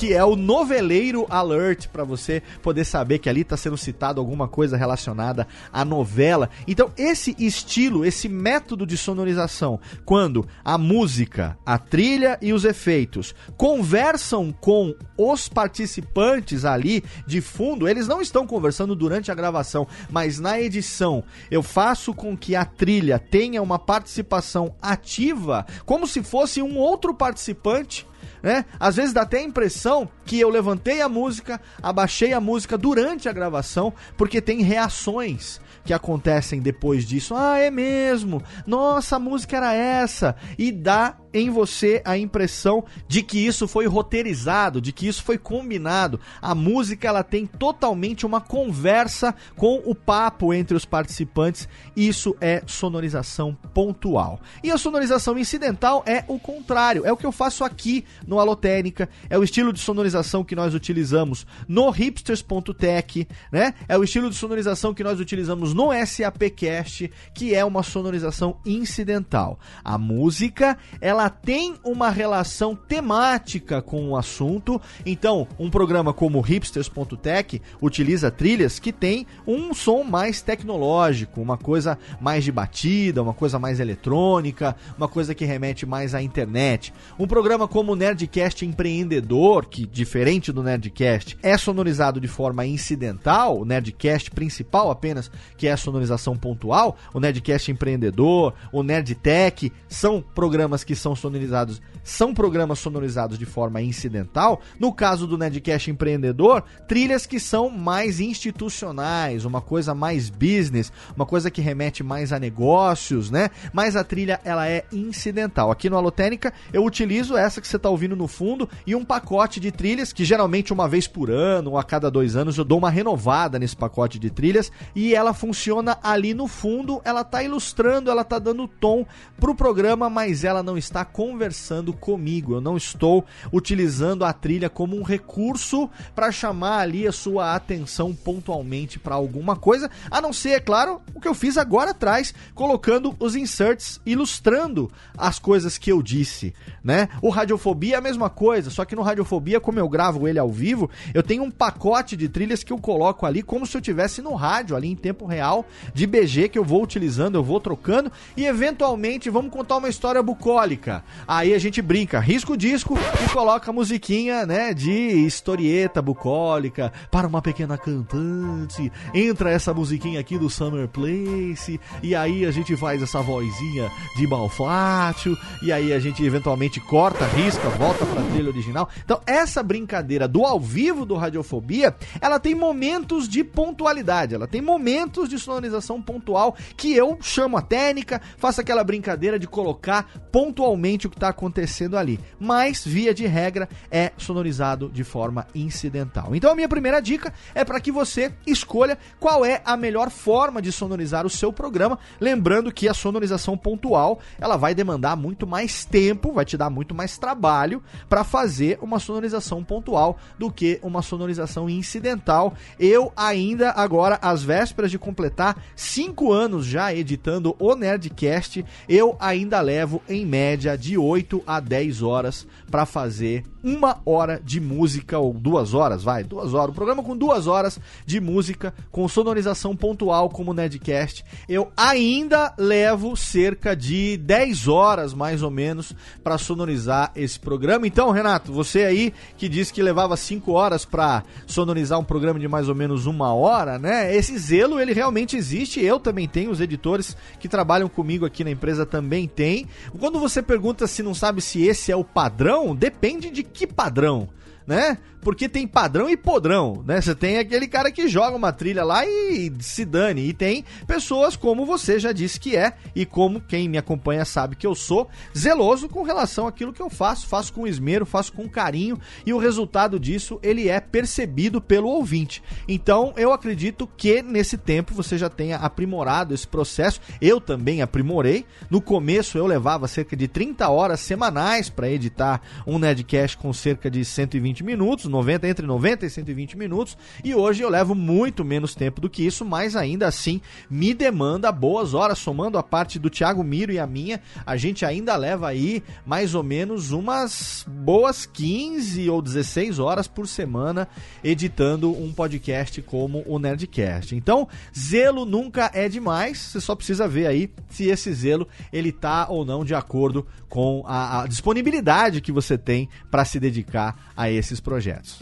que 0.00 0.14
é 0.14 0.24
o 0.24 0.34
noveleiro 0.34 1.26
alert 1.28 1.88
para 1.88 2.04
você 2.04 2.42
poder 2.62 2.86
saber 2.86 3.18
que 3.18 3.28
ali 3.28 3.42
está 3.42 3.54
sendo 3.54 3.76
citado 3.76 4.18
alguma 4.18 4.48
coisa 4.48 4.74
relacionada 4.74 5.46
à 5.70 5.84
novela. 5.84 6.48
Então, 6.66 6.90
esse 6.96 7.36
estilo, 7.38 8.02
esse 8.02 8.26
método 8.26 8.86
de 8.86 8.96
sonorização, 8.96 9.78
quando 10.06 10.48
a 10.64 10.78
música, 10.78 11.58
a 11.66 11.76
trilha 11.76 12.38
e 12.40 12.50
os 12.54 12.64
efeitos 12.64 13.34
conversam 13.58 14.50
com 14.50 14.94
os 15.18 15.50
participantes 15.50 16.64
ali 16.64 17.04
de 17.26 17.42
fundo, 17.42 17.86
eles 17.86 18.08
não 18.08 18.22
estão 18.22 18.46
conversando 18.46 18.96
durante 18.96 19.30
a 19.30 19.34
gravação, 19.34 19.86
mas 20.08 20.40
na 20.40 20.58
edição 20.58 21.22
eu 21.50 21.62
faço 21.62 22.14
com 22.14 22.34
que 22.34 22.56
a 22.56 22.64
trilha 22.64 23.18
tenha 23.18 23.60
uma 23.60 23.78
participação 23.78 24.74
ativa, 24.80 25.66
como 25.84 26.06
se 26.06 26.22
fosse 26.22 26.62
um 26.62 26.78
outro 26.78 27.12
participante 27.12 28.08
né? 28.42 28.64
Às 28.78 28.96
vezes 28.96 29.12
dá 29.12 29.22
até 29.22 29.38
a 29.38 29.42
impressão 29.42 30.08
que 30.24 30.38
eu 30.38 30.48
levantei 30.48 31.00
a 31.00 31.08
música, 31.08 31.60
abaixei 31.82 32.32
a 32.32 32.40
música 32.40 32.78
durante 32.78 33.28
a 33.28 33.32
gravação, 33.32 33.92
porque 34.16 34.40
tem 34.40 34.62
reações 34.62 35.60
que 35.84 35.92
acontecem 35.92 36.60
depois 36.60 37.04
disso. 37.04 37.34
Ah, 37.34 37.58
é 37.58 37.70
mesmo. 37.70 38.42
Nossa, 38.66 39.16
a 39.16 39.18
música 39.18 39.56
era 39.56 39.74
essa. 39.74 40.36
E 40.58 40.70
dá 40.70 41.16
em 41.32 41.50
você 41.50 42.02
a 42.04 42.16
impressão 42.16 42.84
de 43.06 43.22
que 43.22 43.38
isso 43.38 43.66
foi 43.68 43.86
roteirizado, 43.86 44.80
de 44.80 44.92
que 44.92 45.06
isso 45.06 45.22
foi 45.22 45.38
combinado. 45.38 46.20
A 46.40 46.54
música 46.54 47.08
ela 47.08 47.22
tem 47.22 47.46
totalmente 47.46 48.26
uma 48.26 48.40
conversa 48.40 49.34
com 49.56 49.82
o 49.84 49.94
papo 49.94 50.52
entre 50.52 50.76
os 50.76 50.84
participantes. 50.84 51.68
Isso 51.96 52.36
é 52.40 52.62
sonorização 52.66 53.56
pontual. 53.74 54.40
E 54.62 54.70
a 54.70 54.78
sonorização 54.78 55.38
incidental 55.38 56.02
é 56.06 56.24
o 56.28 56.38
contrário, 56.38 57.04
é 57.04 57.12
o 57.12 57.16
que 57.16 57.26
eu 57.26 57.32
faço 57.32 57.64
aqui 57.64 58.04
no 58.26 58.38
Alotênica, 58.38 59.08
é 59.28 59.38
o 59.38 59.44
estilo 59.44 59.72
de 59.72 59.80
sonorização 59.80 60.44
que 60.44 60.54
nós 60.54 60.74
utilizamos 60.74 61.46
no 61.68 61.90
hipsters.tech, 61.90 63.26
né? 63.52 63.74
É 63.88 63.96
o 63.96 64.04
estilo 64.04 64.30
de 64.30 64.36
sonorização 64.36 64.94
que 64.94 65.04
nós 65.04 65.20
utilizamos 65.20 65.74
no 65.74 65.90
SAPcast, 66.06 67.10
que 67.34 67.54
é 67.54 67.64
uma 67.64 67.82
sonorização 67.82 68.58
incidental. 68.64 69.58
A 69.84 69.98
música, 69.98 70.78
ela 71.00 71.19
tem 71.28 71.74
uma 71.84 72.08
relação 72.08 72.74
temática 72.74 73.82
com 73.82 74.10
o 74.10 74.16
assunto. 74.16 74.80
Então, 75.04 75.46
um 75.58 75.68
programa 75.68 76.12
como 76.12 76.40
hipsters.tech 76.40 77.60
utiliza 77.82 78.30
trilhas 78.30 78.78
que 78.78 78.92
tem 78.92 79.26
um 79.46 79.74
som 79.74 80.04
mais 80.04 80.40
tecnológico, 80.40 81.40
uma 81.40 81.58
coisa 81.58 81.98
mais 82.20 82.44
de 82.44 82.52
batida, 82.52 83.22
uma 83.22 83.34
coisa 83.34 83.58
mais 83.58 83.80
eletrônica, 83.80 84.76
uma 84.96 85.08
coisa 85.08 85.34
que 85.34 85.44
remete 85.44 85.84
mais 85.84 86.14
à 86.14 86.22
internet. 86.22 86.92
Um 87.18 87.26
programa 87.26 87.66
como 87.66 87.92
o 87.92 87.96
Nerdcast 87.96 88.64
Empreendedor, 88.64 89.66
que 89.66 89.84
diferente 89.84 90.52
do 90.52 90.62
Nerdcast, 90.62 91.36
é 91.42 91.58
sonorizado 91.58 92.20
de 92.20 92.28
forma 92.28 92.64
incidental, 92.64 93.58
o 93.58 93.64
Nerdcast 93.64 94.30
principal 94.30 94.90
apenas, 94.90 95.30
que 95.56 95.66
é 95.66 95.72
a 95.72 95.76
sonorização 95.76 96.36
pontual, 96.36 96.96
o 97.12 97.20
Nerdcast 97.20 97.70
Empreendedor, 97.70 98.54
o 98.72 98.82
Nerdtech, 98.82 99.72
são 99.88 100.22
programas 100.34 100.84
que 100.84 100.94
são 100.94 101.09
sonorizados, 101.14 101.80
são 102.02 102.32
programas 102.34 102.78
sonorizados 102.78 103.38
de 103.38 103.46
forma 103.46 103.80
incidental. 103.80 104.60
No 104.78 104.92
caso 104.92 105.26
do 105.26 105.38
Nerdcast 105.38 105.90
Empreendedor, 105.90 106.62
trilhas 106.86 107.26
que 107.26 107.40
são 107.40 107.68
mais 107.70 108.20
institucionais, 108.20 109.44
uma 109.44 109.60
coisa 109.60 109.94
mais 109.94 110.30
business, 110.30 110.92
uma 111.16 111.26
coisa 111.26 111.50
que 111.50 111.60
remete 111.60 112.02
mais 112.02 112.32
a 112.32 112.38
negócios, 112.38 113.30
né? 113.30 113.50
Mas 113.72 113.96
a 113.96 114.04
trilha 114.04 114.40
ela 114.44 114.68
é 114.68 114.84
incidental. 114.92 115.70
Aqui 115.70 115.90
no 115.90 115.96
Alotênica 115.96 116.52
eu 116.72 116.84
utilizo 116.84 117.36
essa 117.36 117.60
que 117.60 117.68
você 117.68 117.76
está 117.76 117.88
ouvindo 117.88 118.16
no 118.16 118.28
fundo 118.28 118.68
e 118.86 118.94
um 118.94 119.04
pacote 119.04 119.60
de 119.60 119.70
trilhas 119.70 120.12
que 120.12 120.24
geralmente 120.24 120.72
uma 120.72 120.88
vez 120.88 121.06
por 121.06 121.30
ano 121.30 121.70
ou 121.70 121.78
a 121.78 121.84
cada 121.84 122.10
dois 122.10 122.36
anos 122.36 122.56
eu 122.58 122.64
dou 122.64 122.78
uma 122.78 122.90
renovada 122.90 123.58
nesse 123.58 123.76
pacote 123.76 124.18
de 124.18 124.30
trilhas 124.30 124.70
e 124.94 125.14
ela 125.14 125.32
funciona 125.32 125.98
ali 126.02 126.34
no 126.34 126.46
fundo, 126.46 127.00
ela 127.04 127.22
está 127.22 127.42
ilustrando, 127.42 128.10
ela 128.10 128.22
está 128.22 128.38
dando 128.38 128.66
tom 128.66 129.06
pro 129.38 129.54
programa, 129.54 130.10
mas 130.10 130.44
ela 130.44 130.62
não 130.62 130.76
está 130.76 130.99
conversando 131.04 131.92
comigo. 131.92 132.54
Eu 132.54 132.60
não 132.60 132.76
estou 132.76 133.24
utilizando 133.52 134.24
a 134.24 134.32
trilha 134.32 134.68
como 134.68 134.96
um 134.96 135.02
recurso 135.02 135.88
para 136.14 136.32
chamar 136.32 136.80
ali 136.80 137.06
a 137.06 137.12
sua 137.12 137.54
atenção 137.54 138.14
pontualmente 138.14 138.98
para 138.98 139.14
alguma 139.14 139.56
coisa, 139.56 139.90
a 140.10 140.20
não 140.20 140.32
ser, 140.32 140.50
é 140.50 140.60
claro, 140.60 141.00
o 141.14 141.20
que 141.20 141.28
eu 141.28 141.34
fiz 141.34 141.56
agora 141.56 141.90
atrás, 141.90 142.34
colocando 142.54 143.14
os 143.18 143.34
inserts 143.34 144.00
ilustrando 144.04 144.90
as 145.16 145.38
coisas 145.38 145.78
que 145.78 145.90
eu 145.90 146.02
disse, 146.02 146.54
né? 146.82 147.08
O 147.22 147.30
Radiofobia 147.30 147.94
é 147.94 147.98
a 147.98 148.02
mesma 148.02 148.30
coisa, 148.30 148.70
só 148.70 148.84
que 148.84 148.96
no 148.96 149.02
Radiofobia, 149.02 149.60
como 149.60 149.78
eu 149.78 149.88
gravo 149.88 150.26
ele 150.26 150.38
ao 150.38 150.50
vivo, 150.50 150.90
eu 151.14 151.22
tenho 151.22 151.42
um 151.42 151.50
pacote 151.50 152.16
de 152.16 152.28
trilhas 152.28 152.62
que 152.62 152.72
eu 152.72 152.78
coloco 152.78 153.26
ali 153.26 153.42
como 153.42 153.66
se 153.66 153.76
eu 153.76 153.80
tivesse 153.80 154.22
no 154.22 154.34
rádio 154.34 154.76
ali 154.76 154.88
em 154.88 154.96
tempo 154.96 155.26
real 155.26 155.64
de 155.94 156.06
BG 156.06 156.48
que 156.48 156.58
eu 156.58 156.64
vou 156.64 156.82
utilizando, 156.82 157.36
eu 157.36 157.44
vou 157.44 157.60
trocando 157.60 158.10
e 158.36 158.44
eventualmente 158.46 159.30
vamos 159.30 159.52
contar 159.52 159.76
uma 159.76 159.88
história 159.88 160.22
bucólica. 160.22 160.89
Aí 161.26 161.54
a 161.54 161.58
gente 161.58 161.80
brinca, 161.80 162.18
risca 162.18 162.52
o 162.52 162.56
disco 162.56 162.98
e 163.24 163.28
coloca 163.32 163.70
a 163.70 163.72
musiquinha, 163.72 164.44
né, 164.44 164.74
de 164.74 164.90
historieta 164.90 166.02
bucólica 166.02 166.92
para 167.10 167.26
uma 167.26 167.40
pequena 167.40 167.78
cantante. 167.78 168.90
Entra 169.14 169.50
essa 169.50 169.72
musiquinha 169.72 170.18
aqui 170.18 170.36
do 170.38 170.50
Summer 170.50 170.88
Place 170.88 171.80
e 172.02 172.14
aí 172.14 172.44
a 172.44 172.50
gente 172.50 172.76
faz 172.76 173.02
essa 173.02 173.20
vozinha 173.20 173.90
de 174.16 174.26
Malfátio 174.26 175.36
e 175.62 175.72
aí 175.72 175.92
a 175.92 175.98
gente 175.98 176.24
eventualmente 176.24 176.80
corta, 176.80 177.24
risca, 177.26 177.68
volta 177.70 178.04
para 178.04 178.20
a 178.20 178.24
trilha 178.24 178.50
original. 178.50 178.88
Então 179.04 179.20
essa 179.26 179.62
brincadeira 179.62 180.26
do 180.26 180.44
ao 180.44 180.58
vivo 180.58 181.04
do 181.04 181.14
Radiofobia, 181.14 181.94
ela 182.20 182.40
tem 182.40 182.54
momentos 182.54 183.28
de 183.28 183.44
pontualidade, 183.44 184.34
ela 184.34 184.46
tem 184.46 184.60
momentos 184.60 185.28
de 185.28 185.38
sonorização 185.38 186.02
pontual 186.02 186.56
que 186.76 186.94
eu 186.94 187.18
chamo 187.20 187.56
a 187.56 187.62
técnica, 187.62 188.20
faço 188.36 188.60
aquela 188.60 188.82
brincadeira 188.82 189.38
de 189.38 189.46
colocar 189.46 190.06
pontualmente 190.32 190.79
o 191.06 191.10
que 191.10 191.16
está 191.16 191.28
acontecendo 191.28 191.96
ali. 191.96 192.18
Mas, 192.38 192.84
via 192.84 193.14
de 193.14 193.26
regra, 193.26 193.68
é 193.90 194.12
sonorizado 194.16 194.88
de 194.88 195.04
forma 195.04 195.46
incidental. 195.54 196.34
Então, 196.34 196.50
a 196.50 196.54
minha 196.54 196.68
primeira 196.68 197.00
dica 197.00 197.32
é 197.54 197.64
para 197.64 197.80
que 197.80 197.92
você 197.92 198.32
escolha 198.46 198.98
qual 199.18 199.44
é 199.44 199.60
a 199.64 199.76
melhor 199.76 200.10
forma 200.10 200.60
de 200.60 200.72
sonorizar 200.72 201.26
o 201.26 201.30
seu 201.30 201.52
programa. 201.52 201.98
Lembrando 202.20 202.72
que 202.72 202.88
a 202.88 202.94
sonorização 202.94 203.56
pontual 203.56 204.18
ela 204.38 204.56
vai 204.56 204.74
demandar 204.74 205.16
muito 205.16 205.46
mais 205.46 205.84
tempo, 205.84 206.32
vai 206.32 206.44
te 206.44 206.56
dar 206.56 206.70
muito 206.70 206.94
mais 206.94 207.18
trabalho 207.18 207.82
para 208.08 208.24
fazer 208.24 208.78
uma 208.80 208.98
sonorização 208.98 209.62
pontual 209.62 210.18
do 210.38 210.50
que 210.50 210.78
uma 210.82 211.02
sonorização 211.02 211.68
incidental. 211.68 212.54
Eu 212.78 213.12
ainda, 213.16 213.70
agora, 213.72 214.18
às 214.22 214.42
vésperas 214.42 214.90
de 214.90 214.98
completar 214.98 215.56
cinco 215.76 216.32
anos 216.32 216.66
já 216.66 216.94
editando 216.94 217.54
o 217.58 217.74
Nerdcast, 217.74 218.64
eu 218.88 219.16
ainda 219.18 219.60
levo 219.60 220.02
em 220.08 220.24
média 220.24 220.69
de 220.76 220.96
8 220.96 221.42
a 221.46 221.60
10 221.60 222.02
horas 222.02 222.46
para 222.70 222.86
fazer 222.86 223.44
uma 223.62 224.00
hora 224.04 224.40
de 224.42 224.60
música, 224.60 225.18
ou 225.18 225.32
duas 225.32 225.74
horas, 225.74 226.02
vai, 226.02 226.24
duas 226.24 226.54
horas. 226.54 226.70
Um 226.70 226.74
programa 226.74 227.02
com 227.02 227.16
duas 227.16 227.46
horas 227.46 227.78
de 228.06 228.20
música, 228.20 228.74
com 228.90 229.06
sonorização 229.08 229.76
pontual 229.76 230.28
como 230.28 230.50
o 230.50 230.54
Nerdcast. 230.54 231.24
Eu 231.48 231.70
ainda 231.76 232.54
levo 232.58 233.16
cerca 233.16 233.74
de 233.74 234.16
10 234.16 234.68
horas, 234.68 235.14
mais 235.14 235.42
ou 235.42 235.50
menos, 235.50 235.94
para 236.22 236.38
sonorizar 236.38 237.12
esse 237.14 237.38
programa. 237.38 237.86
Então, 237.86 238.10
Renato, 238.10 238.52
você 238.52 238.84
aí 238.84 239.12
que 239.36 239.48
disse 239.48 239.72
que 239.72 239.82
levava 239.82 240.16
5 240.16 240.52
horas 240.52 240.84
para 240.84 241.22
sonorizar 241.46 241.98
um 241.98 242.04
programa 242.04 242.38
de 242.38 242.48
mais 242.48 242.68
ou 242.68 242.74
menos 242.74 243.06
uma 243.06 243.34
hora, 243.34 243.78
né? 243.78 244.14
Esse 244.14 244.36
zelo, 244.38 244.80
ele 244.80 244.92
realmente 244.92 245.36
existe. 245.36 245.80
Eu 245.80 246.00
também 246.00 246.28
tenho, 246.28 246.50
os 246.50 246.60
editores 246.60 247.16
que 247.38 247.48
trabalham 247.48 247.88
comigo 247.88 248.24
aqui 248.24 248.44
na 248.44 248.50
empresa 248.50 248.86
também 248.86 249.28
têm. 249.28 249.66
Quando 249.98 250.18
você 250.18 250.42
pergunta 250.42 250.86
se 250.86 251.02
não 251.02 251.14
sabe 251.14 251.40
se 251.40 251.62
esse 251.62 251.92
é 251.92 251.96
o 251.96 252.04
padrão, 252.04 252.74
depende 252.74 253.30
de 253.30 253.49
que 253.52 253.66
padrão, 253.66 254.28
né? 254.70 254.98
Porque 255.20 255.48
tem 255.48 255.66
padrão 255.66 256.08
e 256.08 256.16
podrão, 256.16 256.82
né? 256.86 257.00
Você 257.00 257.14
tem 257.14 257.38
aquele 257.38 257.66
cara 257.66 257.90
que 257.90 258.08
joga 258.08 258.36
uma 258.36 258.52
trilha 258.52 258.84
lá 258.84 259.04
e 259.04 259.52
se 259.58 259.84
dane. 259.84 260.28
E 260.28 260.32
tem 260.32 260.64
pessoas 260.86 261.36
como 261.36 261.66
você 261.66 261.98
já 261.98 262.12
disse 262.12 262.38
que 262.38 262.56
é, 262.56 262.74
e 262.94 263.04
como 263.04 263.40
quem 263.40 263.68
me 263.68 263.76
acompanha 263.76 264.24
sabe 264.24 264.56
que 264.56 264.66
eu 264.66 264.74
sou, 264.74 265.08
zeloso 265.36 265.88
com 265.88 266.02
relação 266.04 266.46
àquilo 266.46 266.72
que 266.72 266.80
eu 266.80 266.88
faço. 266.88 267.26
Faço 267.26 267.52
com 267.52 267.66
esmero, 267.66 268.06
faço 268.06 268.32
com 268.32 268.48
carinho, 268.48 268.98
e 269.26 269.34
o 269.34 269.38
resultado 269.38 269.98
disso, 269.98 270.38
ele 270.40 270.68
é 270.68 270.80
percebido 270.80 271.60
pelo 271.60 271.88
ouvinte. 271.88 272.42
Então, 272.68 273.12
eu 273.16 273.32
acredito 273.32 273.88
que 273.96 274.22
nesse 274.22 274.56
tempo 274.56 274.94
você 274.94 275.18
já 275.18 275.28
tenha 275.28 275.56
aprimorado 275.56 276.32
esse 276.32 276.46
processo. 276.46 277.00
Eu 277.20 277.40
também 277.40 277.82
aprimorei. 277.82 278.46
No 278.70 278.80
começo 278.80 279.36
eu 279.36 279.46
levava 279.46 279.88
cerca 279.88 280.16
de 280.16 280.28
30 280.28 280.68
horas 280.68 281.00
semanais 281.00 281.68
para 281.68 281.90
editar 281.90 282.40
um 282.66 282.78
Nerdcast 282.78 283.36
com 283.36 283.52
cerca 283.52 283.90
de 283.90 284.04
120 284.04 284.59
minutos 284.62 285.06
90, 285.06 285.48
entre 285.48 285.66
90 285.66 286.06
e 286.06 286.10
120 286.10 286.56
minutos, 286.56 286.96
e 287.24 287.34
hoje 287.34 287.62
eu 287.62 287.68
levo 287.68 287.94
muito 287.94 288.44
menos 288.44 288.74
tempo 288.74 289.00
do 289.00 289.10
que 289.10 289.24
isso, 289.24 289.44
mas 289.44 289.76
ainda 289.76 290.06
assim 290.06 290.40
me 290.68 290.94
demanda 290.94 291.50
boas 291.52 291.94
horas, 291.94 292.18
somando 292.18 292.58
a 292.58 292.62
parte 292.62 292.98
do 292.98 293.10
Thiago 293.10 293.42
Miro 293.42 293.72
e 293.72 293.78
a 293.78 293.86
minha, 293.86 294.20
a 294.44 294.56
gente 294.56 294.84
ainda 294.84 295.16
leva 295.16 295.48
aí 295.48 295.82
mais 296.04 296.34
ou 296.34 296.42
menos 296.42 296.92
umas 296.92 297.64
boas 297.68 298.26
15 298.26 299.08
ou 299.08 299.22
16 299.22 299.78
horas 299.78 300.06
por 300.06 300.26
semana 300.26 300.88
editando 301.22 301.90
um 301.90 302.12
podcast 302.12 302.80
como 302.82 303.22
o 303.26 303.38
Nerdcast. 303.38 304.14
Então, 304.14 304.48
zelo 304.76 305.24
nunca 305.24 305.70
é 305.74 305.88
demais, 305.88 306.38
você 306.38 306.60
só 306.60 306.74
precisa 306.74 307.08
ver 307.08 307.26
aí 307.26 307.50
se 307.68 307.84
esse 307.86 308.12
zelo 308.12 308.46
ele 308.72 308.92
tá 308.92 309.26
ou 309.28 309.44
não 309.44 309.64
de 309.64 309.74
acordo 309.74 310.26
com 310.50 310.84
a, 310.86 311.22
a 311.22 311.26
disponibilidade 311.26 312.20
que 312.20 312.32
você 312.32 312.58
tem 312.58 312.88
para 313.10 313.24
se 313.24 313.40
dedicar 313.40 313.96
a 314.16 314.28
esses 314.28 314.60
projetos. 314.60 315.20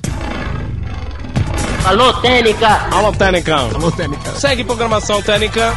Alô, 1.85 2.13
Técnica! 2.15 2.89
Alô, 2.91 3.13
Técnica! 3.13 3.57
Alô, 3.57 3.93
Técnica. 3.93 4.33
Segue 4.33 4.65
programação 4.65 5.23
Técnica. 5.23 5.73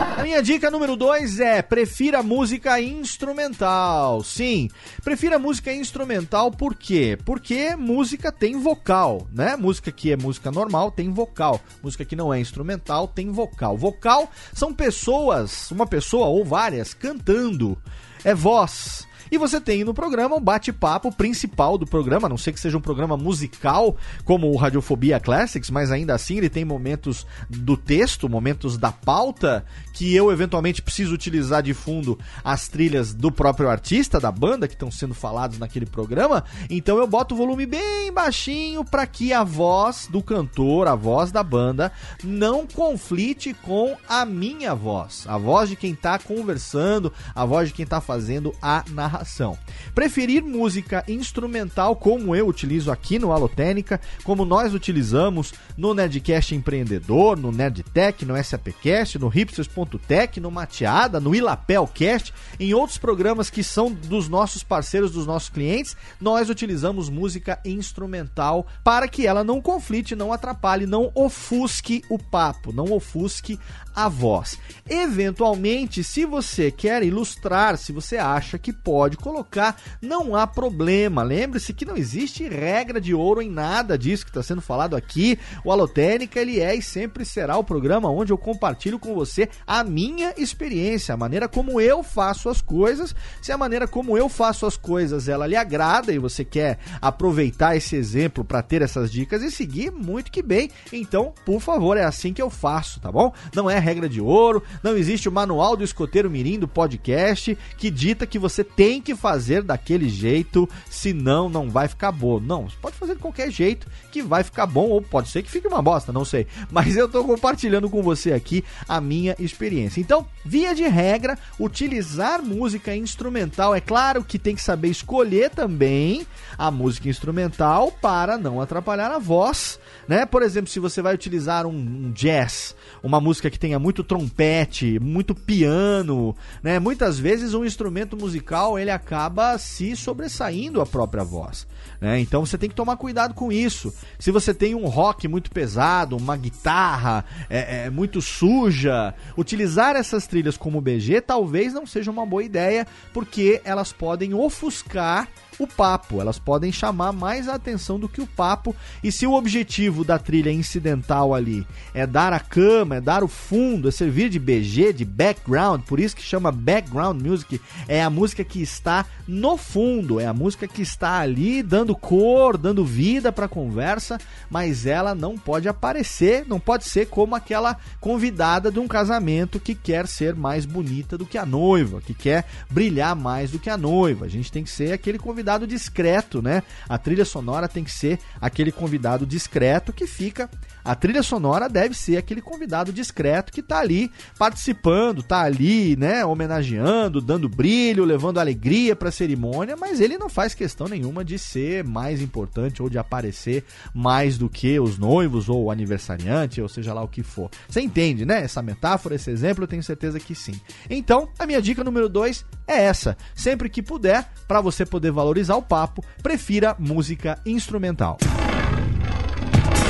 A 0.00 0.22
minha 0.22 0.42
dica 0.42 0.70
número 0.70 0.96
2 0.96 1.40
é 1.40 1.60
prefira 1.60 2.22
música 2.22 2.80
instrumental. 2.80 4.24
Sim, 4.24 4.70
prefira 5.04 5.38
música 5.38 5.70
instrumental 5.72 6.50
por 6.50 6.74
quê? 6.74 7.18
Porque 7.22 7.76
música 7.76 8.32
tem 8.32 8.58
vocal, 8.58 9.28
né? 9.30 9.56
Música 9.56 9.92
que 9.92 10.10
é 10.10 10.16
música 10.16 10.50
normal 10.50 10.90
tem 10.90 11.10
vocal. 11.10 11.60
Música 11.82 12.02
que 12.02 12.16
não 12.16 12.32
é 12.32 12.40
instrumental 12.40 13.08
tem 13.08 13.30
vocal. 13.30 13.76
Vocal 13.76 14.30
são 14.54 14.72
pessoas, 14.72 15.70
uma 15.70 15.86
pessoa 15.86 16.28
ou 16.28 16.46
várias 16.46 16.94
cantando. 16.94 17.76
é 18.24 18.34
voz. 18.34 19.06
E 19.30 19.38
você 19.38 19.60
tem 19.60 19.84
no 19.84 19.94
programa 19.94 20.34
um 20.34 20.40
bate-papo 20.40 21.14
principal 21.14 21.78
do 21.78 21.86
programa, 21.86 22.26
a 22.26 22.28
não 22.28 22.36
sei 22.36 22.52
que 22.52 22.58
seja 22.58 22.76
um 22.76 22.80
programa 22.80 23.16
musical 23.16 23.96
como 24.24 24.50
o 24.50 24.56
Radiofobia 24.56 25.20
Classics, 25.20 25.70
mas 25.70 25.92
ainda 25.92 26.14
assim 26.14 26.38
ele 26.38 26.50
tem 26.50 26.64
momentos 26.64 27.24
do 27.48 27.76
texto, 27.76 28.28
momentos 28.28 28.76
da 28.76 28.90
pauta, 28.90 29.64
que 29.94 30.16
eu 30.16 30.32
eventualmente 30.32 30.82
preciso 30.82 31.14
utilizar 31.14 31.62
de 31.62 31.72
fundo 31.72 32.18
as 32.42 32.66
trilhas 32.66 33.14
do 33.14 33.30
próprio 33.30 33.68
artista, 33.68 34.18
da 34.18 34.32
banda, 34.32 34.66
que 34.66 34.74
estão 34.74 34.90
sendo 34.90 35.14
falados 35.14 35.60
naquele 35.60 35.86
programa. 35.86 36.42
Então 36.68 36.98
eu 36.98 37.06
boto 37.06 37.34
o 37.34 37.38
volume 37.38 37.66
bem 37.66 38.12
baixinho 38.12 38.84
para 38.84 39.06
que 39.06 39.32
a 39.32 39.44
voz 39.44 40.08
do 40.10 40.20
cantor, 40.20 40.88
a 40.88 40.96
voz 40.96 41.30
da 41.30 41.44
banda, 41.44 41.92
não 42.24 42.66
conflite 42.66 43.54
com 43.54 43.96
a 44.08 44.24
minha 44.24 44.74
voz, 44.74 45.24
a 45.28 45.38
voz 45.38 45.68
de 45.68 45.76
quem 45.76 45.94
tá 45.94 46.18
conversando, 46.18 47.12
a 47.32 47.44
voz 47.44 47.68
de 47.68 47.74
quem 47.74 47.86
tá 47.86 48.00
fazendo 48.00 48.52
a 48.60 48.82
narração 48.90 49.19
narração. 49.20 49.58
Preferir 49.94 50.42
música 50.42 51.04
instrumental, 51.06 51.94
como 51.94 52.34
eu 52.34 52.46
utilizo 52.46 52.90
aqui 52.90 53.18
no 53.18 53.32
Alotênica, 53.32 54.00
como 54.24 54.44
nós 54.44 54.74
utilizamos 54.74 55.52
no 55.76 55.94
Nerdcast 55.94 56.54
Empreendedor, 56.54 57.36
no 57.36 57.52
Nerdtech, 57.52 58.24
no 58.24 58.42
SAPcast, 58.42 59.18
no 59.18 59.28
Hipsters.tech, 59.28 60.40
no 60.40 60.50
Mateada, 60.50 61.20
no 61.20 61.34
Ilapelcast, 61.34 62.32
em 62.58 62.72
outros 62.74 62.98
programas 62.98 63.50
que 63.50 63.62
são 63.62 63.92
dos 63.92 64.28
nossos 64.28 64.62
parceiros, 64.62 65.12
dos 65.12 65.26
nossos 65.26 65.48
clientes, 65.48 65.96
nós 66.20 66.48
utilizamos 66.48 67.08
música 67.08 67.60
instrumental 67.64 68.66
para 68.82 69.06
que 69.06 69.26
ela 69.26 69.44
não 69.44 69.60
conflite, 69.60 70.16
não 70.16 70.32
atrapalhe, 70.32 70.86
não 70.86 71.10
ofusque 71.14 72.02
o 72.08 72.18
papo, 72.18 72.72
não 72.72 72.92
ofusque 72.92 73.58
a 74.04 74.08
voz. 74.08 74.58
Eventualmente, 74.88 76.02
se 76.02 76.24
você 76.24 76.70
quer 76.70 77.02
ilustrar, 77.02 77.76
se 77.76 77.92
você 77.92 78.16
acha 78.16 78.58
que 78.58 78.72
pode 78.72 79.16
colocar, 79.16 79.76
não 80.00 80.34
há 80.34 80.46
problema. 80.46 81.22
Lembre-se 81.22 81.72
que 81.72 81.84
não 81.84 81.96
existe 81.96 82.48
regra 82.48 83.00
de 83.00 83.14
ouro 83.14 83.40
em 83.40 83.50
nada 83.50 83.96
disso 83.96 84.24
que 84.24 84.30
está 84.30 84.42
sendo 84.42 84.60
falado 84.60 84.96
aqui. 84.96 85.38
O 85.64 85.70
Alotênica 85.70 86.40
ele 86.40 86.60
é 86.60 86.74
e 86.74 86.82
sempre 86.82 87.24
será 87.24 87.56
o 87.56 87.64
programa 87.64 88.10
onde 88.10 88.32
eu 88.32 88.38
compartilho 88.38 88.98
com 88.98 89.14
você 89.14 89.48
a 89.66 89.84
minha 89.84 90.34
experiência, 90.36 91.14
a 91.14 91.16
maneira 91.16 91.48
como 91.48 91.80
eu 91.80 92.02
faço 92.02 92.48
as 92.48 92.60
coisas. 92.60 93.14
Se 93.40 93.52
a 93.52 93.58
maneira 93.58 93.86
como 93.86 94.16
eu 94.16 94.28
faço 94.28 94.66
as 94.66 94.76
coisas 94.76 95.28
ela 95.28 95.46
lhe 95.46 95.56
agrada 95.56 96.12
e 96.12 96.18
você 96.18 96.44
quer 96.44 96.78
aproveitar 97.00 97.76
esse 97.76 97.96
exemplo 97.96 98.44
para 98.44 98.62
ter 98.62 98.82
essas 98.82 99.10
dicas 99.10 99.42
e 99.42 99.50
seguir, 99.50 99.90
muito 99.90 100.30
que 100.32 100.42
bem. 100.42 100.70
Então, 100.92 101.32
por 101.44 101.60
favor, 101.60 101.96
é 101.96 102.04
assim 102.04 102.32
que 102.32 102.42
eu 102.42 102.50
faço, 102.50 103.00
tá 103.00 103.12
bom? 103.12 103.32
Não 103.54 103.70
é 103.70 103.78
regra 103.90 104.08
de 104.08 104.20
ouro, 104.20 104.62
não 104.82 104.96
existe 104.96 105.28
o 105.28 105.32
manual 105.32 105.76
do 105.76 105.82
escoteiro 105.82 106.30
mirim 106.30 106.58
do 106.58 106.68
podcast 106.68 107.58
que 107.76 107.90
dita 107.90 108.26
que 108.26 108.38
você 108.38 108.62
tem 108.62 109.02
que 109.02 109.16
fazer 109.16 109.62
daquele 109.62 110.08
jeito, 110.08 110.68
senão 110.88 111.48
não 111.48 111.68
vai 111.68 111.88
ficar 111.88 112.12
bom. 112.12 112.38
Não, 112.38 112.68
você 112.68 112.76
pode 112.80 112.96
fazer 112.96 113.14
de 113.14 113.20
qualquer 113.20 113.50
jeito 113.50 113.88
que 114.12 114.22
vai 114.22 114.44
ficar 114.44 114.66
bom, 114.66 114.88
ou 114.88 115.02
pode 115.02 115.28
ser 115.28 115.42
que 115.42 115.50
fique 115.50 115.66
uma 115.66 115.82
bosta, 115.82 116.12
não 116.12 116.24
sei. 116.24 116.46
Mas 116.70 116.96
eu 116.96 117.08
tô 117.08 117.24
compartilhando 117.24 117.90
com 117.90 118.02
você 118.02 118.32
aqui 118.32 118.64
a 118.88 119.00
minha 119.00 119.34
experiência. 119.38 120.00
Então, 120.00 120.26
via 120.44 120.74
de 120.74 120.84
regra, 120.84 121.36
utilizar 121.58 122.42
música 122.42 122.94
instrumental, 122.94 123.74
é 123.74 123.80
claro 123.80 124.22
que 124.22 124.38
tem 124.38 124.54
que 124.54 124.62
saber 124.62 124.88
escolher 124.88 125.50
também 125.50 126.26
a 126.56 126.70
música 126.70 127.08
instrumental 127.08 127.90
para 127.90 128.38
não 128.38 128.60
atrapalhar 128.60 129.10
a 129.10 129.18
voz, 129.18 129.80
né? 130.06 130.24
Por 130.24 130.42
exemplo, 130.42 130.70
se 130.70 130.78
você 130.78 131.02
vai 131.02 131.14
utilizar 131.14 131.66
um, 131.66 131.70
um 131.70 132.12
jazz, 132.12 132.76
uma 133.02 133.20
música 133.20 133.50
que 133.50 133.58
tenha 133.70 133.78
muito 133.78 134.02
trompete, 134.02 134.98
muito 134.98 135.32
piano, 135.32 136.34
né? 136.60 136.80
Muitas 136.80 137.18
vezes 137.20 137.54
um 137.54 137.64
instrumento 137.64 138.16
musical 138.16 138.76
ele 138.76 138.90
acaba 138.90 139.56
se 139.58 139.94
sobressaindo 139.94 140.80
a 140.80 140.86
própria 140.86 141.22
voz. 141.22 141.68
Né? 142.00 142.20
Então 142.20 142.44
você 142.44 142.56
tem 142.56 142.68
que 142.68 142.74
tomar 142.74 142.96
cuidado 142.96 143.34
com 143.34 143.52
isso. 143.52 143.94
Se 144.18 144.30
você 144.30 144.54
tem 144.54 144.74
um 144.74 144.86
rock 144.86 145.28
muito 145.28 145.50
pesado, 145.50 146.16
uma 146.16 146.36
guitarra 146.36 147.24
é, 147.48 147.84
é, 147.84 147.90
muito 147.90 148.20
suja, 148.20 149.14
utilizar 149.36 149.96
essas 149.96 150.26
trilhas 150.26 150.56
como 150.56 150.80
BG 150.80 151.20
talvez 151.20 151.72
não 151.72 151.86
seja 151.86 152.10
uma 152.10 152.24
boa 152.26 152.42
ideia, 152.42 152.86
porque 153.12 153.60
elas 153.64 153.92
podem 153.92 154.34
ofuscar 154.34 155.28
o 155.62 155.66
papo. 155.66 156.20
Elas 156.20 156.38
podem 156.38 156.72
chamar 156.72 157.12
mais 157.12 157.48
a 157.48 157.54
atenção 157.54 157.98
do 157.98 158.08
que 158.08 158.20
o 158.20 158.26
papo. 158.26 158.74
E 159.02 159.12
se 159.12 159.26
o 159.26 159.34
objetivo 159.34 160.04
da 160.04 160.18
trilha 160.18 160.50
incidental 160.50 161.34
ali 161.34 161.66
é 161.94 162.06
dar 162.06 162.32
a 162.32 162.40
cama, 162.40 162.96
é 162.96 163.00
dar 163.00 163.22
o 163.22 163.28
fundo, 163.28 163.88
é 163.88 163.90
servir 163.90 164.28
de 164.28 164.38
BG, 164.38 164.92
de 164.92 165.04
background, 165.04 165.82
por 165.82 166.00
isso 166.00 166.16
que 166.16 166.22
chama 166.22 166.50
background 166.50 167.20
music, 167.20 167.60
é 167.86 168.02
a 168.02 168.10
música 168.10 168.42
que 168.42 168.62
está 168.62 169.04
no 169.26 169.56
fundo, 169.56 170.18
é 170.18 170.26
a 170.26 170.34
música 170.34 170.66
que 170.66 170.82
está 170.82 171.20
ali 171.20 171.62
dando 171.70 171.94
cor, 171.94 172.58
dando 172.58 172.84
vida 172.84 173.30
para 173.30 173.46
a 173.46 173.48
conversa, 173.48 174.18
mas 174.50 174.86
ela 174.86 175.14
não 175.14 175.38
pode 175.38 175.68
aparecer, 175.68 176.44
não 176.48 176.58
pode 176.58 176.84
ser 176.84 177.06
como 177.06 177.36
aquela 177.36 177.76
convidada 178.00 178.72
de 178.72 178.80
um 178.80 178.88
casamento 178.88 179.60
que 179.60 179.72
quer 179.72 180.08
ser 180.08 180.34
mais 180.34 180.66
bonita 180.66 181.16
do 181.16 181.24
que 181.24 181.38
a 181.38 181.46
noiva, 181.46 182.00
que 182.00 182.12
quer 182.12 182.44
brilhar 182.68 183.14
mais 183.14 183.52
do 183.52 183.58
que 183.60 183.70
a 183.70 183.76
noiva. 183.76 184.24
A 184.24 184.28
gente 184.28 184.50
tem 184.50 184.64
que 184.64 184.70
ser 184.70 184.92
aquele 184.92 185.16
convidado 185.16 185.64
discreto, 185.64 186.42
né? 186.42 186.64
A 186.88 186.98
trilha 186.98 187.24
sonora 187.24 187.68
tem 187.68 187.84
que 187.84 187.92
ser 187.92 188.18
aquele 188.40 188.72
convidado 188.72 189.24
discreto 189.24 189.92
que 189.92 190.08
fica. 190.08 190.50
A 190.90 190.94
trilha 190.96 191.22
sonora 191.22 191.68
deve 191.68 191.94
ser 191.94 192.16
aquele 192.16 192.42
convidado 192.42 192.92
discreto 192.92 193.52
que 193.52 193.62
tá 193.62 193.78
ali 193.78 194.10
participando, 194.36 195.22
tá 195.22 195.40
ali, 195.42 195.94
né, 195.94 196.24
homenageando, 196.24 197.20
dando 197.20 197.48
brilho, 197.48 198.04
levando 198.04 198.40
alegria 198.40 198.96
para 198.96 199.08
a 199.08 199.12
cerimônia, 199.12 199.76
mas 199.76 200.00
ele 200.00 200.18
não 200.18 200.28
faz 200.28 200.52
questão 200.52 200.88
nenhuma 200.88 201.24
de 201.24 201.38
ser 201.38 201.84
mais 201.84 202.20
importante 202.20 202.82
ou 202.82 202.90
de 202.90 202.98
aparecer 202.98 203.64
mais 203.94 204.36
do 204.36 204.48
que 204.48 204.80
os 204.80 204.98
noivos 204.98 205.48
ou 205.48 205.62
o 205.62 205.70
aniversariante, 205.70 206.60
ou 206.60 206.68
seja 206.68 206.92
lá 206.92 207.04
o 207.04 207.08
que 207.08 207.22
for. 207.22 207.48
Você 207.68 207.80
entende, 207.80 208.26
né? 208.26 208.42
Essa 208.42 208.60
metáfora, 208.60 209.14
esse 209.14 209.30
exemplo, 209.30 209.62
eu 209.62 209.68
tenho 209.68 209.84
certeza 209.84 210.18
que 210.18 210.34
sim. 210.34 210.60
Então, 210.90 211.28
a 211.38 211.46
minha 211.46 211.62
dica 211.62 211.84
número 211.84 212.08
2 212.08 212.44
é 212.66 212.82
essa. 212.82 213.16
Sempre 213.32 213.70
que 213.70 213.80
puder, 213.80 214.28
para 214.48 214.60
você 214.60 214.84
poder 214.84 215.12
valorizar 215.12 215.54
o 215.54 215.62
papo, 215.62 216.04
prefira 216.20 216.74
música 216.80 217.40
instrumental. 217.46 218.18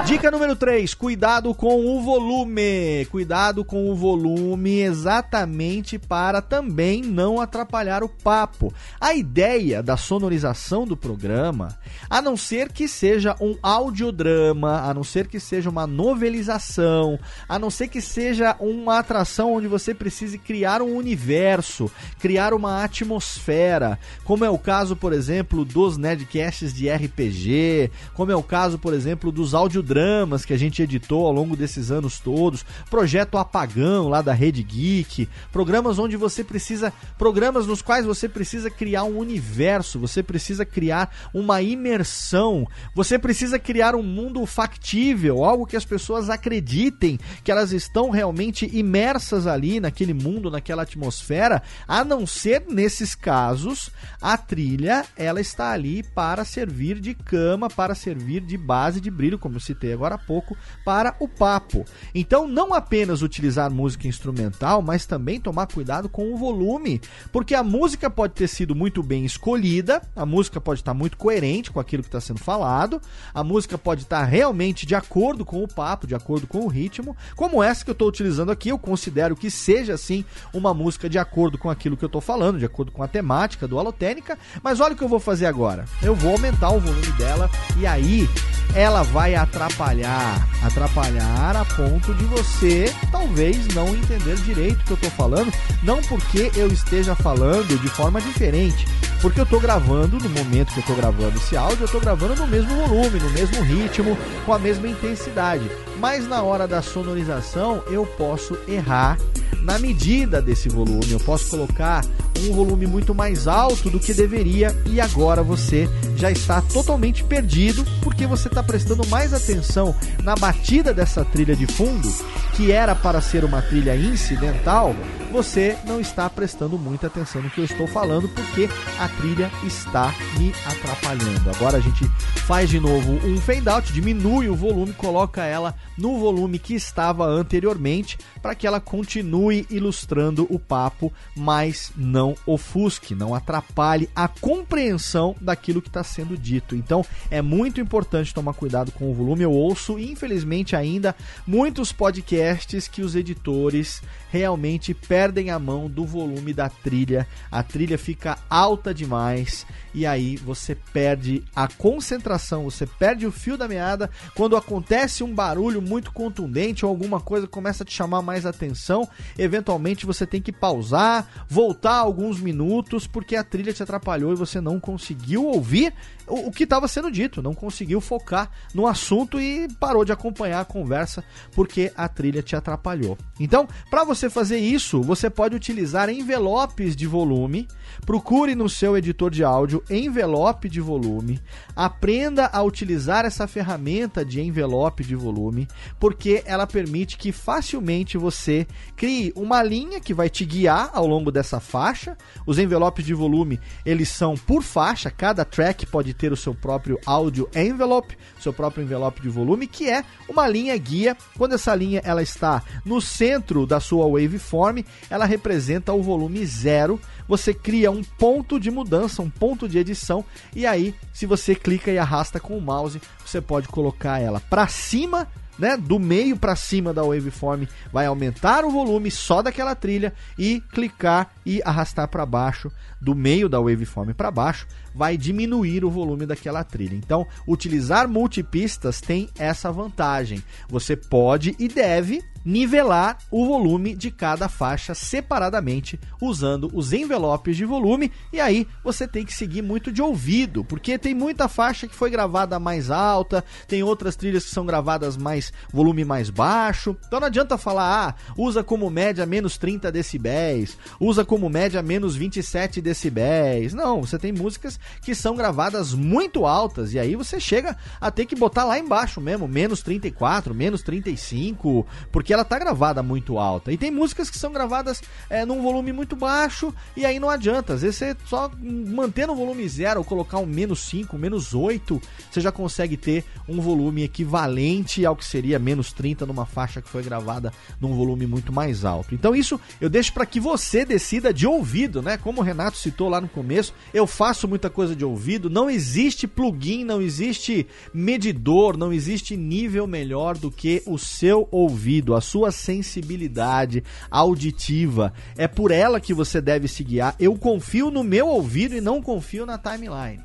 Dica 0.00 0.32
número 0.32 0.56
3, 0.56 0.94
cuidado 0.94 1.54
com 1.54 1.86
o 1.86 2.02
volume. 2.02 3.06
Cuidado 3.10 3.64
com 3.64 3.88
o 3.88 3.94
volume 3.94 4.80
exatamente 4.80 5.96
para 5.96 6.42
também 6.42 7.02
não 7.02 7.40
atrapalhar 7.40 8.02
o 8.02 8.08
papo. 8.08 8.74
A 9.00 9.14
ideia 9.14 9.80
da 9.82 9.96
sonorização 9.96 10.86
do 10.86 10.96
programa, 10.96 11.78
a 12.10 12.20
não 12.20 12.36
ser 12.36 12.72
que 12.72 12.88
seja 12.88 13.36
um 13.40 13.56
audiodrama, 13.62 14.80
a 14.80 14.92
não 14.92 15.04
ser 15.04 15.28
que 15.28 15.38
seja 15.38 15.70
uma 15.70 15.86
novelização, 15.86 17.18
a 17.48 17.58
não 17.58 17.70
ser 17.70 17.86
que 17.86 18.00
seja 18.00 18.56
uma 18.58 18.98
atração 18.98 19.54
onde 19.54 19.68
você 19.68 19.94
precise 19.94 20.36
criar 20.36 20.82
um 20.82 20.96
universo, 20.96 21.88
criar 22.18 22.54
uma 22.54 22.82
atmosfera, 22.82 23.98
como 24.24 24.44
é 24.44 24.50
o 24.50 24.58
caso, 24.58 24.96
por 24.96 25.12
exemplo, 25.12 25.64
dos 25.64 25.96
Nerdcasts 25.96 26.74
de 26.74 26.90
RPG, 26.90 27.90
como 28.14 28.32
é 28.32 28.36
o 28.36 28.42
caso, 28.42 28.78
por 28.78 28.94
exemplo, 28.94 29.30
dos 29.30 29.54
audiodramas 29.82 30.12
dramas 30.22 30.44
que 30.44 30.52
a 30.52 30.56
gente 30.56 30.82
editou 30.82 31.26
ao 31.26 31.32
longo 31.32 31.56
desses 31.56 31.90
anos 31.90 32.18
todos, 32.18 32.64
projeto 32.88 33.36
Apagão 33.36 34.08
lá 34.08 34.22
da 34.22 34.32
Rede 34.32 34.62
Geek, 34.62 35.28
programas 35.50 35.98
onde 35.98 36.16
você 36.16 36.42
precisa, 36.42 36.92
programas 37.18 37.66
nos 37.66 37.82
quais 37.82 38.06
você 38.06 38.28
precisa 38.28 38.70
criar 38.70 39.04
um 39.04 39.18
universo, 39.18 39.98
você 39.98 40.22
precisa 40.22 40.64
criar 40.64 41.14
uma 41.34 41.60
imersão, 41.60 42.66
você 42.94 43.18
precisa 43.18 43.58
criar 43.58 43.94
um 43.94 44.02
mundo 44.02 44.44
factível, 44.46 45.44
algo 45.44 45.66
que 45.66 45.76
as 45.76 45.84
pessoas 45.84 46.30
acreditem 46.30 47.18
que 47.44 47.50
elas 47.50 47.72
estão 47.72 48.10
realmente 48.10 48.70
imersas 48.72 49.46
ali 49.46 49.80
naquele 49.80 50.14
mundo, 50.14 50.50
naquela 50.50 50.82
atmosfera, 50.82 51.62
a 51.86 52.04
não 52.04 52.26
ser 52.26 52.64
nesses 52.68 53.14
casos, 53.14 53.90
a 54.20 54.36
trilha 54.36 55.04
ela 55.16 55.40
está 55.40 55.72
ali 55.72 56.02
para 56.02 56.44
servir 56.44 57.00
de 57.00 57.14
cama, 57.14 57.68
para 57.68 57.94
servir 57.94 58.40
de 58.40 58.56
base 58.56 59.00
de 59.00 59.10
brilho, 59.10 59.38
como 59.38 59.56
eu 59.56 59.60
citei 59.72 59.92
agora 59.92 60.14
há 60.14 60.18
pouco, 60.18 60.56
para 60.84 61.14
o 61.18 61.26
papo. 61.26 61.84
Então, 62.14 62.46
não 62.46 62.74
apenas 62.74 63.22
utilizar 63.22 63.70
música 63.70 64.06
instrumental, 64.06 64.82
mas 64.82 65.06
também 65.06 65.40
tomar 65.40 65.66
cuidado 65.66 66.08
com 66.08 66.32
o 66.32 66.36
volume, 66.36 67.00
porque 67.32 67.54
a 67.54 67.62
música 67.62 68.10
pode 68.10 68.34
ter 68.34 68.48
sido 68.48 68.74
muito 68.74 69.02
bem 69.02 69.24
escolhida, 69.24 70.02
a 70.14 70.26
música 70.26 70.60
pode 70.60 70.80
estar 70.80 70.94
muito 70.94 71.16
coerente 71.16 71.70
com 71.70 71.80
aquilo 71.80 72.02
que 72.02 72.08
está 72.08 72.20
sendo 72.20 72.38
falado, 72.38 73.00
a 73.34 73.42
música 73.42 73.76
pode 73.78 74.02
estar 74.02 74.24
realmente 74.24 74.86
de 74.86 74.94
acordo 74.94 75.44
com 75.44 75.62
o 75.62 75.68
papo, 75.68 76.06
de 76.06 76.14
acordo 76.14 76.46
com 76.46 76.60
o 76.60 76.68
ritmo, 76.68 77.16
como 77.34 77.62
essa 77.62 77.84
que 77.84 77.90
eu 77.90 77.94
estou 77.94 78.08
utilizando 78.08 78.52
aqui, 78.52 78.68
eu 78.68 78.78
considero 78.78 79.34
que 79.34 79.50
seja 79.50 79.94
assim 79.94 80.24
uma 80.52 80.74
música 80.74 81.08
de 81.08 81.18
acordo 81.18 81.58
com 81.58 81.70
aquilo 81.70 81.96
que 81.96 82.04
eu 82.04 82.08
estou 82.08 82.20
falando, 82.20 82.58
de 82.58 82.64
acordo 82.64 82.92
com 82.92 83.02
a 83.02 83.08
temática 83.08 83.66
do 83.66 83.78
Alotênica, 83.78 84.38
mas 84.62 84.80
olha 84.80 84.94
o 84.94 84.96
que 84.96 85.02
eu 85.04 85.08
vou 85.08 85.20
fazer 85.20 85.46
agora. 85.46 85.84
Eu 86.02 86.14
vou 86.14 86.32
aumentar 86.32 86.70
o 86.70 86.80
volume 86.80 87.12
dela 87.12 87.50
e 87.78 87.86
aí 87.86 88.28
ela 88.74 89.02
vai 89.02 89.34
atrapalhar 89.34 89.61
atrapalhar. 89.62 90.48
Atrapalhar 90.62 91.56
a 91.56 91.64
ponto 91.64 92.14
de 92.14 92.24
você 92.24 92.92
talvez 93.10 93.66
não 93.68 93.88
entender 93.88 94.36
direito 94.36 94.80
o 94.80 94.84
que 94.84 94.90
eu 94.92 94.96
tô 94.96 95.10
falando. 95.10 95.52
Não 95.82 96.00
porque 96.02 96.50
eu 96.56 96.68
esteja 96.68 97.14
falando 97.14 97.80
de 97.80 97.88
forma 97.88 98.20
diferente. 98.20 98.86
Porque 99.20 99.40
eu 99.40 99.46
tô 99.46 99.60
gravando, 99.60 100.18
no 100.18 100.28
momento 100.30 100.72
que 100.72 100.80
eu 100.80 100.84
tô 100.84 100.94
gravando 100.94 101.36
esse 101.36 101.56
áudio, 101.56 101.84
eu 101.84 101.88
tô 101.88 102.00
gravando 102.00 102.34
no 102.34 102.46
mesmo 102.46 102.74
volume, 102.74 103.20
no 103.20 103.30
mesmo 103.30 103.62
ritmo, 103.62 104.18
com 104.44 104.52
a 104.52 104.58
mesma 104.58 104.88
intensidade. 104.88 105.70
Mas 105.98 106.26
na 106.26 106.42
hora 106.42 106.66
da 106.66 106.82
sonorização 106.82 107.84
eu 107.88 108.04
posso 108.04 108.58
errar 108.66 109.16
na 109.62 109.78
medida 109.78 110.42
desse 110.42 110.68
volume. 110.68 111.12
Eu 111.12 111.20
posso 111.20 111.48
colocar 111.48 112.04
um 112.40 112.52
volume 112.52 112.86
muito 112.86 113.14
mais 113.14 113.46
alto 113.46 113.88
do 113.88 114.00
que 114.00 114.12
deveria 114.12 114.76
e 114.86 115.00
agora 115.00 115.42
você 115.42 115.88
já 116.16 116.30
está 116.30 116.60
totalmente 116.60 117.22
perdido 117.24 117.84
porque 118.02 118.26
você 118.26 118.48
está 118.48 118.62
prestando 118.62 119.06
mais 119.08 119.32
atenção 119.32 119.94
na 120.22 120.34
batida 120.34 120.92
dessa 120.92 121.24
trilha 121.24 121.54
de 121.54 121.66
fundo, 121.66 122.12
que 122.54 122.72
era 122.72 122.94
para 122.94 123.20
ser 123.20 123.44
uma 123.44 123.62
trilha 123.62 123.96
incidental, 123.96 124.94
você 125.32 125.78
não 125.86 125.98
está 125.98 126.28
prestando 126.28 126.78
muita 126.78 127.06
atenção 127.06 127.40
no 127.40 127.48
que 127.48 127.58
eu 127.58 127.64
estou 127.64 127.86
falando 127.86 128.28
porque 128.28 128.68
a 128.98 129.08
trilha 129.08 129.50
está 129.64 130.14
me 130.38 130.52
atrapalhando. 130.66 131.48
Agora 131.48 131.78
a 131.78 131.80
gente 131.80 132.04
faz 132.46 132.68
de 132.68 132.78
novo 132.78 133.12
um 133.26 133.38
fade 133.38 133.66
out, 133.66 133.92
diminui 133.94 134.50
o 134.50 134.54
volume, 134.54 134.92
coloca 134.92 135.42
ela 135.42 135.74
no 135.96 136.18
volume 136.18 136.58
que 136.58 136.74
estava 136.74 137.24
anteriormente 137.24 138.18
para 138.42 138.54
que 138.54 138.66
ela 138.66 138.78
continue 138.78 139.66
ilustrando 139.70 140.46
o 140.50 140.58
papo, 140.58 141.10
mas 141.34 141.92
não 141.96 142.36
ofusque, 142.44 143.14
não 143.14 143.34
atrapalhe 143.34 144.10
a 144.14 144.28
compreensão 144.28 145.34
daquilo 145.40 145.80
que 145.80 145.88
está 145.88 146.04
sendo 146.04 146.36
dito. 146.36 146.76
Então 146.76 147.04
é 147.30 147.40
muito 147.40 147.80
importante 147.80 148.34
tomar 148.34 148.52
cuidado 148.52 148.92
com 148.92 149.10
o 149.10 149.14
volume. 149.14 149.44
Eu 149.44 149.52
ouço, 149.52 149.98
infelizmente, 149.98 150.76
ainda 150.76 151.16
muitos 151.46 151.90
podcasts 151.90 152.86
que 152.86 153.00
os 153.00 153.16
editores 153.16 154.02
realmente 154.30 154.92
perdem 154.92 155.21
a 155.22 155.58
mão 155.58 155.88
do 155.88 156.04
volume 156.04 156.52
da 156.52 156.68
trilha. 156.68 157.26
A 157.50 157.62
trilha 157.62 157.96
fica 157.96 158.38
alta 158.48 158.92
demais 158.92 159.66
e 159.94 160.06
aí 160.06 160.36
você 160.36 160.74
perde 160.74 161.44
a 161.54 161.68
concentração, 161.68 162.64
você 162.64 162.86
perde 162.86 163.26
o 163.26 163.32
fio 163.32 163.56
da 163.56 163.68
meada 163.68 164.10
quando 164.34 164.56
acontece 164.56 165.22
um 165.22 165.34
barulho 165.34 165.80
muito 165.80 166.12
contundente 166.12 166.84
ou 166.84 166.90
alguma 166.90 167.20
coisa 167.20 167.46
começa 167.46 167.82
a 167.82 167.86
te 167.86 167.92
chamar 167.92 168.22
mais 168.22 168.46
atenção. 168.46 169.08
Eventualmente 169.38 170.06
você 170.06 170.26
tem 170.26 170.40
que 170.40 170.52
pausar, 170.52 171.46
voltar 171.48 171.96
alguns 171.96 172.40
minutos 172.40 173.06
porque 173.06 173.36
a 173.36 173.44
trilha 173.44 173.72
te 173.72 173.82
atrapalhou 173.82 174.32
e 174.32 174.36
você 174.36 174.60
não 174.60 174.80
conseguiu 174.80 175.46
ouvir 175.46 175.92
o, 176.32 176.48
o 176.48 176.50
que 176.50 176.64
estava 176.64 176.88
sendo 176.88 177.10
dito, 177.10 177.42
não 177.42 177.52
conseguiu 177.52 178.00
focar 178.00 178.50
no 178.74 178.86
assunto 178.86 179.38
e 179.38 179.68
parou 179.78 180.02
de 180.02 180.12
acompanhar 180.12 180.60
a 180.60 180.64
conversa 180.64 181.22
porque 181.54 181.92
a 181.94 182.08
trilha 182.08 182.42
te 182.42 182.56
atrapalhou. 182.56 183.18
Então, 183.38 183.68
para 183.90 184.02
você 184.02 184.30
fazer 184.30 184.58
isso, 184.58 185.02
você 185.02 185.28
pode 185.28 185.54
utilizar 185.54 186.08
envelopes 186.08 186.96
de 186.96 187.06
volume. 187.06 187.68
Procure 188.06 188.54
no 188.54 188.68
seu 188.68 188.96
editor 188.96 189.30
de 189.30 189.44
áudio 189.44 189.84
envelope 189.90 190.68
de 190.68 190.80
volume. 190.80 191.38
Aprenda 191.76 192.48
a 192.50 192.62
utilizar 192.62 193.26
essa 193.26 193.46
ferramenta 193.46 194.24
de 194.24 194.40
envelope 194.40 195.04
de 195.04 195.14
volume, 195.14 195.68
porque 196.00 196.42
ela 196.46 196.66
permite 196.66 197.18
que 197.18 197.32
facilmente 197.32 198.16
você 198.16 198.66
crie 198.96 199.32
uma 199.36 199.62
linha 199.62 200.00
que 200.00 200.14
vai 200.14 200.30
te 200.30 200.44
guiar 200.46 200.90
ao 200.94 201.06
longo 201.06 201.30
dessa 201.30 201.60
faixa. 201.60 202.16
Os 202.46 202.58
envelopes 202.58 203.04
de 203.04 203.12
volume, 203.12 203.60
eles 203.84 204.08
são 204.08 204.34
por 204.34 204.62
faixa, 204.62 205.10
cada 205.10 205.44
track 205.44 205.84
pode 205.86 206.14
ter 206.14 206.21
o 206.30 206.36
seu 206.36 206.54
próprio 206.54 206.98
áudio 207.06 207.48
envelope, 207.54 208.18
seu 208.38 208.52
próprio 208.52 208.84
envelope 208.84 209.22
de 209.22 209.30
volume, 209.30 209.66
que 209.66 209.88
é 209.88 210.04
uma 210.28 210.46
linha 210.46 210.76
guia. 210.76 211.16
Quando 211.38 211.54
essa 211.54 211.74
linha 211.74 212.02
ela 212.04 212.22
está 212.22 212.62
no 212.84 213.00
centro 213.00 213.66
da 213.66 213.80
sua 213.80 214.06
waveform, 214.06 214.84
ela 215.08 215.24
representa 215.24 215.94
o 215.94 216.02
volume 216.02 216.44
zero. 216.44 217.00
Você 217.26 217.54
cria 217.54 217.90
um 217.90 218.04
ponto 218.04 218.60
de 218.60 218.70
mudança, 218.70 219.22
um 219.22 219.30
ponto 219.30 219.66
de 219.66 219.78
edição, 219.78 220.22
e 220.54 220.66
aí, 220.66 220.94
se 221.14 221.24
você 221.24 221.54
clica 221.54 221.90
e 221.90 221.98
arrasta 221.98 222.38
com 222.38 222.58
o 222.58 222.60
mouse, 222.60 223.00
você 223.24 223.40
pode 223.40 223.68
colocar 223.68 224.20
ela 224.20 224.40
para 224.40 224.66
cima 224.68 225.26
né, 225.58 225.76
do 225.76 225.98
meio 225.98 226.36
para 226.36 226.56
cima 226.56 226.92
da 226.92 227.02
waveform 227.02 227.64
vai 227.92 228.06
aumentar 228.06 228.64
o 228.64 228.70
volume 228.70 229.10
só 229.10 229.42
daquela 229.42 229.74
trilha 229.74 230.12
e 230.38 230.60
clicar 230.72 231.30
e 231.44 231.60
arrastar 231.64 232.08
para 232.08 232.26
baixo 232.26 232.70
do 233.00 233.14
meio 233.14 233.48
da 233.48 233.60
waveform 233.60 234.12
para 234.12 234.30
baixo 234.30 234.66
vai 234.94 235.16
diminuir 235.16 235.84
o 235.84 235.90
volume 235.90 236.26
daquela 236.26 236.62
trilha. 236.62 236.94
Então, 236.94 237.26
utilizar 237.46 238.08
multipistas 238.08 239.00
tem 239.00 239.28
essa 239.38 239.72
vantagem. 239.72 240.42
Você 240.68 240.96
pode 240.96 241.56
e 241.58 241.68
deve 241.68 242.22
nivelar 242.44 243.18
o 243.30 243.46
volume 243.46 243.94
de 243.94 244.10
cada 244.10 244.48
faixa 244.48 244.94
separadamente 244.94 245.98
usando 246.20 246.70
os 246.72 246.92
envelopes 246.92 247.56
de 247.56 247.64
volume 247.64 248.10
e 248.32 248.40
aí 248.40 248.66
você 248.82 249.06
tem 249.06 249.24
que 249.24 249.32
seguir 249.32 249.62
muito 249.62 249.92
de 249.92 250.02
ouvido, 250.02 250.64
porque 250.64 250.98
tem 250.98 251.14
muita 251.14 251.48
faixa 251.48 251.86
que 251.86 251.94
foi 251.94 252.10
gravada 252.10 252.58
mais 252.58 252.90
alta, 252.90 253.44
tem 253.66 253.82
outras 253.82 254.16
trilhas 254.16 254.44
que 254.44 254.50
são 254.50 254.66
gravadas 254.66 255.16
mais 255.16 255.52
volume 255.72 256.04
mais 256.04 256.30
baixo. 256.30 256.96
Então 257.06 257.20
não 257.20 257.26
adianta 257.26 257.58
falar, 257.58 258.08
ah, 258.08 258.32
usa 258.36 258.62
como 258.62 258.90
média 258.90 259.26
menos 259.26 259.58
30 259.58 259.90
decibéis, 259.92 260.76
usa 260.98 261.24
como 261.24 261.48
média 261.48 261.82
menos 261.82 262.16
27 262.16 262.80
decibéis. 262.80 263.74
Não, 263.74 264.00
você 264.00 264.18
tem 264.18 264.32
músicas 264.32 264.78
que 265.02 265.14
são 265.14 265.36
gravadas 265.36 265.94
muito 265.94 266.46
altas 266.46 266.92
e 266.92 266.98
aí 266.98 267.16
você 267.16 267.38
chega 267.38 267.76
a 268.00 268.10
ter 268.10 268.26
que 268.26 268.34
botar 268.34 268.64
lá 268.64 268.78
embaixo 268.78 269.20
mesmo, 269.20 269.46
menos 269.46 269.82
34, 269.82 270.54
menos 270.54 270.82
35, 270.82 271.86
porque 272.10 272.31
ela 272.32 272.44
tá 272.44 272.58
gravada 272.58 273.02
muito 273.02 273.38
alta. 273.38 273.72
E 273.72 273.76
tem 273.76 273.90
músicas 273.90 274.30
que 274.30 274.38
são 274.38 274.52
gravadas 274.52 275.02
é, 275.28 275.44
num 275.44 275.62
volume 275.62 275.92
muito 275.92 276.16
baixo 276.16 276.74
e 276.96 277.04
aí 277.04 277.18
não 277.18 277.28
adianta. 277.28 277.74
Às 277.74 277.82
vezes 277.82 277.96
você 277.96 278.16
só 278.26 278.50
manter 278.60 279.26
no 279.26 279.34
volume 279.34 279.68
zero 279.68 280.00
ou 280.00 280.04
colocar 280.04 280.38
um 280.38 280.46
menos 280.46 280.80
5, 280.80 281.16
menos 281.18 281.54
8, 281.54 282.00
você 282.30 282.40
já 282.40 282.52
consegue 282.52 282.96
ter 282.96 283.24
um 283.48 283.60
volume 283.60 284.02
equivalente 284.02 285.04
ao 285.04 285.16
que 285.16 285.24
seria 285.24 285.58
menos 285.58 285.92
30 285.92 286.26
numa 286.26 286.46
faixa 286.46 286.80
que 286.80 286.88
foi 286.88 287.02
gravada 287.02 287.52
num 287.80 287.94
volume 287.94 288.26
muito 288.26 288.52
mais 288.52 288.84
alto. 288.84 289.14
Então 289.14 289.34
isso 289.34 289.60
eu 289.80 289.90
deixo 289.90 290.12
para 290.12 290.26
que 290.26 290.40
você 290.40 290.84
decida 290.84 291.32
de 291.32 291.46
ouvido, 291.46 292.02
né? 292.02 292.16
Como 292.16 292.40
o 292.40 292.44
Renato 292.44 292.76
citou 292.76 293.08
lá 293.08 293.20
no 293.20 293.28
começo, 293.28 293.74
eu 293.92 294.06
faço 294.06 294.48
muita 294.48 294.70
coisa 294.70 294.96
de 294.96 295.04
ouvido, 295.04 295.50
não 295.50 295.68
existe 295.68 296.26
plugin, 296.26 296.84
não 296.84 297.00
existe 297.00 297.66
medidor, 297.92 298.76
não 298.76 298.92
existe 298.92 299.36
nível 299.36 299.86
melhor 299.86 300.36
do 300.36 300.50
que 300.50 300.82
o 300.86 300.98
seu 300.98 301.46
ouvido, 301.50 302.14
a 302.14 302.20
sua 302.22 302.50
sensibilidade 302.50 303.84
auditiva. 304.10 305.12
É 305.36 305.46
por 305.46 305.70
ela 305.70 306.00
que 306.00 306.14
você 306.14 306.40
deve 306.40 306.68
se 306.68 306.82
guiar. 306.82 307.14
Eu 307.18 307.36
confio 307.36 307.90
no 307.90 308.02
meu 308.02 308.28
ouvido 308.28 308.74
e 308.74 308.80
não 308.80 309.02
confio 309.02 309.44
na 309.44 309.58
timeline. 309.58 310.22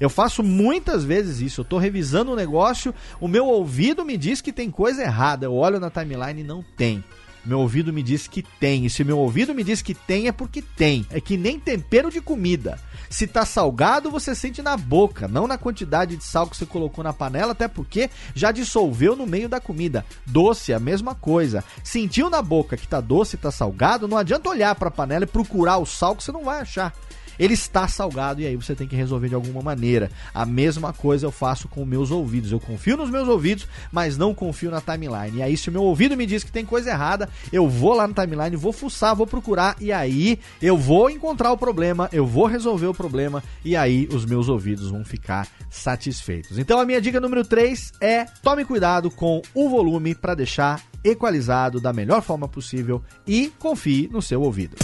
Eu 0.00 0.08
faço 0.08 0.42
muitas 0.42 1.04
vezes 1.04 1.40
isso. 1.40 1.60
Eu 1.60 1.64
tô 1.64 1.78
revisando 1.78 2.30
o 2.30 2.34
um 2.34 2.36
negócio, 2.36 2.94
o 3.20 3.28
meu 3.28 3.46
ouvido 3.46 4.04
me 4.04 4.16
diz 4.16 4.40
que 4.40 4.52
tem 4.52 4.70
coisa 4.70 5.02
errada. 5.02 5.46
Eu 5.46 5.54
olho 5.54 5.78
na 5.78 5.90
timeline 5.90 6.40
e 6.40 6.44
não 6.44 6.62
tem. 6.76 7.04
Meu 7.44 7.60
ouvido 7.60 7.92
me 7.92 8.02
diz 8.02 8.26
que 8.26 8.42
tem. 8.42 8.86
E 8.86 8.90
se 8.90 9.04
meu 9.04 9.18
ouvido 9.18 9.54
me 9.54 9.64
diz 9.64 9.82
que 9.82 9.94
tem, 9.94 10.28
é 10.28 10.32
porque 10.32 10.62
tem. 10.62 11.06
É 11.10 11.20
que 11.20 11.36
nem 11.36 11.58
tempero 11.58 12.10
de 12.10 12.20
comida. 12.20 12.78
Se 13.10 13.26
tá 13.26 13.44
salgado, 13.44 14.08
você 14.08 14.36
sente 14.36 14.62
na 14.62 14.76
boca, 14.76 15.26
não 15.26 15.48
na 15.48 15.58
quantidade 15.58 16.16
de 16.16 16.22
sal 16.22 16.46
que 16.46 16.56
você 16.56 16.64
colocou 16.64 17.02
na 17.02 17.12
panela, 17.12 17.50
até 17.50 17.66
porque 17.66 18.08
já 18.36 18.52
dissolveu 18.52 19.16
no 19.16 19.26
meio 19.26 19.48
da 19.48 19.58
comida. 19.58 20.06
Doce, 20.24 20.72
a 20.72 20.78
mesma 20.78 21.12
coisa. 21.12 21.64
Sentiu 21.82 22.30
na 22.30 22.40
boca 22.40 22.76
que 22.76 22.86
tá 22.86 23.00
doce, 23.00 23.36
tá 23.36 23.50
salgado, 23.50 24.06
não 24.06 24.16
adianta 24.16 24.48
olhar 24.48 24.76
para 24.76 24.88
a 24.88 24.92
panela 24.92 25.24
e 25.24 25.26
procurar 25.26 25.78
o 25.78 25.84
sal 25.84 26.14
que 26.14 26.22
você 26.22 26.30
não 26.30 26.44
vai 26.44 26.60
achar 26.60 26.94
ele 27.40 27.54
está 27.54 27.88
salgado 27.88 28.42
e 28.42 28.46
aí 28.46 28.54
você 28.54 28.74
tem 28.74 28.86
que 28.86 28.94
resolver 28.94 29.30
de 29.30 29.34
alguma 29.34 29.62
maneira. 29.62 30.10
A 30.34 30.44
mesma 30.44 30.92
coisa 30.92 31.24
eu 31.24 31.30
faço 31.30 31.68
com 31.68 31.86
meus 31.86 32.10
ouvidos. 32.10 32.52
Eu 32.52 32.60
confio 32.60 32.98
nos 32.98 33.08
meus 33.08 33.26
ouvidos, 33.26 33.66
mas 33.90 34.18
não 34.18 34.34
confio 34.34 34.70
na 34.70 34.82
timeline. 34.82 35.38
E 35.38 35.42
aí, 35.42 35.56
se 35.56 35.70
o 35.70 35.72
meu 35.72 35.82
ouvido 35.82 36.18
me 36.18 36.26
diz 36.26 36.44
que 36.44 36.52
tem 36.52 36.66
coisa 36.66 36.90
errada, 36.90 37.30
eu 37.50 37.66
vou 37.66 37.94
lá 37.94 38.06
na 38.06 38.12
timeline, 38.12 38.54
vou 38.56 38.74
fuçar, 38.74 39.16
vou 39.16 39.26
procurar 39.26 39.74
e 39.80 39.90
aí 39.90 40.38
eu 40.60 40.76
vou 40.76 41.08
encontrar 41.08 41.50
o 41.50 41.56
problema, 41.56 42.10
eu 42.12 42.26
vou 42.26 42.44
resolver 42.44 42.86
o 42.86 42.94
problema 42.94 43.42
e 43.64 43.74
aí 43.74 44.06
os 44.12 44.26
meus 44.26 44.50
ouvidos 44.50 44.90
vão 44.90 45.02
ficar 45.02 45.48
satisfeitos. 45.70 46.58
Então 46.58 46.78
a 46.78 46.84
minha 46.84 47.00
dica 47.00 47.18
número 47.18 47.42
3 47.42 47.92
é 48.02 48.26
tome 48.42 48.66
cuidado 48.66 49.10
com 49.10 49.40
o 49.54 49.70
volume 49.70 50.14
para 50.14 50.34
deixar 50.34 50.82
equalizado 51.02 51.80
da 51.80 51.90
melhor 51.90 52.20
forma 52.20 52.46
possível 52.46 53.02
e 53.26 53.50
confie 53.58 54.10
no 54.12 54.20
seu 54.20 54.42
ouvido. 54.42 54.76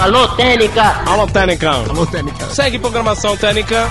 Alô, 0.00 0.28
Técnica! 0.36 1.02
Alô, 1.10 1.26
Técnica! 1.26 1.70
Alô, 1.70 2.06
Técnica! 2.06 2.46
Segue 2.50 2.78
programação 2.78 3.36
Técnica! 3.36 3.88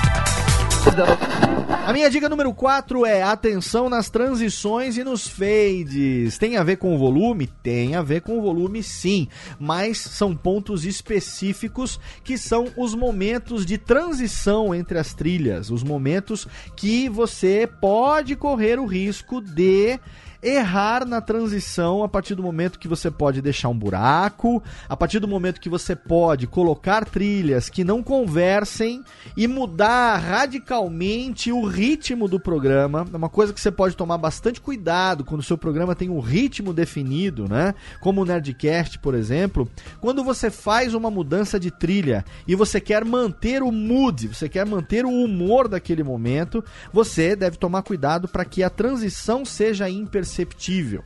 A 1.85 1.91
minha 1.91 2.09
dica 2.09 2.29
número 2.29 2.53
4 2.53 3.05
é 3.05 3.21
atenção 3.21 3.89
nas 3.89 4.09
transições 4.09 4.97
e 4.97 5.03
nos 5.03 5.27
fades. 5.27 6.37
Tem 6.37 6.55
a 6.55 6.63
ver 6.63 6.77
com 6.77 6.95
o 6.95 6.97
volume? 6.97 7.47
Tem 7.61 7.93
a 7.93 8.01
ver 8.01 8.21
com 8.21 8.39
o 8.39 8.41
volume 8.41 8.81
sim, 8.81 9.27
mas 9.59 9.97
são 9.97 10.33
pontos 10.33 10.85
específicos 10.85 11.99
que 12.23 12.37
são 12.37 12.67
os 12.77 12.95
momentos 12.95 13.65
de 13.65 13.77
transição 13.77 14.73
entre 14.73 14.97
as 14.97 15.13
trilhas, 15.13 15.69
os 15.69 15.83
momentos 15.83 16.47
que 16.73 17.09
você 17.09 17.69
pode 17.81 18.33
correr 18.37 18.79
o 18.79 18.85
risco 18.85 19.41
de 19.41 19.99
errar 20.41 21.05
na 21.05 21.19
transição 21.19 22.03
a 22.03 22.07
partir 22.07 22.35
do 22.35 22.43
momento 22.43 22.79
que 22.79 22.87
você 22.87 23.09
pode 23.09 23.41
deixar 23.41 23.69
um 23.69 23.77
buraco, 23.77 24.61
a 24.87 24.95
partir 24.95 25.19
do 25.19 25.27
momento 25.27 25.59
que 25.59 25.69
você 25.69 25.95
pode 25.95 26.47
colocar 26.47 27.05
trilhas 27.05 27.69
que 27.69 27.83
não 27.83 28.03
conversem 28.03 29.03
e 29.35 29.47
mudar 29.47 30.17
radicalmente 30.17 31.51
o 31.51 31.65
ritmo 31.65 32.27
do 32.27 32.39
programa. 32.39 33.05
É 33.11 33.17
uma 33.17 33.29
coisa 33.29 33.53
que 33.53 33.59
você 33.59 33.71
pode 33.71 33.95
tomar 33.95 34.17
bastante 34.17 34.61
cuidado 34.61 35.25
quando 35.25 35.41
o 35.41 35.43
seu 35.43 35.57
programa 35.57 35.95
tem 35.95 36.09
um 36.09 36.19
ritmo 36.19 36.73
definido, 36.73 37.47
né? 37.47 37.73
Como 37.99 38.21
o 38.21 38.25
Nerdcast, 38.25 38.99
por 38.99 39.15
exemplo. 39.15 39.69
Quando 39.99 40.23
você 40.23 40.51
faz 40.51 40.93
uma 40.93 41.09
mudança 41.09 41.59
de 41.59 41.71
trilha 41.71 42.23
e 42.47 42.55
você 42.55 42.79
quer 42.79 43.03
manter 43.03 43.63
o 43.63 43.71
mood, 43.71 44.27
você 44.27 44.47
quer 44.47 44.65
manter 44.65 45.05
o 45.05 45.11
humor 45.11 45.67
daquele 45.67 46.03
momento, 46.03 46.63
você 46.93 47.35
deve 47.35 47.57
tomar 47.57 47.81
cuidado 47.81 48.27
para 48.27 48.45
que 48.45 48.63
a 48.63 48.69
transição 48.69 49.43
seja 49.43 49.89
imperceptível 49.89 50.26
imperceptível. 50.27 51.03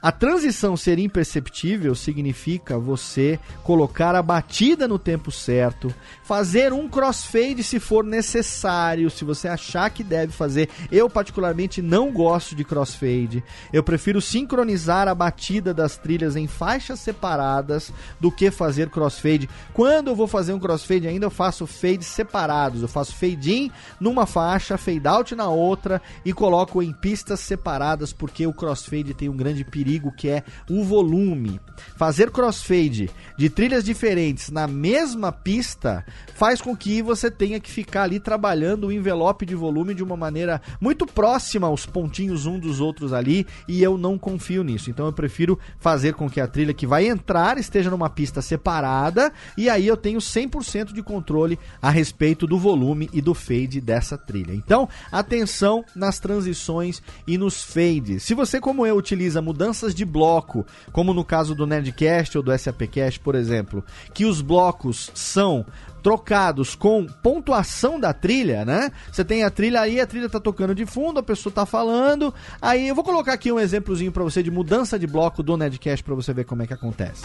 A 0.00 0.10
transição 0.10 0.76
ser 0.76 0.98
imperceptível 0.98 1.94
significa 1.94 2.78
você 2.78 3.38
colocar 3.62 4.14
a 4.14 4.22
batida 4.22 4.88
no 4.88 4.98
tempo 4.98 5.30
certo, 5.30 5.94
fazer 6.30 6.72
um 6.72 6.88
crossfade 6.88 7.64
se 7.64 7.80
for 7.80 8.04
necessário, 8.04 9.10
se 9.10 9.24
você 9.24 9.48
achar 9.48 9.90
que 9.90 10.04
deve 10.04 10.32
fazer. 10.32 10.68
Eu 10.88 11.10
particularmente 11.10 11.82
não 11.82 12.12
gosto 12.12 12.54
de 12.54 12.62
crossfade. 12.62 13.42
Eu 13.72 13.82
prefiro 13.82 14.20
sincronizar 14.20 15.08
a 15.08 15.14
batida 15.14 15.74
das 15.74 15.96
trilhas 15.96 16.36
em 16.36 16.46
faixas 16.46 17.00
separadas 17.00 17.92
do 18.20 18.30
que 18.30 18.48
fazer 18.52 18.90
crossfade. 18.90 19.50
Quando 19.74 20.06
eu 20.06 20.14
vou 20.14 20.28
fazer 20.28 20.52
um 20.52 20.60
crossfade 20.60 21.08
ainda 21.08 21.26
eu 21.26 21.30
faço 21.30 21.66
fades 21.66 22.06
separados. 22.06 22.82
Eu 22.82 22.88
faço 22.88 23.12
fade 23.16 23.52
in 23.52 23.72
numa 23.98 24.24
faixa, 24.24 24.78
fade 24.78 25.08
out 25.08 25.34
na 25.34 25.48
outra 25.48 26.00
e 26.24 26.32
coloco 26.32 26.80
em 26.80 26.92
pistas 26.92 27.40
separadas 27.40 28.12
porque 28.12 28.46
o 28.46 28.52
crossfade 28.52 29.14
tem 29.14 29.28
um 29.28 29.36
grande 29.36 29.64
perigo 29.64 30.12
que 30.12 30.28
é 30.28 30.44
o 30.70 30.84
volume. 30.84 31.60
Fazer 31.96 32.30
crossfade 32.30 33.10
de 33.36 33.50
trilhas 33.50 33.82
diferentes 33.82 34.48
na 34.48 34.68
mesma 34.68 35.32
pista 35.32 36.04
faz 36.34 36.60
com 36.60 36.76
que 36.76 37.02
você 37.02 37.30
tenha 37.30 37.60
que 37.60 37.70
ficar 37.70 38.04
ali 38.04 38.18
trabalhando 38.18 38.86
o 38.86 38.92
envelope 38.92 39.44
de 39.44 39.54
volume 39.54 39.94
de 39.94 40.02
uma 40.02 40.16
maneira 40.16 40.60
muito 40.80 41.06
próxima 41.06 41.66
aos 41.66 41.86
pontinhos 41.86 42.46
um 42.46 42.58
dos 42.58 42.80
outros 42.80 43.12
ali, 43.12 43.46
e 43.68 43.82
eu 43.82 43.98
não 43.98 44.18
confio 44.18 44.62
nisso. 44.62 44.90
Então 44.90 45.06
eu 45.06 45.12
prefiro 45.12 45.58
fazer 45.78 46.14
com 46.14 46.28
que 46.28 46.40
a 46.40 46.46
trilha 46.46 46.74
que 46.74 46.86
vai 46.86 47.06
entrar 47.06 47.58
esteja 47.58 47.90
numa 47.90 48.08
pista 48.08 48.40
separada, 48.40 49.32
e 49.56 49.68
aí 49.68 49.86
eu 49.86 49.96
tenho 49.96 50.18
100% 50.18 50.92
de 50.92 51.02
controle 51.02 51.58
a 51.80 51.90
respeito 51.90 52.46
do 52.46 52.58
volume 52.58 53.10
e 53.12 53.20
do 53.20 53.34
fade 53.34 53.80
dessa 53.80 54.16
trilha. 54.16 54.54
Então, 54.54 54.88
atenção 55.10 55.84
nas 55.94 56.18
transições 56.18 57.02
e 57.26 57.36
nos 57.36 57.62
fades. 57.62 58.22
Se 58.22 58.34
você, 58.34 58.60
como 58.60 58.86
eu, 58.86 58.96
utiliza 58.96 59.42
mudanças 59.42 59.94
de 59.94 60.04
bloco, 60.04 60.66
como 60.92 61.12
no 61.12 61.24
caso 61.24 61.54
do 61.54 61.66
Nerdcast 61.66 62.36
ou 62.36 62.42
do 62.42 62.56
SAPcast, 62.56 63.20
por 63.20 63.34
exemplo, 63.34 63.84
que 64.14 64.24
os 64.24 64.40
blocos 64.40 65.10
são 65.14 65.64
trocados 66.02 66.74
com 66.74 67.06
pontuação 67.06 67.98
da 67.98 68.12
trilha, 68.12 68.64
né? 68.64 68.90
Você 69.12 69.24
tem 69.24 69.44
a 69.44 69.50
trilha 69.50 69.80
aí, 69.80 70.00
a 70.00 70.06
trilha 70.06 70.28
tá 70.28 70.40
tocando 70.40 70.74
de 70.74 70.86
fundo, 70.86 71.20
a 71.20 71.22
pessoa 71.22 71.52
tá 71.52 71.66
falando. 71.66 72.34
Aí 72.60 72.88
eu 72.88 72.94
vou 72.94 73.04
colocar 73.04 73.32
aqui 73.32 73.52
um 73.52 73.60
exemplozinho 73.60 74.12
para 74.12 74.24
você 74.24 74.42
de 74.42 74.50
mudança 74.50 74.98
de 74.98 75.06
bloco 75.06 75.42
do 75.42 75.56
Nerdcast 75.56 76.02
para 76.02 76.14
você 76.14 76.32
ver 76.32 76.44
como 76.44 76.62
é 76.62 76.66
que 76.66 76.74
acontece. 76.74 77.22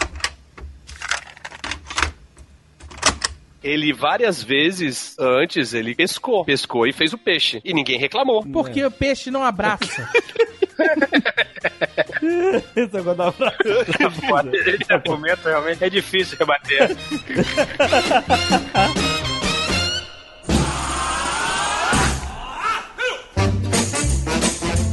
Ele 3.66 3.92
várias 3.92 4.44
vezes 4.44 5.16
antes 5.18 5.74
ele 5.74 5.92
pescou, 5.92 6.44
pescou 6.44 6.86
e 6.86 6.92
fez 6.92 7.12
o 7.12 7.18
peixe 7.18 7.60
e 7.64 7.74
ninguém 7.74 7.98
reclamou. 7.98 8.46
Porque 8.46 8.84
o 8.84 8.90
peixe 8.92 9.28
não 9.28 9.42
abraça. 9.42 10.08
Esse 12.76 12.96
agora 12.96 13.16
dá 13.16 13.32
pra... 13.32 13.52
Esse 14.80 14.92
argumento 14.92 15.48
realmente 15.48 15.82
é 15.82 15.90
difícil 15.90 16.38
rebater. 16.38 16.96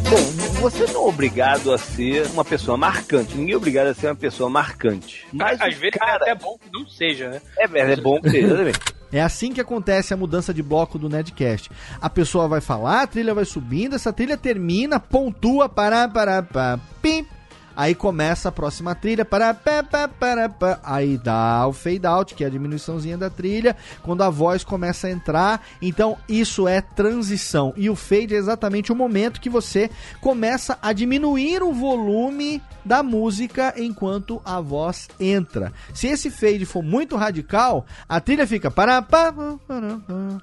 Bom, 0.09 0.49
você 0.63 0.85
não 0.93 1.07
é 1.07 1.09
obrigado 1.09 1.73
a 1.73 1.77
ser 1.77 2.25
uma 2.27 2.45
pessoa 2.45 2.77
marcante. 2.77 3.35
Ninguém 3.35 3.53
é 3.53 3.57
obrigado 3.57 3.87
a 3.87 3.93
ser 3.93 4.07
uma 4.07 4.15
pessoa 4.15 4.49
marcante. 4.49 5.27
Mas, 5.33 5.59
Às 5.59 5.75
vezes 5.75 5.99
cara, 5.99 6.25
é 6.25 6.31
até 6.31 6.35
bom 6.35 6.57
que 6.57 6.71
não 6.71 6.87
seja, 6.87 7.27
né? 7.27 7.41
é, 7.59 7.65
é 7.65 7.95
bom 7.97 8.21
que 8.21 8.29
seja, 8.29 8.55
também. 8.55 8.73
É 9.11 9.21
assim 9.21 9.51
que 9.51 9.59
acontece 9.59 10.13
a 10.13 10.17
mudança 10.17 10.53
de 10.53 10.63
bloco 10.63 10.97
do 10.97 11.09
Nedcast. 11.09 11.69
A 12.01 12.09
pessoa 12.09 12.47
vai 12.47 12.61
falar, 12.61 13.01
a 13.01 13.07
trilha 13.07 13.33
vai 13.33 13.43
subindo, 13.43 13.95
essa 13.95 14.13
trilha 14.13 14.37
termina, 14.37 15.01
pontua, 15.01 15.67
para, 15.67 16.07
para, 16.07 16.41
para, 16.41 16.79
pim. 17.01 17.27
Aí 17.75 17.95
começa 17.95 18.49
a 18.49 18.51
próxima 18.51 18.93
trilha, 18.93 19.25
para, 19.25 19.53
pá, 19.53 19.83
para, 20.07 20.49
pá. 20.49 20.79
aí 20.83 21.17
dá 21.17 21.65
o 21.67 21.73
fade 21.73 22.05
out, 22.05 22.35
que 22.35 22.43
é 22.43 22.47
a 22.47 22.49
diminuiçãozinha 22.49 23.17
da 23.17 23.29
trilha, 23.29 23.75
quando 24.01 24.23
a 24.23 24.29
voz 24.29 24.63
começa 24.63 25.07
a 25.07 25.11
entrar. 25.11 25.65
Então 25.81 26.17
isso 26.27 26.67
é 26.67 26.81
transição. 26.81 27.73
E 27.75 27.89
o 27.89 27.95
fade 27.95 28.35
é 28.35 28.37
exatamente 28.37 28.91
o 28.91 28.95
momento 28.95 29.41
que 29.41 29.49
você 29.49 29.89
começa 30.21 30.77
a 30.81 30.93
diminuir 30.93 31.63
o 31.63 31.73
volume 31.73 32.61
da 32.85 33.01
música 33.01 33.73
enquanto 33.77 34.41
a 34.43 34.59
voz 34.59 35.07
entra. 35.19 35.71
Se 35.93 36.07
esse 36.07 36.29
fade 36.29 36.65
for 36.65 36.83
muito 36.83 37.15
radical, 37.15 37.85
a 38.07 38.19
trilha 38.19 38.45
fica 38.45 38.69
para, 38.69 39.01
para, 39.01 39.31
pá, 39.31 39.33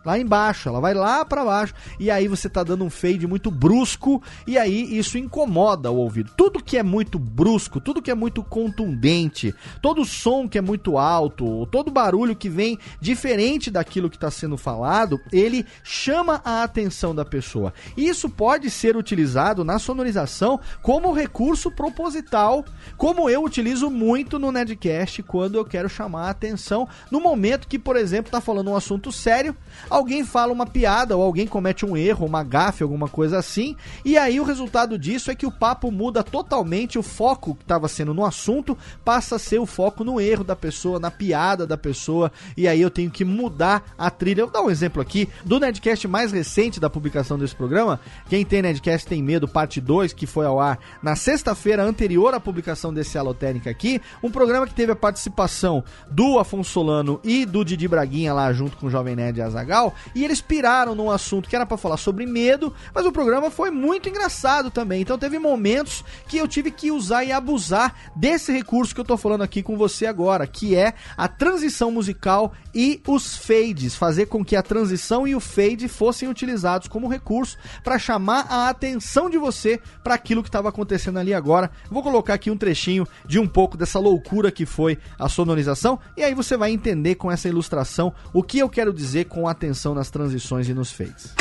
lá 0.04 0.18
embaixo, 0.18 0.68
ela 0.68 0.80
vai 0.80 0.94
lá 0.94 1.24
para 1.24 1.44
baixo 1.44 1.74
e 1.98 2.10
aí 2.10 2.26
você 2.26 2.48
tá 2.48 2.62
dando 2.62 2.84
um 2.84 2.90
fade 2.90 3.26
muito 3.26 3.50
brusco 3.50 4.22
e 4.46 4.58
aí 4.58 4.98
isso 4.98 5.18
incomoda 5.18 5.90
o 5.90 5.96
ouvido. 5.96 6.32
Tudo 6.36 6.62
que 6.62 6.78
é 6.78 6.82
muito 6.82 7.18
brusco, 7.20 7.80
tudo 7.80 8.02
que 8.02 8.10
é 8.10 8.14
muito 8.14 8.42
contundente, 8.42 9.54
todo 9.82 10.04
som 10.04 10.48
que 10.48 10.58
é 10.58 10.60
muito 10.60 10.96
alto, 10.96 11.66
todo 11.66 11.90
barulho 11.90 12.34
que 12.34 12.48
vem 12.48 12.78
diferente 13.00 13.70
daquilo 13.70 14.08
que 14.08 14.16
está 14.16 14.30
sendo 14.30 14.56
falado, 14.56 15.20
ele 15.32 15.66
chama 15.84 16.40
a 16.44 16.62
atenção 16.62 17.14
da 17.14 17.24
pessoa. 17.24 17.72
Isso 17.96 18.28
pode 18.28 18.70
ser 18.70 18.96
utilizado 18.96 19.64
na 19.64 19.78
sonorização 19.78 20.58
como 20.82 21.12
recurso 21.12 21.70
proposital, 21.70 22.64
como 22.96 23.28
eu 23.28 23.44
utilizo 23.44 23.90
muito 23.90 24.38
no 24.38 24.50
Nedcast 24.50 25.22
quando 25.22 25.56
eu 25.56 25.64
quero 25.64 25.88
chamar 25.88 26.26
a 26.26 26.30
atenção 26.30 26.88
no 27.10 27.20
momento 27.20 27.68
que, 27.68 27.78
por 27.78 27.96
exemplo, 27.96 28.28
está 28.28 28.40
falando 28.40 28.70
um 28.70 28.76
assunto 28.76 29.12
sério, 29.12 29.56
alguém 29.88 30.24
fala 30.24 30.52
uma 30.52 30.66
piada 30.66 31.16
ou 31.16 31.22
alguém 31.22 31.46
comete 31.46 31.84
um 31.84 31.96
erro, 31.96 32.26
uma 32.26 32.42
gafe, 32.42 32.82
alguma 32.82 33.08
coisa 33.08 33.38
assim, 33.38 33.76
e 34.04 34.16
aí 34.16 34.40
o 34.40 34.44
resultado 34.44 34.98
disso 34.98 35.30
é 35.30 35.34
que 35.34 35.46
o 35.46 35.52
papo 35.52 35.90
muda 35.90 36.22
totalmente, 36.22 36.98
o 36.98 37.02
foco 37.10 37.54
que 37.54 37.64
estava 37.64 37.88
sendo 37.88 38.14
no 38.14 38.24
assunto 38.24 38.78
passa 39.04 39.36
a 39.36 39.38
ser 39.38 39.58
o 39.58 39.66
foco 39.66 40.04
no 40.04 40.20
erro 40.20 40.44
da 40.44 40.56
pessoa, 40.56 40.98
na 40.98 41.10
piada 41.10 41.66
da 41.66 41.76
pessoa, 41.76 42.32
e 42.56 42.66
aí 42.66 42.80
eu 42.80 42.90
tenho 42.90 43.10
que 43.10 43.24
mudar 43.24 43.82
a 43.98 44.10
trilha. 44.10 44.44
Vou 44.44 44.52
dar 44.52 44.62
um 44.62 44.70
exemplo 44.70 45.02
aqui 45.02 45.28
do 45.44 45.60
Nedcast 45.60 46.06
mais 46.08 46.32
recente 46.32 46.80
da 46.80 46.88
publicação 46.88 47.38
desse 47.38 47.54
programa. 47.54 48.00
Quem 48.28 48.44
tem 48.44 48.62
Nedcast 48.62 49.06
tem 49.06 49.22
medo, 49.22 49.48
parte 49.48 49.80
2, 49.80 50.12
que 50.12 50.26
foi 50.26 50.46
ao 50.46 50.60
ar 50.60 50.78
na 51.02 51.16
sexta-feira 51.16 51.82
anterior 51.82 52.32
à 52.32 52.40
publicação 52.40 52.94
desse 52.94 53.18
Alotérica 53.18 53.68
aqui. 53.68 54.00
Um 54.22 54.30
programa 54.30 54.66
que 54.66 54.74
teve 54.74 54.92
a 54.92 54.96
participação 54.96 55.82
do 56.10 56.38
Afonso 56.38 56.70
Solano 56.70 57.20
e 57.24 57.44
do 57.44 57.64
Didi 57.64 57.88
Braguinha 57.88 58.32
lá 58.32 58.52
junto 58.52 58.76
com 58.76 58.86
o 58.86 58.90
Jovem 58.90 59.16
Nerd 59.16 59.38
e 59.38 59.42
Azagal, 59.42 59.94
e 60.14 60.24
eles 60.24 60.40
piraram 60.40 60.94
num 60.94 61.10
assunto 61.10 61.48
que 61.48 61.56
era 61.56 61.66
para 61.66 61.76
falar 61.76 61.96
sobre 61.96 62.24
medo, 62.26 62.72
mas 62.94 63.04
o 63.04 63.12
programa 63.12 63.50
foi 63.50 63.70
muito 63.70 64.08
engraçado 64.08 64.70
também. 64.70 65.00
Então 65.00 65.18
teve 65.18 65.38
momentos 65.38 66.04
que 66.28 66.36
eu 66.36 66.46
tive 66.46 66.70
que 66.70 66.90
usar 66.90 66.99
e 67.08 67.32
abusar 67.32 67.94
desse 68.14 68.52
recurso 68.52 68.94
que 68.94 69.00
eu 69.00 69.04
tô 69.04 69.16
falando 69.16 69.42
aqui 69.42 69.62
com 69.62 69.76
você 69.76 70.04
agora, 70.04 70.46
que 70.46 70.76
é 70.76 70.92
a 71.16 71.26
transição 71.26 71.90
musical 71.90 72.52
e 72.74 73.00
os 73.08 73.36
fades, 73.36 73.96
fazer 73.96 74.26
com 74.26 74.44
que 74.44 74.54
a 74.54 74.62
transição 74.62 75.26
e 75.26 75.34
o 75.34 75.40
fade 75.40 75.88
fossem 75.88 76.28
utilizados 76.28 76.88
como 76.88 77.08
recurso 77.08 77.56
para 77.82 77.98
chamar 77.98 78.46
a 78.50 78.68
atenção 78.68 79.30
de 79.30 79.38
você 79.38 79.80
para 80.04 80.14
aquilo 80.14 80.42
que 80.42 80.48
estava 80.48 80.68
acontecendo 80.68 81.18
ali 81.18 81.32
agora. 81.32 81.70
Vou 81.90 82.02
colocar 82.02 82.34
aqui 82.34 82.50
um 82.50 82.56
trechinho 82.56 83.08
de 83.26 83.38
um 83.38 83.48
pouco 83.48 83.76
dessa 83.76 83.98
loucura 83.98 84.50
que 84.50 84.66
foi 84.66 84.98
a 85.18 85.28
sonorização 85.28 85.98
e 86.16 86.22
aí 86.22 86.34
você 86.34 86.56
vai 86.56 86.70
entender 86.70 87.14
com 87.14 87.30
essa 87.30 87.48
ilustração 87.48 88.12
o 88.32 88.42
que 88.42 88.58
eu 88.58 88.68
quero 88.68 88.92
dizer 88.92 89.24
com 89.24 89.48
atenção 89.48 89.94
nas 89.94 90.10
transições 90.10 90.68
e 90.68 90.74
nos 90.74 90.92
fades. 90.92 91.34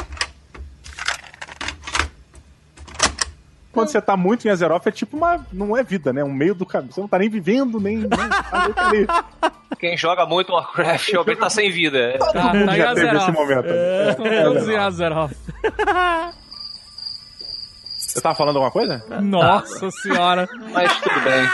Quando 3.72 3.89
você 3.89 4.01
tá 4.01 4.17
muito 4.17 4.47
em 4.47 4.51
Azeroth, 4.51 4.88
é 4.88 4.91
tipo 4.91 5.15
uma. 5.15 5.45
Não 5.53 5.78
é 5.78 5.84
vida, 5.84 6.11
né? 6.11 6.24
Um 6.24 6.34
meio 6.34 6.55
do 6.55 6.65
caminho. 6.65 6.91
Você 6.91 6.99
não 7.01 7.07
tá 7.07 7.20
nem 7.20 7.30
vivendo, 7.30 7.80
nem. 7.80 7.97
nem 7.97 8.07
tá. 9.05 9.26
Quem 9.80 9.95
joga 9.95 10.26
muito 10.26 10.51
Warcraft 10.51 11.09
realmente 11.13 11.38
tá 11.39 11.49
sem 11.49 11.72
vida. 11.72 12.15
Todo 12.17 12.34
Tá, 12.34 12.53
mundo 12.53 12.65
tá 12.65 12.74
em 12.74 12.78
já 12.78 12.93
teve 12.95 13.07
Azeroth. 13.09 13.22
esse 13.22 13.32
momento. 13.32 14.43
Todos 14.43 14.67
em 14.70 14.76
Azeroth. 14.78 15.32
Você 18.10 18.22
tava 18.22 18.34
falando 18.36 18.55
alguma 18.55 18.72
coisa? 18.72 19.03
Nossa 19.22 19.91
senhora. 19.91 20.49
Mas 20.74 20.91
tudo 20.99 21.22
bem. 21.22 21.47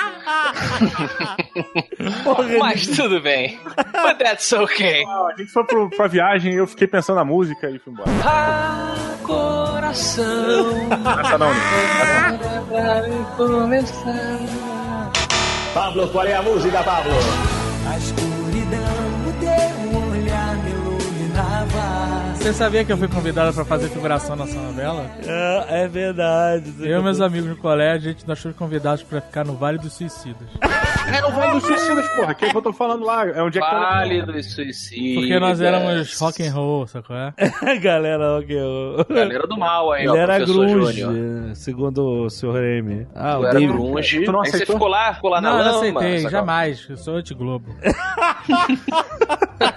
Mas 2.60 2.88
tudo 2.88 3.22
bem. 3.22 3.60
But 3.66 4.18
that's 4.18 4.54
okay. 4.54 5.04
Ah, 5.06 5.28
a 5.34 5.38
gente 5.38 5.52
foi 5.52 5.66
pro, 5.66 5.90
pra 5.90 6.08
viagem 6.08 6.54
e 6.54 6.58
eu 6.58 6.66
fiquei 6.66 6.88
pensando 6.88 7.18
na 7.18 7.26
música 7.26 7.70
e 7.70 7.78
fui 7.78 7.92
embora. 7.92 8.10
Ah, 8.24 8.96
coração. 9.24 10.26
Essa 11.20 11.38
não, 11.38 11.50
né? 11.50 11.60
Pablo, 15.74 16.08
qual 16.10 16.26
é 16.26 16.36
a 16.36 16.42
música, 16.42 16.82
Pablo? 16.84 17.12
Você 22.46 22.54
sabia 22.54 22.86
que 22.86 22.92
eu 22.92 22.98
fui 22.98 23.08
convidado 23.08 23.52
pra 23.56 23.66
fazer 23.66 23.90
figuração 23.90 24.36
nessa 24.36 24.60
novela? 24.62 25.10
É, 25.26 25.82
é 25.84 25.88
verdade. 25.88 26.72
Eu 26.80 27.00
e 27.00 27.04
meus 27.04 27.20
amigos 27.20 27.50
no 27.50 27.56
colégio, 27.58 28.08
a 28.10 28.14
gente 28.14 28.28
nós 28.28 28.40
fomos 28.40 28.56
convidados 28.56 29.02
pra 29.02 29.20
ficar 29.20 29.44
no 29.44 29.56
Vale 29.56 29.80
dos 29.80 29.94
Suicidas. 29.94 30.48
É 31.12 31.26
o 31.26 31.32
Vale 31.32 31.54
dos 31.54 31.64
Suicidas, 31.64 32.08
porra. 32.10 32.36
Que 32.36 32.46
é 32.46 32.50
que 32.52 32.56
eu 32.56 32.62
tô 32.62 32.72
falando 32.72 33.04
lá? 33.04 33.26
É 33.28 33.42
onde 33.42 33.58
é 33.58 33.62
que 33.62 33.68
tá- 33.68 33.80
Vale 33.80 34.22
dos 34.22 34.54
suicidas. 34.54 35.16
Porque 35.24 35.40
nós 35.40 35.60
éramos 35.60 36.20
rock 36.20 36.44
and 36.48 36.54
roll, 36.54 36.86
sacou? 36.86 37.16
É? 37.16 37.34
Galera, 37.82 38.38
ok. 38.38 38.56
eu- 38.56 39.04
Galera 39.10 39.48
do 39.48 39.58
mal 39.58 39.92
aí, 39.92 40.04
Ele 40.04 40.10
ó, 40.10 40.16
era 40.16 40.38
grunge, 40.38 41.02
Júnior. 41.02 41.56
segundo 41.56 42.26
o 42.26 42.30
Sr. 42.30 42.58
M. 42.78 43.08
Ah, 43.16 43.34
Tu 43.38 43.40
o 43.42 43.46
era 43.48 43.54
David- 43.60 43.74
grunge. 43.74 44.24
Tu 44.24 44.32
não 44.32 44.42
aí 44.42 44.52
você 44.52 44.66
ficou 44.68 44.88
lá, 44.88 45.16
ficou 45.16 45.32
lá 45.32 45.42
na 45.42 45.50
Não, 45.50 45.58
não 45.58 45.66
lama. 45.66 45.78
aceitei, 45.80 46.18
sacou? 46.20 46.32
jamais. 46.32 46.86
Eu 46.88 46.98
sou 46.98 47.16
anti-globo. 47.16 47.76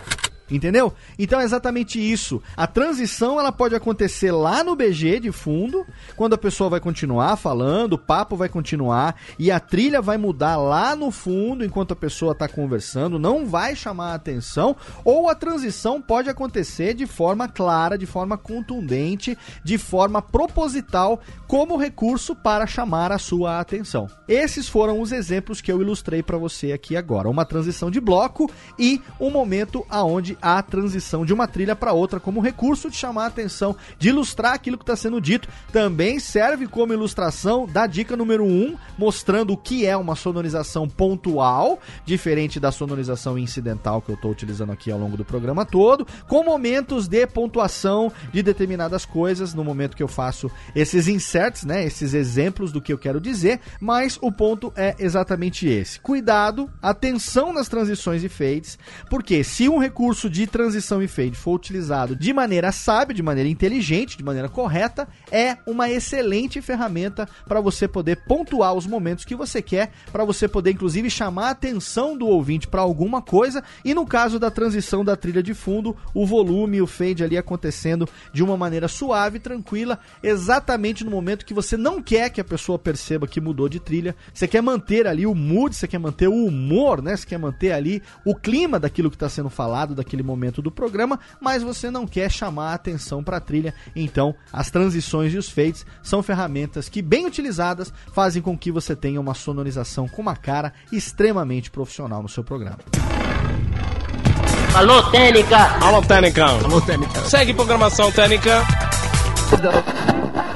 Entendeu? 0.50 0.92
Então 1.18 1.40
é 1.40 1.44
exatamente 1.44 2.00
isso. 2.00 2.42
A 2.56 2.66
transição 2.66 3.38
ela 3.38 3.52
pode 3.52 3.74
acontecer 3.74 4.32
lá 4.32 4.64
no 4.64 4.74
BG 4.74 5.20
de 5.20 5.32
fundo, 5.32 5.86
quando 6.16 6.34
a 6.34 6.38
pessoa 6.38 6.70
vai 6.70 6.80
continuar 6.80 7.36
falando, 7.36 7.94
o 7.94 7.98
papo 7.98 8.36
vai 8.36 8.48
continuar 8.48 9.16
e 9.38 9.50
a 9.50 9.60
trilha 9.60 10.00
vai 10.00 10.16
mudar 10.16 10.56
lá 10.56 10.96
no 10.96 11.10
fundo 11.10 11.64
enquanto 11.64 11.92
a 11.92 11.96
pessoa 11.96 12.32
está 12.32 12.48
conversando, 12.48 13.18
não 13.18 13.46
vai 13.46 13.76
chamar 13.76 14.12
a 14.12 14.14
atenção, 14.14 14.76
ou 15.04 15.28
a 15.28 15.34
transição 15.34 16.00
pode 16.00 16.30
acontecer 16.30 16.94
de 16.94 17.06
forma 17.06 17.48
clara, 17.48 17.98
de 17.98 18.06
forma 18.06 18.38
contundente, 18.38 19.36
de 19.62 19.76
forma 19.76 20.22
proposital, 20.22 21.20
como 21.46 21.76
recurso 21.76 22.34
para 22.34 22.66
chamar 22.66 23.12
a 23.12 23.18
sua 23.18 23.60
atenção. 23.60 24.08
Esses 24.26 24.68
foram 24.68 25.00
os 25.00 25.12
exemplos 25.12 25.60
que 25.60 25.70
eu 25.70 25.80
ilustrei 25.80 26.22
para 26.22 26.38
você 26.38 26.72
aqui 26.72 26.96
agora. 26.96 27.28
Uma 27.28 27.44
transição 27.44 27.90
de 27.90 28.00
bloco 28.00 28.50
e 28.78 29.00
um 29.20 29.30
momento 29.30 29.84
aonde 29.88 30.37
há 30.40 30.62
transição 30.62 31.24
de 31.24 31.32
uma 31.32 31.46
trilha 31.46 31.76
para 31.76 31.92
outra 31.92 32.20
como 32.20 32.40
recurso 32.40 32.90
de 32.90 32.96
chamar 32.96 33.24
a 33.24 33.28
atenção, 33.28 33.76
de 33.98 34.08
ilustrar 34.08 34.54
aquilo 34.54 34.76
que 34.76 34.82
está 34.82 34.96
sendo 34.96 35.20
dito. 35.20 35.48
Também 35.72 36.18
serve 36.18 36.66
como 36.66 36.92
ilustração 36.92 37.66
da 37.66 37.86
dica 37.86 38.16
número 38.16 38.44
1, 38.44 38.48
um, 38.48 38.76
mostrando 38.96 39.52
o 39.52 39.56
que 39.56 39.86
é 39.86 39.96
uma 39.96 40.14
sonorização 40.14 40.88
pontual, 40.88 41.78
diferente 42.04 42.60
da 42.60 42.72
sonorização 42.72 43.38
incidental 43.38 44.02
que 44.02 44.10
eu 44.10 44.14
estou 44.14 44.30
utilizando 44.30 44.72
aqui 44.72 44.90
ao 44.90 44.98
longo 44.98 45.16
do 45.16 45.24
programa 45.24 45.64
todo, 45.64 46.06
com 46.26 46.42
momentos 46.42 47.08
de 47.08 47.26
pontuação 47.26 48.12
de 48.32 48.42
determinadas 48.42 49.04
coisas 49.04 49.54
no 49.54 49.64
momento 49.64 49.96
que 49.96 50.02
eu 50.02 50.08
faço 50.08 50.50
esses 50.74 51.08
inserts, 51.08 51.64
né, 51.64 51.84
esses 51.84 52.14
exemplos 52.14 52.72
do 52.72 52.80
que 52.80 52.92
eu 52.92 52.98
quero 52.98 53.20
dizer, 53.20 53.60
mas 53.80 54.18
o 54.20 54.30
ponto 54.32 54.72
é 54.76 54.94
exatamente 54.98 55.66
esse. 55.66 56.00
Cuidado, 56.00 56.70
atenção 56.82 57.52
nas 57.52 57.68
transições 57.68 58.22
e 58.24 58.28
fades, 58.28 58.78
porque 59.08 59.42
se 59.44 59.68
um 59.68 59.78
recurso 59.78 60.27
de 60.28 60.46
transição 60.46 61.02
e 61.02 61.08
fade 61.08 61.36
for 61.36 61.54
utilizado 61.54 62.16
de 62.16 62.32
maneira 62.32 62.72
sábia, 62.72 63.14
de 63.14 63.22
maneira 63.22 63.48
inteligente, 63.48 64.16
de 64.16 64.24
maneira 64.24 64.48
correta, 64.48 65.08
é 65.30 65.56
uma 65.66 65.90
excelente 65.90 66.60
ferramenta 66.60 67.28
para 67.46 67.60
você 67.60 67.86
poder 67.86 68.24
pontuar 68.26 68.74
os 68.74 68.86
momentos 68.86 69.24
que 69.24 69.34
você 69.34 69.62
quer, 69.62 69.92
para 70.12 70.24
você 70.24 70.48
poder 70.48 70.72
inclusive 70.72 71.10
chamar 71.10 71.48
a 71.48 71.50
atenção 71.50 72.16
do 72.16 72.26
ouvinte 72.26 72.68
para 72.68 72.80
alguma 72.80 73.22
coisa 73.22 73.62
e 73.84 73.94
no 73.94 74.06
caso 74.06 74.38
da 74.38 74.50
transição 74.50 75.04
da 75.04 75.16
trilha 75.16 75.42
de 75.42 75.54
fundo, 75.54 75.96
o 76.14 76.26
volume 76.26 76.80
o 76.80 76.86
fade 76.86 77.24
ali 77.24 77.36
acontecendo 77.36 78.08
de 78.32 78.42
uma 78.42 78.56
maneira 78.56 78.88
suave, 78.88 79.38
tranquila, 79.38 79.98
exatamente 80.22 81.04
no 81.04 81.10
momento 81.10 81.44
que 81.44 81.54
você 81.54 81.76
não 81.76 82.02
quer 82.02 82.30
que 82.30 82.40
a 82.40 82.44
pessoa 82.44 82.78
perceba 82.78 83.26
que 83.26 83.40
mudou 83.40 83.68
de 83.68 83.80
trilha. 83.80 84.14
Você 84.32 84.48
quer 84.48 84.62
manter 84.62 85.06
ali 85.06 85.26
o 85.26 85.34
mood, 85.34 85.74
você 85.74 85.86
quer 85.86 85.98
manter 85.98 86.28
o 86.28 86.44
humor, 86.44 87.02
né? 87.02 87.16
Você 87.16 87.26
quer 87.26 87.38
manter 87.38 87.72
ali 87.72 88.02
o 88.24 88.34
clima 88.34 88.78
daquilo 88.78 89.10
que 89.10 89.16
está 89.16 89.28
sendo 89.28 89.50
falado, 89.50 89.94
daquele 90.18 90.22
momento 90.22 90.60
do 90.60 90.70
programa, 90.70 91.18
mas 91.40 91.62
você 91.62 91.90
não 91.90 92.06
quer 92.06 92.30
chamar 92.30 92.72
a 92.72 92.74
atenção 92.74 93.22
para 93.22 93.36
a 93.36 93.40
trilha. 93.40 93.72
Então, 93.94 94.34
as 94.52 94.70
transições 94.70 95.32
e 95.32 95.38
os 95.38 95.48
fades 95.48 95.86
são 96.02 96.22
ferramentas 96.22 96.88
que, 96.88 97.00
bem 97.00 97.26
utilizadas, 97.26 97.92
fazem 98.12 98.42
com 98.42 98.58
que 98.58 98.72
você 98.72 98.96
tenha 98.96 99.20
uma 99.20 99.34
sonorização 99.34 100.08
com 100.08 100.20
uma 100.20 100.36
cara 100.36 100.72
extremamente 100.92 101.70
profissional 101.70 102.22
no 102.22 102.28
seu 102.28 102.42
programa. 102.42 102.78
Alô, 104.74 105.02
Técnica! 105.10 105.56
Alô, 105.80 106.02
Técnica. 106.02 106.44
Alô, 106.44 106.80
Técnica. 106.80 107.20
Segue 107.24 107.54
programação 107.54 108.12
Técnica. 108.12 108.62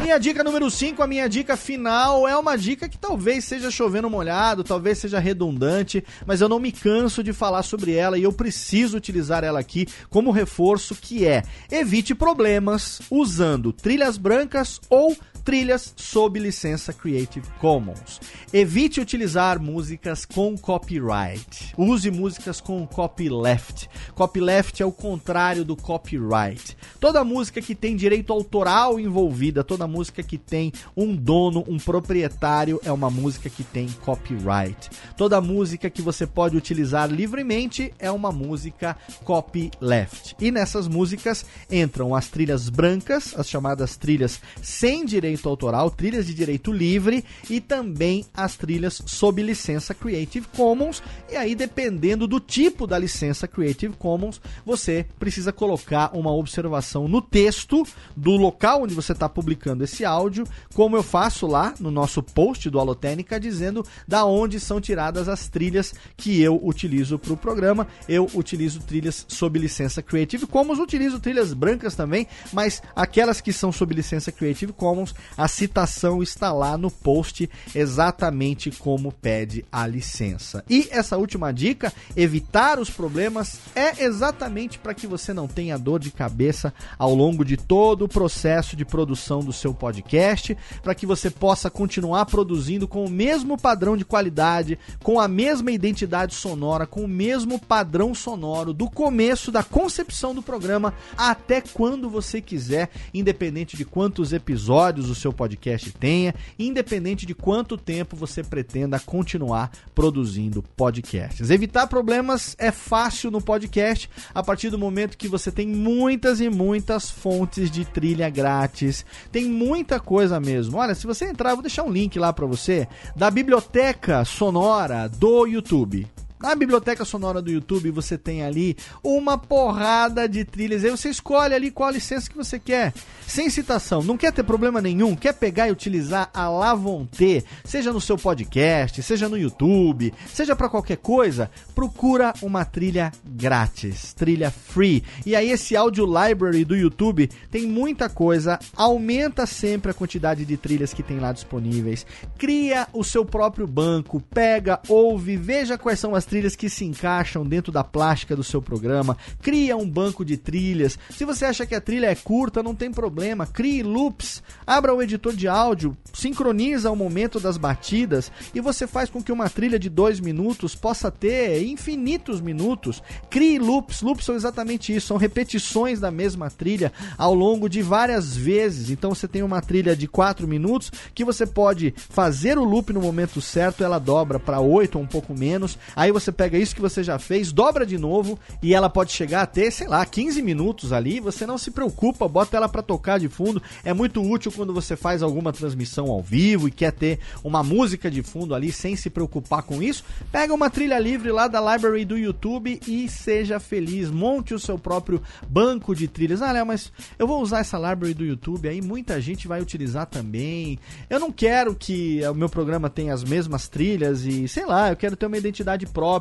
Minha 0.02 0.18
dica 0.18 0.44
número 0.44 0.70
5, 0.70 1.02
a 1.02 1.06
minha 1.06 1.28
dica 1.28 1.56
final, 1.56 2.26
é 2.26 2.36
uma 2.36 2.58
dica 2.58 2.88
que 2.88 2.98
talvez 2.98 3.44
seja 3.44 3.70
chovendo 3.70 4.10
molhado, 4.10 4.64
talvez 4.64 4.98
seja 4.98 5.18
redundante, 5.18 6.04
mas 6.26 6.40
eu 6.40 6.48
não 6.48 6.58
me 6.58 6.72
canso 6.72 7.22
de 7.22 7.32
falar 7.32 7.62
sobre 7.62 7.94
ela 7.94 8.18
e 8.18 8.24
eu 8.24 8.32
preciso 8.32 8.96
utilizar 8.96 9.44
ela 9.44 9.60
aqui 9.60 9.86
como 10.10 10.30
reforço, 10.30 10.94
que 10.94 11.24
é 11.24 11.42
evite 11.70 12.14
problemas 12.14 13.00
usando 13.10 13.72
trilhas 13.72 14.18
brancas 14.18 14.80
ou 14.90 15.16
trilhas 15.44 15.92
sob 15.96 16.38
licença 16.38 16.92
Creative 16.92 17.46
Commons. 17.58 18.20
Evite 18.52 19.00
utilizar 19.00 19.60
músicas 19.60 20.24
com 20.24 20.56
copyright. 20.56 21.74
Use 21.76 22.10
músicas 22.10 22.60
com 22.60 22.86
copyleft. 22.86 23.88
Copyleft 24.14 24.82
é 24.82 24.86
o 24.86 24.92
contrário 24.92 25.64
do 25.64 25.76
copyright. 25.76 26.76
Toda 27.00 27.24
música 27.24 27.60
que 27.60 27.74
tem 27.74 27.96
direito 27.96 28.32
autoral 28.32 29.00
envolvida, 29.00 29.64
toda 29.64 29.86
música 29.86 30.22
que 30.22 30.38
tem 30.38 30.72
um 30.96 31.14
dono, 31.16 31.64
um 31.66 31.78
proprietário, 31.78 32.80
é 32.84 32.92
uma 32.92 33.10
música 33.10 33.50
que 33.50 33.64
tem 33.64 33.88
copyright. 34.04 34.90
Toda 35.16 35.40
música 35.40 35.90
que 35.90 36.02
você 36.02 36.26
pode 36.26 36.56
utilizar 36.56 37.10
livremente 37.10 37.92
é 37.98 38.10
uma 38.10 38.30
música 38.30 38.96
copyleft. 39.24 40.36
E 40.40 40.50
nessas 40.50 40.86
músicas 40.86 41.44
entram 41.70 42.14
as 42.14 42.28
trilhas 42.28 42.68
brancas, 42.68 43.34
as 43.36 43.48
chamadas 43.48 43.96
trilhas 43.96 44.40
sem 44.60 45.04
direito 45.04 45.31
autoral, 45.48 45.90
trilhas 45.90 46.26
de 46.26 46.34
direito 46.34 46.72
livre 46.72 47.24
e 47.48 47.60
também 47.60 48.24
as 48.34 48.56
trilhas 48.56 49.02
sob 49.06 49.42
licença 49.42 49.94
Creative 49.94 50.46
Commons. 50.56 51.02
E 51.30 51.36
aí, 51.36 51.54
dependendo 51.54 52.26
do 52.26 52.40
tipo 52.40 52.86
da 52.86 52.98
licença 52.98 53.48
Creative 53.48 53.94
Commons, 53.96 54.40
você 54.64 55.06
precisa 55.18 55.52
colocar 55.52 56.10
uma 56.14 56.32
observação 56.32 57.08
no 57.08 57.20
texto 57.20 57.86
do 58.16 58.32
local 58.32 58.82
onde 58.82 58.94
você 58.94 59.12
está 59.12 59.28
publicando 59.28 59.84
esse 59.84 60.04
áudio, 60.04 60.46
como 60.74 60.96
eu 60.96 61.02
faço 61.02 61.46
lá 61.46 61.74
no 61.80 61.90
nosso 61.90 62.22
post 62.22 62.68
do 62.68 62.78
Alotênica, 62.78 63.38
dizendo 63.38 63.84
da 64.06 64.24
onde 64.24 64.58
são 64.60 64.80
tiradas 64.80 65.28
as 65.28 65.48
trilhas 65.48 65.94
que 66.16 66.40
eu 66.40 66.60
utilizo 66.62 67.18
para 67.18 67.32
o 67.32 67.36
programa. 67.36 67.86
Eu 68.08 68.28
utilizo 68.34 68.80
trilhas 68.80 69.24
sob 69.28 69.58
licença 69.58 70.02
Creative 70.02 70.46
Commons, 70.46 70.78
utilizo 70.78 71.20
trilhas 71.20 71.52
brancas 71.52 71.94
também, 71.94 72.26
mas 72.52 72.82
aquelas 72.94 73.40
que 73.40 73.52
são 73.52 73.72
sob 73.72 73.94
licença 73.94 74.32
Creative 74.32 74.72
Commons, 74.72 75.14
a 75.36 75.48
citação 75.48 76.22
está 76.22 76.52
lá 76.52 76.76
no 76.76 76.90
post 76.90 77.48
exatamente 77.74 78.70
como 78.70 79.12
pede 79.12 79.64
a 79.70 79.86
licença. 79.86 80.64
E 80.68 80.88
essa 80.90 81.16
última 81.16 81.52
dica, 81.52 81.92
evitar 82.16 82.78
os 82.78 82.90
problemas, 82.90 83.58
é 83.74 84.04
exatamente 84.04 84.78
para 84.78 84.94
que 84.94 85.06
você 85.06 85.32
não 85.32 85.48
tenha 85.48 85.78
dor 85.78 86.00
de 86.00 86.10
cabeça 86.10 86.72
ao 86.98 87.14
longo 87.14 87.44
de 87.44 87.56
todo 87.56 88.04
o 88.04 88.08
processo 88.08 88.76
de 88.76 88.84
produção 88.84 89.40
do 89.40 89.52
seu 89.52 89.72
podcast, 89.74 90.56
para 90.82 90.94
que 90.94 91.06
você 91.06 91.30
possa 91.30 91.70
continuar 91.70 92.26
produzindo 92.26 92.88
com 92.88 93.04
o 93.04 93.10
mesmo 93.10 93.56
padrão 93.56 93.96
de 93.96 94.04
qualidade, 94.04 94.78
com 95.02 95.18
a 95.18 95.28
mesma 95.28 95.70
identidade 95.70 96.34
sonora, 96.34 96.86
com 96.86 97.04
o 97.04 97.08
mesmo 97.08 97.58
padrão 97.58 98.14
sonoro 98.14 98.72
do 98.72 98.88
começo 98.90 99.50
da 99.50 99.62
concepção 99.62 100.34
do 100.34 100.42
programa 100.42 100.94
até 101.16 101.60
quando 101.60 102.10
você 102.10 102.40
quiser, 102.40 102.90
independente 103.12 103.76
de 103.76 103.84
quantos 103.84 104.32
episódios 104.32 105.08
o 105.12 105.16
seu 105.16 105.32
podcast 105.32 105.92
tenha, 105.92 106.34
independente 106.58 107.24
de 107.24 107.34
quanto 107.34 107.76
tempo 107.76 108.16
você 108.16 108.42
pretenda 108.42 108.98
continuar 108.98 109.70
produzindo 109.94 110.62
podcasts. 110.76 111.50
Evitar 111.50 111.86
problemas 111.86 112.56
é 112.58 112.70
fácil 112.70 113.30
no 113.30 113.40
podcast 113.40 114.08
a 114.34 114.42
partir 114.42 114.70
do 114.70 114.78
momento 114.78 115.16
que 115.16 115.28
você 115.28 115.50
tem 115.50 115.66
muitas 115.66 116.40
e 116.40 116.48
muitas 116.48 117.10
fontes 117.10 117.70
de 117.70 117.84
trilha 117.84 118.28
grátis. 118.28 119.04
Tem 119.30 119.44
muita 119.44 120.00
coisa 120.00 120.40
mesmo. 120.40 120.78
Olha, 120.78 120.94
se 120.94 121.06
você 121.06 121.26
entrar, 121.26 121.54
vou 121.54 121.62
deixar 121.62 121.84
um 121.84 121.92
link 121.92 122.18
lá 122.18 122.32
para 122.32 122.46
você 122.46 122.88
da 123.14 123.30
biblioteca 123.30 124.24
sonora 124.24 125.08
do 125.08 125.46
YouTube. 125.46 126.11
Na 126.42 126.56
biblioteca 126.56 127.04
sonora 127.04 127.40
do 127.40 127.52
YouTube 127.52 127.92
você 127.92 128.18
tem 128.18 128.42
ali 128.42 128.76
uma 129.00 129.38
porrada 129.38 130.28
de 130.28 130.44
trilhas. 130.44 130.82
Aí 130.82 130.90
você 130.90 131.08
escolhe 131.08 131.54
ali 131.54 131.70
qual 131.70 131.88
licença 131.90 132.28
que 132.28 132.36
você 132.36 132.58
quer. 132.58 132.92
Sem 133.28 133.48
citação. 133.48 134.02
Não 134.02 134.16
quer 134.16 134.32
ter 134.32 134.42
problema 134.42 134.82
nenhum. 134.82 135.14
Quer 135.14 135.34
pegar 135.34 135.68
e 135.68 135.70
utilizar 135.70 136.28
a 136.34 136.48
Lavonte, 136.48 137.44
seja 137.64 137.92
no 137.92 138.00
seu 138.00 138.18
podcast, 138.18 139.00
seja 139.04 139.28
no 139.28 139.38
YouTube, 139.38 140.12
seja 140.34 140.56
para 140.56 140.68
qualquer 140.68 140.96
coisa, 140.96 141.48
procura 141.76 142.34
uma 142.42 142.64
trilha 142.64 143.12
grátis, 143.24 144.12
trilha 144.12 144.50
free. 144.50 145.04
E 145.24 145.36
aí 145.36 145.48
esse 145.48 145.76
Audio 145.76 146.04
Library 146.04 146.64
do 146.64 146.74
YouTube 146.74 147.30
tem 147.52 147.68
muita 147.68 148.08
coisa, 148.08 148.58
aumenta 148.74 149.46
sempre 149.46 149.92
a 149.92 149.94
quantidade 149.94 150.44
de 150.44 150.56
trilhas 150.56 150.92
que 150.92 151.04
tem 151.04 151.20
lá 151.20 151.32
disponíveis. 151.32 152.04
Cria 152.36 152.88
o 152.92 153.04
seu 153.04 153.24
próprio 153.24 153.68
banco, 153.68 154.20
pega, 154.20 154.80
ouve, 154.88 155.36
veja 155.36 155.78
quais 155.78 156.00
são 156.00 156.16
as 156.16 156.31
trilhas 156.32 156.56
que 156.56 156.70
se 156.70 156.86
encaixam 156.86 157.44
dentro 157.44 157.70
da 157.70 157.84
plástica 157.84 158.34
do 158.34 158.42
seu 158.42 158.62
programa. 158.62 159.18
Cria 159.42 159.76
um 159.76 159.86
banco 159.86 160.24
de 160.24 160.38
trilhas. 160.38 160.98
Se 161.10 161.26
você 161.26 161.44
acha 161.44 161.66
que 161.66 161.74
a 161.74 161.80
trilha 161.80 162.06
é 162.06 162.14
curta, 162.14 162.62
não 162.62 162.74
tem 162.74 162.90
problema. 162.90 163.46
Crie 163.46 163.82
loops, 163.82 164.42
abra 164.66 164.94
o 164.94 165.02
editor 165.02 165.36
de 165.36 165.46
áudio, 165.46 165.94
sincroniza 166.10 166.90
o 166.90 166.96
momento 166.96 167.38
das 167.38 167.58
batidas 167.58 168.32
e 168.54 168.62
você 168.62 168.86
faz 168.86 169.10
com 169.10 169.22
que 169.22 169.30
uma 169.30 169.50
trilha 169.50 169.78
de 169.78 169.90
dois 169.90 170.20
minutos 170.20 170.74
possa 170.74 171.10
ter 171.10 171.62
infinitos 171.64 172.40
minutos. 172.40 173.02
Crie 173.28 173.58
loops. 173.58 174.00
Loops 174.00 174.24
são 174.24 174.34
exatamente 174.34 174.96
isso, 174.96 175.08
são 175.08 175.18
repetições 175.18 176.00
da 176.00 176.10
mesma 176.10 176.50
trilha 176.50 176.94
ao 177.18 177.34
longo 177.34 177.68
de 177.68 177.82
várias 177.82 178.34
vezes. 178.34 178.88
Então 178.88 179.14
você 179.14 179.28
tem 179.28 179.42
uma 179.42 179.60
trilha 179.60 179.94
de 179.94 180.08
quatro 180.08 180.48
minutos 180.48 180.90
que 181.14 181.26
você 181.26 181.44
pode 181.44 181.92
fazer 182.08 182.56
o 182.56 182.64
loop 182.64 182.90
no 182.90 183.02
momento 183.02 183.38
certo, 183.42 183.84
ela 183.84 183.98
dobra 183.98 184.40
para 184.40 184.60
oito 184.60 184.96
ou 184.96 185.04
um 185.04 185.06
pouco 185.06 185.38
menos. 185.38 185.76
Aí 185.94 186.10
você 186.10 186.21
pega 186.30 186.58
isso 186.58 186.74
que 186.74 186.80
você 186.80 187.02
já 187.02 187.18
fez, 187.18 187.50
dobra 187.50 187.86
de 187.86 187.96
novo 187.96 188.38
e 188.62 188.74
ela 188.74 188.90
pode 188.90 189.12
chegar 189.12 189.42
até, 189.42 189.70
sei 189.70 189.88
lá, 189.88 190.04
15 190.04 190.42
minutos 190.42 190.92
ali. 190.92 191.18
Você 191.20 191.46
não 191.46 191.56
se 191.56 191.70
preocupa, 191.70 192.28
bota 192.28 192.56
ela 192.56 192.68
para 192.68 192.82
tocar 192.82 193.18
de 193.18 193.28
fundo. 193.28 193.62
É 193.82 193.92
muito 193.92 194.22
útil 194.22 194.52
quando 194.52 194.74
você 194.74 194.94
faz 194.94 195.22
alguma 195.22 195.52
transmissão 195.52 196.10
ao 196.10 196.22
vivo 196.22 196.68
e 196.68 196.70
quer 196.70 196.92
ter 196.92 197.18
uma 197.42 197.62
música 197.62 198.10
de 198.10 198.22
fundo 198.22 198.54
ali 198.54 198.70
sem 198.70 198.94
se 198.94 199.08
preocupar 199.08 199.62
com 199.62 199.82
isso. 199.82 200.04
Pega 200.30 200.52
uma 200.52 200.68
trilha 200.68 200.98
livre 200.98 201.32
lá 201.32 201.48
da 201.48 201.60
library 201.72 202.04
do 202.04 202.18
YouTube 202.18 202.78
e 202.86 203.08
seja 203.08 203.58
feliz. 203.58 204.10
Monte 204.10 204.54
o 204.54 204.58
seu 204.58 204.78
próprio 204.78 205.22
banco 205.48 205.94
de 205.94 206.06
trilhas. 206.06 206.42
Ah, 206.42 206.52
Léo, 206.52 206.66
mas 206.66 206.92
eu 207.18 207.26
vou 207.26 207.40
usar 207.40 207.60
essa 207.60 207.78
library 207.78 208.14
do 208.14 208.24
YouTube 208.24 208.68
aí, 208.68 208.82
muita 208.82 209.20
gente 209.20 209.48
vai 209.48 209.62
utilizar 209.62 210.06
também. 210.06 210.78
Eu 211.08 211.18
não 211.18 211.32
quero 211.32 211.74
que 211.74 212.20
o 212.26 212.34
meu 212.34 212.48
programa 212.48 212.90
tenha 212.90 213.14
as 213.14 213.24
mesmas 213.24 213.68
trilhas 213.68 214.24
e, 214.24 214.46
sei 214.46 214.66
lá, 214.66 214.90
eu 214.90 214.96
quero 214.96 215.16
ter 215.16 215.26
uma 215.26 215.38
identidade 215.38 215.86
própria. 215.86 216.11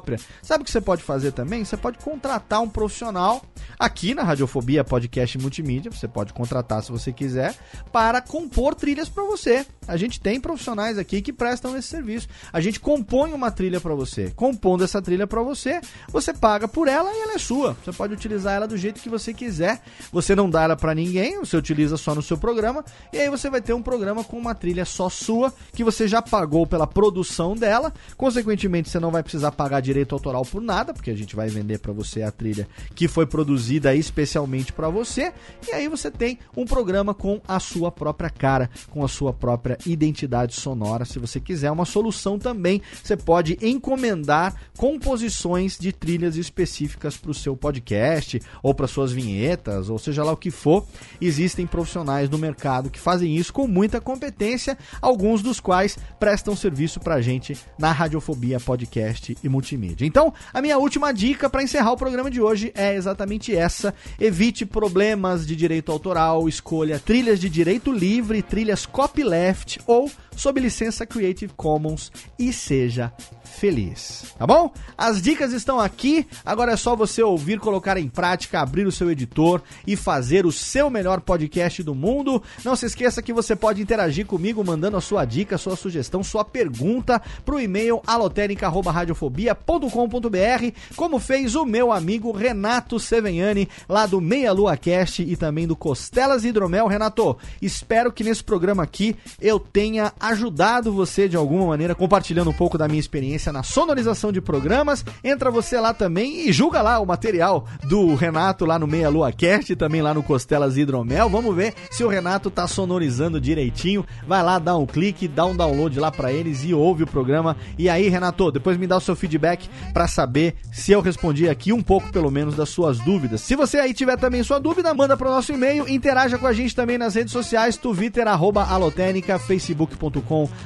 Sabe 0.42 0.62
o 0.62 0.66
que 0.66 0.72
você 0.72 0.82
pode 0.82 1.04
fazer 1.04 1.32
também? 1.32 1.64
Você 1.64 1.78
pode 1.78 1.98
contratar 2.00 2.62
um 2.62 2.70
profissional 2.70 3.42
aqui 3.80 4.14
na 4.14 4.24
Radiofobia 4.24 4.84
Podcast 4.84 5.38
Multimídia, 5.38 5.92
você 5.92 6.08
pode 6.08 6.34
contratar 6.34 6.84
se 6.84 6.92
você 6.92 7.12
quiser, 7.12 7.56
para 7.92 8.22
compor 8.22 8.76
trilhas 8.76 9.10
para 9.10 9.24
você. 9.24 9.66
A 9.88 9.98
gente 9.98 10.20
tem 10.20 10.40
profissionais 10.40 10.98
aqui 10.98 11.22
que 11.22 11.34
prestam 11.34 11.76
esse 11.76 11.88
serviço. 11.88 12.28
A 12.54 12.62
gente 12.62 12.80
compõe 12.80 13.34
uma 13.34 13.52
trilha 13.52 13.82
para 13.82 13.96
você. 13.96 14.32
Compondo 14.36 14.84
essa 14.84 15.02
trilha 15.02 15.26
para 15.26 15.42
você, 15.42 15.82
você 16.08 16.34
paga 16.34 16.68
por 16.68 16.88
ela 16.88 17.12
e 17.14 17.22
ela 17.22 17.34
é 17.34 17.38
sua. 17.38 17.76
Você 17.84 17.92
pode 17.92 18.14
utilizar 18.14 18.54
ela 18.54 18.68
do 18.68 18.78
jeito 18.78 19.02
que 19.02 19.10
você 19.10 19.34
quiser. 19.34 19.82
Você 20.12 20.36
não 20.36 20.50
dá 20.50 20.64
ela 20.64 20.76
para 20.76 20.94
ninguém, 20.94 21.40
você 21.40 21.58
utiliza 21.58 21.98
só 21.98 22.14
no 22.14 22.22
seu 22.22 22.38
programa 22.38 22.86
e 23.12 23.18
aí 23.18 23.30
você 23.30 23.50
vai 23.50 23.62
ter 23.62 23.74
um 23.74 23.82
programa 23.82 24.24
com 24.24 24.38
uma 24.38 24.54
trilha 24.54 24.86
só 24.86 25.10
sua 25.10 25.54
que 25.74 25.84
você 25.84 26.08
já 26.08 26.22
pagou 26.22 26.68
pela 26.68 26.86
produção 26.86 27.56
dela. 27.56 27.94
Consequentemente, 28.16 28.90
você 28.90 29.00
não 29.00 29.12
vai 29.12 29.24
precisar 29.24 29.52
pagar 29.52 29.71
direito 29.80 30.14
autoral 30.14 30.44
por 30.46 30.62
nada, 30.62 30.94
porque 30.94 31.12
a 31.12 31.16
gente 31.16 31.36
vai 31.36 31.48
vender 31.48 31.80
para 31.80 31.94
você 31.94 32.22
a 32.24 32.32
trilha 32.32 32.68
que 32.96 33.08
foi 33.08 33.26
produzida 33.26 33.96
especialmente 33.96 34.74
para 34.74 34.90
você. 34.90 35.34
E 35.68 35.72
aí 35.72 35.88
você 35.88 36.10
tem 36.10 36.40
um 36.56 36.66
programa 36.66 37.14
com 37.14 37.42
a 37.48 37.60
sua 37.60 37.92
própria 37.92 38.30
cara, 38.30 38.70
com 38.90 39.04
a 39.04 39.08
sua 39.08 39.34
própria 39.34 39.78
identidade 39.86 40.56
sonora. 40.56 41.06
Se 41.06 41.20
você 41.20 41.40
quiser 41.40 41.72
uma 41.72 41.86
solução 41.86 42.38
também, 42.38 42.82
você 43.04 43.16
pode 43.16 43.58
encomendar 43.62 44.56
composições 44.78 45.78
de 45.78 45.92
trilhas 45.92 46.36
específicas 46.36 47.18
para 47.18 47.32
o 47.32 47.34
seu 47.34 47.56
podcast 47.56 48.42
ou 48.64 48.74
para 48.74 48.88
suas 48.88 49.12
vinhetas, 49.12 49.90
ou 49.90 50.00
seja 50.00 50.24
lá 50.24 50.32
o 50.32 50.38
que 50.38 50.52
for. 50.52 50.86
Existem 51.20 51.68
profissionais 51.68 52.30
no 52.30 52.38
mercado 52.38 52.90
que 52.90 53.00
fazem 53.00 53.36
isso 53.36 53.54
com 53.54 53.68
muita 53.68 54.02
competência, 54.02 54.78
alguns 55.02 55.42
dos 55.42 55.60
quais 55.60 55.98
prestam 56.20 56.56
serviço 56.56 57.00
para 57.00 57.16
a 57.16 57.22
gente 57.22 57.58
na 57.78 57.92
Radiofobia 57.92 58.60
Podcast 58.60 59.38
e 59.44 59.50
Multimídia. 59.62 60.06
Então, 60.06 60.34
a 60.52 60.62
minha 60.62 60.78
última 60.78 61.14
dica 61.14 61.48
para 61.50 61.62
encerrar 61.62 61.92
o 61.92 61.98
programa 61.98 62.32
de 62.32 62.42
hoje 62.42 62.72
é 62.76 62.96
exatamente 62.96 63.56
essa: 63.56 63.94
evite 64.20 64.66
problemas 64.66 65.46
de 65.46 65.56
direito 65.56 65.92
autoral, 65.92 66.50
escolha 66.50 67.00
trilhas 67.00 67.40
de 67.40 67.48
direito 67.48 67.92
livre, 67.92 68.42
trilhas 68.42 68.86
copyleft 68.86 69.80
ou 69.86 70.12
sob 70.36 70.60
licença 70.60 71.06
Creative 71.06 71.54
Commons 71.56 72.12
e 72.38 72.52
seja 72.52 73.14
feliz, 73.52 74.34
tá 74.40 74.48
bom? 74.48 74.72
As 74.98 75.22
dicas 75.22 75.52
estão 75.54 75.80
aqui, 75.80 76.26
agora 76.44 76.72
é 76.72 76.78
só 76.78 76.96
você 76.96 77.22
ouvir, 77.22 77.60
colocar 77.60 77.98
em 77.98 78.08
prática, 78.08 78.62
abrir 78.62 78.88
o 78.88 78.92
seu 78.92 79.12
editor 79.12 79.62
e 79.86 79.96
fazer 79.96 80.44
o 80.46 80.52
seu 80.52 80.90
melhor 80.90 81.22
podcast 81.22 81.84
do 81.84 81.94
mundo. 81.94 82.42
Não 82.64 82.76
se 82.76 82.88
esqueça 82.88 83.22
que 83.22 83.34
você 83.34 83.56
pode 83.56 83.80
interagir 83.82 84.26
comigo 84.26 84.64
mandando 84.64 84.96
a 84.98 85.02
sua 85.02 85.26
dica, 85.26 85.58
sua 85.58 85.76
sugestão, 85.76 86.24
sua 86.24 86.46
pergunta 86.46 87.22
pro 87.46 87.60
e-mail 87.60 88.02
alotérica@radiofobia.com.br, 88.08 90.72
como 90.96 91.20
fez 91.20 91.56
o 91.56 91.66
meu 91.66 91.92
amigo 91.92 92.32
Renato 92.32 92.98
Seveniani, 93.00 93.68
lá 93.88 94.06
do 94.06 94.22
Meia 94.22 94.54
Lua 94.54 94.78
Cast 94.78 95.22
e 95.22 95.36
também 95.36 95.68
do 95.68 95.76
Costelas 95.76 96.46
Hidromel. 96.46 96.88
Renato, 96.88 97.38
espero 97.62 98.12
que 98.12 98.24
nesse 98.24 98.44
programa 98.44 98.82
aqui 98.82 99.16
eu 99.40 99.60
tenha 99.60 100.12
ajudado 100.22 100.94
você 100.94 101.28
de 101.28 101.36
alguma 101.36 101.66
maneira, 101.66 101.96
compartilhando 101.96 102.52
um 102.52 102.54
pouco 102.54 102.78
da 102.78 102.88
minha 102.88 103.00
experiência 103.00 103.52
na 103.52 103.64
sonorização 103.64 104.32
de 104.32 104.40
programas. 104.40 105.04
Entra 105.24 105.50
você 105.50 105.80
lá 105.80 105.94
também 105.94 106.48
e 106.48 106.52
julga 106.52 106.82
lá 106.82 107.00
o 107.00 107.06
material 107.06 107.66
do 107.90 108.14
Renato 108.14 108.66
lá 108.66 108.78
no 108.78 108.86
Meia 108.86 109.10
Lua 109.10 109.32
Cast 109.32 109.76
também 109.76 110.02
lá 110.02 110.14
no 110.14 110.22
Costelas 110.22 110.78
Hidromel. 110.78 111.28
Vamos 111.28 111.56
ver 111.56 111.74
se 111.90 112.04
o 112.04 112.08
Renato 112.08 112.52
tá 112.52 112.68
sonorizando 112.68 113.42
direitinho. 113.42 114.06
Vai 114.28 114.44
lá, 114.44 114.60
dá 114.60 114.78
um 114.78 114.86
clique, 114.86 115.28
dá 115.28 115.46
um 115.46 115.56
download 115.56 116.00
lá 116.00 116.12
para 116.12 116.32
eles 116.32 116.64
e 116.64 116.74
ouve 116.74 117.04
o 117.04 117.08
programa. 117.08 117.58
E 117.78 117.90
aí, 117.90 118.08
Renato, 118.08 118.52
depois 118.52 118.78
me 118.78 118.86
dá 118.86 118.98
o 118.98 119.02
seu 119.02 119.16
feedback 119.16 119.68
para 119.92 120.08
saber 120.08 120.56
se 120.72 120.92
eu 120.92 121.02
respondi 121.02 121.50
aqui 121.50 121.74
um 121.74 121.82
pouco 121.82 122.12
pelo 122.12 122.30
menos 122.30 122.56
das 122.56 122.70
suas 122.70 123.00
dúvidas. 123.00 123.42
Se 123.42 123.56
você 123.56 123.80
aí 123.80 123.94
tiver 123.94 124.18
também 124.18 124.44
sua 124.44 124.60
dúvida, 124.60 124.94
manda 124.94 125.18
pro 125.18 125.30
nosso 125.30 125.52
e-mail, 125.52 125.90
interaja 125.90 126.38
com 126.38 126.46
a 126.46 126.54
gente 126.54 126.76
também 126.76 126.98
nas 126.98 127.16
redes 127.16 127.34
sociais, 127.34 127.76
Twitter, 127.76 128.28
arroba 128.28 128.64
alotênica, 128.64 129.40
facebook.com 129.40 130.11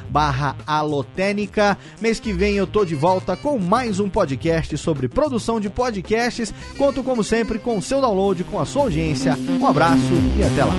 barra 0.09 0.55
alotênica. 0.65 1.77
Mês 2.01 2.19
que 2.19 2.33
vem 2.33 2.55
eu 2.55 2.65
tô 2.65 2.85
de 2.85 2.95
volta 2.95 3.35
com 3.35 3.59
mais 3.59 3.99
um 3.99 4.09
podcast 4.09 4.77
sobre 4.77 5.07
produção 5.07 5.59
de 5.59 5.69
podcasts. 5.69 6.53
Conto 6.77 7.03
como 7.03 7.23
sempre 7.23 7.59
com 7.59 7.77
o 7.77 7.81
seu 7.81 8.01
download, 8.01 8.43
com 8.45 8.59
a 8.59 8.65
sua 8.65 8.83
audiência. 8.83 9.37
Um 9.59 9.67
abraço 9.67 10.13
e 10.37 10.43
até 10.43 10.63
lá. 10.63 10.73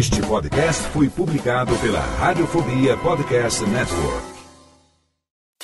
Este 0.00 0.22
podcast 0.22 0.82
foi 0.94 1.10
publicado 1.10 1.76
pela 1.76 2.00
Radiofobia 2.00 2.96
Podcast 2.96 3.62
Network. 3.66 4.39